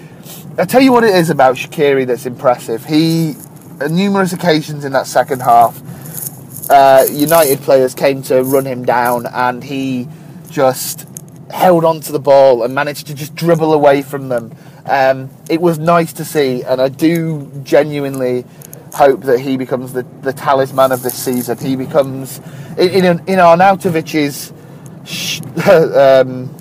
I 0.58 0.66
tell 0.66 0.82
you 0.82 0.92
what 0.92 1.04
it 1.04 1.16
is 1.16 1.30
about 1.30 1.56
Shaqiri 1.56 2.08
that's 2.08 2.26
impressive. 2.26 2.86
He, 2.86 3.36
on 3.82 3.96
numerous 3.96 4.34
occasions 4.34 4.86
in 4.86 4.92
that 4.94 5.08
second 5.08 5.42
half, 5.42 5.82
uh, 6.70 7.06
United 7.12 7.60
players 7.60 7.96
came 7.96 8.22
to 8.24 8.44
run 8.44 8.66
him 8.66 8.86
down, 8.86 9.26
and 9.26 9.64
he 9.64 10.08
just 10.50 11.08
held 11.52 11.84
on 11.84 12.00
to 12.02 12.12
the 12.12 12.20
ball 12.20 12.64
and 12.64 12.76
managed 12.76 13.08
to 13.08 13.14
just 13.14 13.36
dribble 13.36 13.74
away 13.74 14.02
from 14.02 14.30
them. 14.30 14.56
Um, 14.90 15.30
it 15.50 15.62
was 15.62 15.78
nice 15.80 16.14
to 16.14 16.26
see, 16.26 16.64
and 16.64 16.82
I 16.82 16.90
do 16.90 17.50
genuinely 17.64 18.44
hope 18.94 19.22
that 19.22 19.40
he 19.40 19.56
becomes 19.56 19.94
the, 19.94 20.04
the 20.22 20.34
talisman 20.34 20.92
of 20.92 21.04
this 21.04 21.14
season. 21.14 21.58
He 21.58 21.76
becomes 21.76 22.40
in 22.78 23.06
in, 23.06 23.06
in 23.06 23.40
Arnautovic's 23.40 24.52
sh- 25.06 25.42
um, 25.68 26.56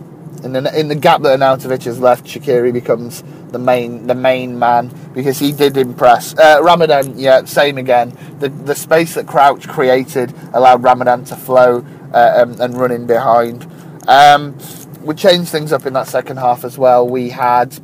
in 0.45 0.53
the 0.53 0.79
in 0.79 0.89
the 0.89 0.95
gap 0.95 1.23
that 1.23 1.39
Arnautovic 1.39 1.85
has 1.85 2.01
left. 2.01 2.27
Shaqiri 2.27 2.73
becomes 2.73 3.23
the 3.51 3.59
main 3.59 4.07
the 4.07 4.15
main 4.15 4.59
man 4.59 4.93
because 5.15 5.39
he 5.39 5.53
did 5.53 5.77
impress. 5.77 6.37
Uh, 6.37 6.61
Ramadan, 6.63 7.19
yeah, 7.19 7.45
same 7.45 7.79
again. 7.79 8.17
The 8.41 8.49
the 8.49 8.75
space 8.75 9.15
that 9.15 9.27
Crouch 9.27 9.67
created 9.69 10.35
allowed 10.53 10.83
Ramadan 10.83 11.25
to 11.25 11.37
flow 11.37 11.85
uh, 12.13 12.43
um, 12.43 12.61
and 12.61 12.77
run 12.77 12.91
in 12.91 13.07
behind. 13.07 13.67
Um, 14.07 14.57
we 15.03 15.15
changed 15.15 15.51
things 15.51 15.73
up 15.73 15.87
in 15.87 15.93
that 15.95 16.09
second 16.09 16.39
half 16.39 16.65
as 16.65 16.77
well. 16.77 17.09
We 17.09 17.31
had 17.31 17.79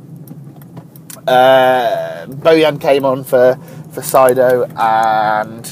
uh, 1.27 2.25
Bojan 2.27 2.79
came 2.79 3.05
on 3.05 3.23
for 3.23 3.55
for 3.91 4.01
Saido, 4.01 4.69
and 4.77 5.65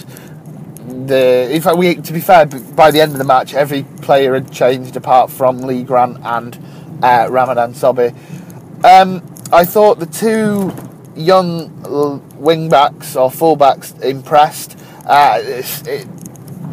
the 1.08 1.54
in 1.54 1.62
fact 1.62 1.78
we 1.78 1.96
to 1.96 2.14
be 2.14 2.20
fair, 2.20 2.46
by 2.46 2.92
the 2.92 3.02
end 3.02 3.12
of 3.14 3.18
the 3.18 3.24
match, 3.24 3.54
every 3.54 3.84
player 4.02 4.34
had 4.34 4.52
changed 4.52 4.96
apart 4.96 5.30
from 5.32 5.60
Lee 5.60 5.84
Grant 5.84 6.18
and 6.24 6.58
uh, 7.04 7.28
Ramadan 7.30 7.74
Sobhi. 7.74 8.14
Um, 8.86 9.22
I 9.52 9.66
thought 9.66 10.00
the 10.00 10.06
two 10.06 10.74
young 11.16 11.70
wing 12.38 12.70
backs 12.70 13.16
or 13.16 13.30
full 13.30 13.56
backs 13.56 13.92
impressed. 14.00 14.78
Uh, 15.06 15.40
it's- 15.42 15.84
it, 15.88 16.08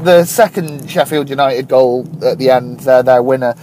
the 0.03 0.25
second 0.25 0.91
Sheffield 0.91 1.29
United 1.29 1.69
goal 1.69 2.09
at 2.25 2.39
the 2.39 2.49
end, 2.51 2.89
uh, 2.89 3.03
their 3.03 3.23
winner, 3.23 3.55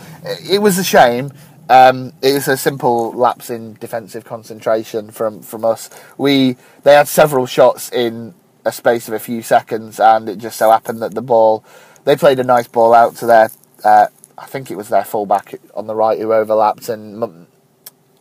it 0.47 0.61
was 0.61 0.77
a 0.77 0.83
shame. 0.83 1.31
Um, 1.69 2.13
it 2.21 2.33
was 2.33 2.47
a 2.47 2.55
simple 2.55 3.11
lapse 3.11 3.49
in 3.49 3.73
defensive 3.73 4.23
concentration 4.23 5.11
from, 5.11 5.41
from 5.41 5.65
us. 5.65 5.89
We 6.17 6.55
they 6.83 6.93
had 6.93 7.07
several 7.07 7.45
shots 7.45 7.91
in 7.91 8.33
a 8.63 8.71
space 8.71 9.07
of 9.07 9.13
a 9.13 9.19
few 9.19 9.41
seconds, 9.41 9.99
and 9.99 10.29
it 10.29 10.37
just 10.37 10.57
so 10.57 10.71
happened 10.71 11.01
that 11.01 11.13
the 11.13 11.21
ball 11.21 11.63
they 12.05 12.15
played 12.15 12.39
a 12.39 12.43
nice 12.43 12.67
ball 12.67 12.93
out 12.93 13.15
to 13.17 13.25
their 13.25 13.49
uh, 13.83 14.07
I 14.37 14.45
think 14.45 14.69
it 14.69 14.77
was 14.77 14.89
their 14.89 15.03
fullback 15.03 15.55
on 15.73 15.87
the 15.87 15.95
right 15.95 16.19
who 16.19 16.31
overlapped, 16.31 16.89
and 16.89 17.47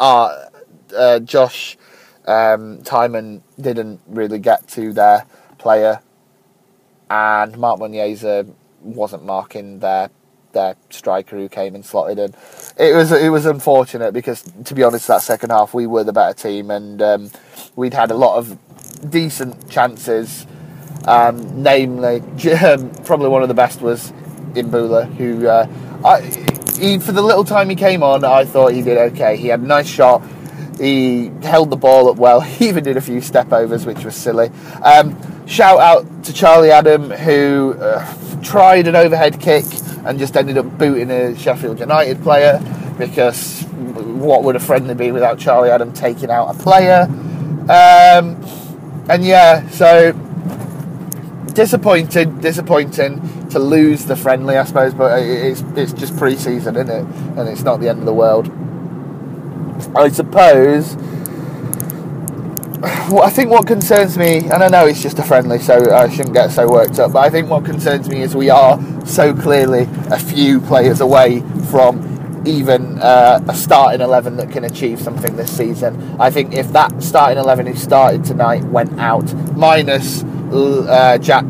uh, 0.01 0.47
uh, 0.97 1.19
Josh 1.21 1.77
um, 2.27 2.79
Tymon 2.79 3.43
didn't 3.61 4.01
really 4.07 4.39
get 4.39 4.67
to 4.69 4.93
their 4.93 5.27
player, 5.59 6.01
and 7.11 7.57
Marc 7.59 7.79
Muniesa 7.79 8.53
wasn't 8.81 9.25
marking 9.25 9.81
their 9.81 10.11
their 10.57 10.77
striker 10.91 11.37
who 11.37 11.49
came 11.49 11.75
and 11.75 11.85
slotted 11.85 12.19
in. 12.19 12.35
It 12.79 12.95
was 12.95 13.13
it 13.13 13.29
was 13.29 13.47
unfortunate 13.47 14.13
because 14.13 14.43
to 14.65 14.75
be 14.75 14.83
honest, 14.83 15.07
that 15.09 15.23
second 15.23 15.51
half 15.51 15.75
we 15.75 15.87
were 15.87 16.03
the 16.03 16.13
better 16.13 16.35
team 16.35 16.71
and 16.71 17.01
um, 17.01 17.31
we'd 17.77 17.95
had 17.95 18.11
a 18.11 18.15
lot 18.15 18.39
of 18.39 18.59
decent 19.09 19.71
chances. 19.71 20.47
Um, 21.07 21.63
namely, 21.63 22.21
um, 22.65 22.91
probably 23.05 23.29
one 23.29 23.43
of 23.43 23.49
the 23.49 23.55
best 23.55 23.81
was 23.81 24.13
Imbula, 24.55 25.07
who 25.15 25.47
uh, 25.47 25.69
I, 26.05 26.21
he, 26.81 26.99
for 26.99 27.13
the 27.13 27.23
little 27.23 27.45
time 27.45 27.69
he 27.69 27.77
came 27.77 28.03
on, 28.03 28.25
I 28.25 28.45
thought 28.45 28.73
he 28.73 28.83
did 28.83 28.99
okay. 29.13 29.37
He 29.37 29.49
had 29.49 29.61
a 29.61 29.67
nice 29.67 29.87
shot. 29.87 30.23
He 30.79 31.29
held 31.43 31.71
the 31.71 31.77
ball 31.77 32.09
up 32.09 32.17
well. 32.17 32.41
He 32.57 32.69
even 32.69 32.85
did 32.85 32.97
a 32.97 33.01
few 33.01 33.21
step 33.21 33.53
overs, 33.53 33.87
which 33.87 34.05
was 34.05 34.15
silly. 34.15 34.51
Um, 34.83 35.47
shout 35.47 35.79
out 35.79 36.25
to 36.25 36.33
Charlie 36.33 36.71
Adam, 36.71 37.11
who 37.11 37.77
uh, 37.81 38.43
tried 38.43 38.87
an 38.89 38.97
overhead 38.97 39.41
kick 39.41 39.65
and 40.05 40.19
just 40.19 40.37
ended 40.37 40.57
up 40.57 40.79
booting 40.79 41.11
a 41.11 41.37
Sheffield 41.37 41.81
United 41.81 42.23
player 42.23 42.61
because 42.99 43.63
what 43.65 44.45
would 44.45 44.57
a 44.57 44.61
friendly 44.61 44.95
be 44.95 45.11
without 45.11 45.39
Charlie 45.39 45.71
Adam 45.71 45.93
taking 45.93 46.31
out 46.31 46.55
a 46.55 46.59
player? 46.59 47.03
Um, 47.69 48.43
and 49.09 49.25
yeah, 49.25 49.69
so 49.71 50.13
disappointed, 51.53 52.41
disappointing 52.41 53.49
to 53.49 53.59
lose 53.59 54.05
the 54.05 54.17
friendly, 54.17 54.57
I 54.57 54.65
suppose. 54.65 54.95
But 54.95 55.21
it's 55.23 55.63
it's 55.77 55.93
just 55.93 56.17
pre-season, 56.17 56.77
isn't 56.77 56.91
it? 56.91 57.05
And 57.39 57.49
it's 57.49 57.63
not 57.63 57.81
the 57.81 57.89
end 57.89 58.01
of 58.01 58.07
the 58.07 58.15
world. 58.15 58.47
I 59.95 60.09
suppose. 60.09 60.97
I 62.83 63.31
think 63.31 63.51
what 63.51 63.67
concerns 63.67 64.19
me, 64.19 64.39
and 64.39 64.63
I 64.63 64.69
know 64.69 64.87
it's 64.87 65.03
just 65.03 65.19
a 65.19 65.23
friendly, 65.23 65.59
so 65.59 65.93
I 65.93 66.09
shouldn't 66.09 66.35
get 66.35 66.51
so 66.51 66.69
worked 66.69 66.99
up. 66.99 67.13
But 67.13 67.21
I 67.21 67.31
think 67.31 67.49
what 67.49 67.65
concerns 67.65 68.09
me 68.09 68.23
is 68.23 68.35
we 68.35 68.51
are 68.51 68.79
so 69.07 69.35
clearly 69.35 69.89
a 70.11 70.19
few 70.19 70.61
players 70.61 71.01
away 71.01 71.41
from 71.71 72.43
even 72.47 72.99
uh, 73.01 73.41
a 73.49 73.55
starting 73.55 74.01
11 74.01 74.37
that 74.37 74.51
can 74.51 74.65
achieve 74.65 75.01
something 75.01 75.37
this 75.37 75.55
season. 75.55 76.17
I 76.21 76.31
think 76.31 76.55
if 76.55 76.73
that 76.73 77.03
starting 77.03 77.39
11 77.39 77.67
who 77.67 77.75
started 77.75 78.25
tonight 78.25 78.65
went 78.65 78.99
out, 79.01 79.33
minus 79.57 80.23
uh, 80.23 81.19
Jack 81.19 81.45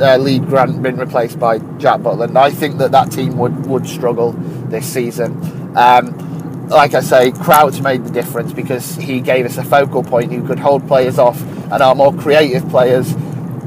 uh, 0.00 0.16
Lee 0.16 0.38
Grant 0.38 0.82
been 0.82 0.96
replaced 0.96 1.38
by 1.38 1.58
Jack 1.78 2.00
Butland, 2.00 2.36
I 2.36 2.50
think 2.50 2.78
that 2.78 2.92
that 2.92 3.10
team 3.10 3.36
would, 3.38 3.66
would 3.66 3.86
struggle 3.86 4.32
this 4.32 4.86
season. 4.86 5.76
Um, 5.76 6.27
like 6.68 6.94
I 6.94 7.00
say, 7.00 7.32
Crouch 7.32 7.80
made 7.80 8.04
the 8.04 8.10
difference 8.10 8.52
because 8.52 8.94
he 8.96 9.20
gave 9.20 9.46
us 9.46 9.56
a 9.56 9.64
focal 9.64 10.02
point 10.02 10.32
who 10.32 10.46
could 10.46 10.58
hold 10.58 10.86
players 10.86 11.18
off, 11.18 11.40
and 11.40 11.82
our 11.82 11.94
more 11.94 12.12
creative 12.14 12.68
players 12.68 13.14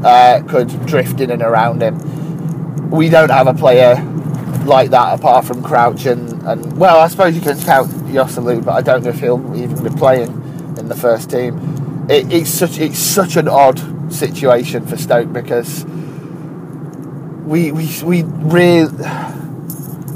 uh, 0.03 0.43
could 0.47 0.85
drift 0.85 1.19
in 1.19 1.31
and 1.31 1.41
around 1.41 1.81
him. 1.81 2.89
We 2.89 3.09
don't 3.09 3.31
have 3.31 3.47
a 3.47 3.53
player 3.53 3.95
like 4.65 4.91
that 4.91 5.17
apart 5.17 5.45
from 5.45 5.63
Crouch 5.63 6.05
and, 6.05 6.41
and 6.43 6.77
well, 6.77 6.99
I 6.99 7.07
suppose 7.07 7.35
you 7.35 7.41
can 7.41 7.59
count 7.59 7.89
Joselu, 7.89 8.63
but 8.63 8.73
I 8.73 8.81
don't 8.81 9.03
know 9.03 9.09
if 9.09 9.19
he'll 9.19 9.55
even 9.55 9.83
be 9.83 9.89
playing 9.89 10.29
in 10.77 10.87
the 10.87 10.95
first 10.95 11.31
team. 11.31 12.07
It, 12.09 12.31
it's 12.31 12.49
such 12.49 12.79
it's 12.79 12.99
such 12.99 13.35
an 13.37 13.47
odd 13.47 13.79
situation 14.13 14.85
for 14.85 14.97
Stoke 14.97 15.31
because 15.31 15.85
we 17.45 17.71
we 17.71 17.89
we 18.03 18.23
really 18.23 18.91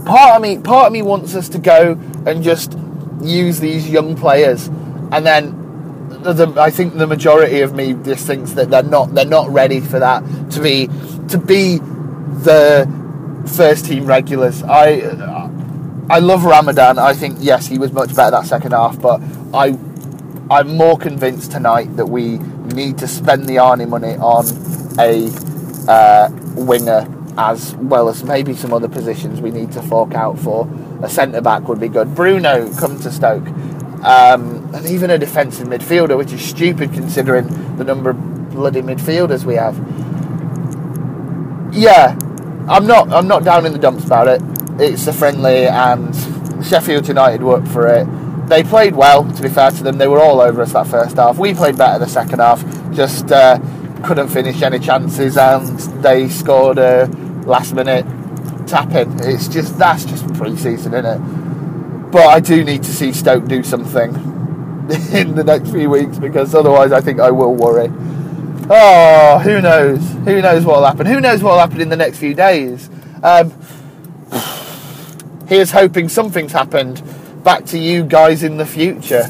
part 0.05 0.35
of 0.35 0.41
me 0.41 0.59
part 0.59 0.87
of 0.87 0.93
me 0.93 1.01
wants 1.01 1.35
us 1.35 1.49
to 1.49 1.57
go 1.57 1.95
and 2.25 2.43
just 2.43 2.77
use 3.21 3.59
these 3.59 3.89
young 3.89 4.15
players, 4.15 4.67
and 5.11 5.25
then 5.25 5.65
the, 6.09 6.53
I 6.57 6.69
think 6.69 6.95
the 6.95 7.07
majority 7.07 7.61
of 7.61 7.73
me 7.73 7.93
just 7.93 8.25
thinks 8.25 8.53
that 8.53 8.69
they're 8.69 8.83
not 8.83 9.13
they're 9.13 9.25
not 9.25 9.49
ready 9.49 9.79
for 9.79 9.99
that 9.99 10.23
to 10.51 10.61
be 10.61 10.87
to 11.29 11.37
be 11.37 11.77
the 11.77 12.87
first 13.55 13.85
team 13.85 14.05
regulars. 14.05 14.63
I 14.63 15.01
I 16.09 16.19
love 16.19 16.43
Ramadan. 16.43 16.99
I 16.99 17.13
think 17.13 17.37
yes, 17.41 17.67
he 17.67 17.77
was 17.77 17.91
much 17.91 18.15
better 18.15 18.31
that 18.31 18.45
second 18.45 18.71
half, 18.71 18.99
but 19.01 19.21
I 19.53 19.77
I'm 20.49 20.77
more 20.77 20.97
convinced 20.97 21.51
tonight 21.51 21.95
that 21.97 22.07
we 22.07 22.37
need 22.73 22.97
to 22.99 23.07
spend 23.07 23.47
the 23.47 23.55
Arnie 23.55 23.87
money 23.87 24.15
on 24.17 24.45
a 24.99 25.29
uh, 25.91 26.29
winger 26.55 27.07
as 27.37 27.75
well 27.75 28.09
as 28.09 28.23
maybe 28.23 28.53
some 28.53 28.73
other 28.73 28.87
positions 28.87 29.41
we 29.41 29.51
need 29.51 29.71
to 29.73 29.81
fork 29.81 30.13
out 30.13 30.37
for. 30.39 30.65
A 31.03 31.09
centre 31.09 31.41
back 31.41 31.67
would 31.67 31.79
be 31.79 31.87
good. 31.87 32.15
Bruno 32.15 32.73
come 32.77 32.99
to 32.99 33.11
Stoke, 33.11 33.47
um, 34.03 34.73
and 34.73 34.85
even 34.85 35.09
a 35.09 35.17
defensive 35.17 35.67
midfielder, 35.67 36.17
which 36.17 36.31
is 36.31 36.43
stupid 36.43 36.93
considering 36.93 37.75
the 37.77 37.83
number 37.83 38.11
of 38.11 38.51
bloody 38.51 38.81
midfielders 38.81 39.43
we 39.43 39.55
have. 39.55 39.75
Yeah, 41.73 42.17
I'm 42.69 42.87
not. 42.87 43.11
I'm 43.11 43.27
not 43.27 43.43
down 43.43 43.65
in 43.65 43.73
the 43.73 43.79
dumps 43.79 44.05
about 44.05 44.27
it. 44.27 44.41
It's 44.79 45.05
a 45.07 45.13
friendly, 45.13 45.67
and 45.67 46.15
Sheffield 46.65 47.07
United 47.07 47.43
worked 47.43 47.67
for 47.67 47.87
it. 47.87 48.07
They 48.47 48.63
played 48.63 48.95
well. 48.95 49.29
To 49.29 49.41
be 49.41 49.49
fair 49.49 49.71
to 49.71 49.83
them, 49.83 49.97
they 49.97 50.07
were 50.07 50.21
all 50.21 50.39
over 50.39 50.61
us 50.61 50.73
that 50.73 50.87
first 50.87 51.17
half. 51.17 51.37
We 51.37 51.53
played 51.53 51.77
better 51.77 51.99
the 51.99 52.09
second 52.09 52.39
half. 52.39 52.63
Just 52.93 53.31
uh, 53.31 53.59
couldn't 54.03 54.29
finish 54.29 54.61
any 54.61 54.79
chances, 54.79 55.37
and 55.37 55.79
they 56.01 56.29
scored 56.29 56.77
a 56.77 57.07
last 57.45 57.73
minute 58.65 58.67
tap 58.67 58.95
in. 58.95 59.29
It's 59.29 59.47
just 59.47 59.77
that's 59.77 60.05
just 60.05 60.31
pre-season, 60.33 60.93
isn't 60.93 61.05
it? 61.05 62.11
But 62.11 62.27
I 62.27 62.39
do 62.39 62.63
need 62.63 62.83
to 62.83 62.93
see 62.93 63.11
Stoke 63.11 63.47
do 63.47 63.63
something 63.63 64.13
in 65.13 65.35
the 65.35 65.43
next 65.43 65.71
few 65.71 65.89
weeks 65.89 66.17
because 66.17 66.55
otherwise, 66.55 66.91
I 66.91 67.01
think 67.01 67.19
I 67.19 67.31
will 67.31 67.53
worry. 67.53 67.89
Oh, 68.69 69.39
who 69.43 69.61
knows? 69.61 70.01
Who 70.25 70.41
knows 70.41 70.65
what 70.65 70.77
will 70.77 70.85
happen? 70.85 71.05
Who 71.05 71.21
knows 71.21 71.43
what 71.43 71.51
will 71.51 71.59
happen 71.59 71.81
in 71.81 71.89
the 71.89 71.97
next 71.97 72.17
few 72.17 72.33
days? 72.33 72.89
Um, 73.21 73.53
here's 75.47 75.71
hoping 75.71 76.09
something's 76.09 76.51
happened. 76.51 77.03
Back 77.43 77.65
to 77.65 77.77
you 77.77 78.03
guys 78.03 78.41
in 78.41 78.57
the 78.57 78.65
future. 78.65 79.27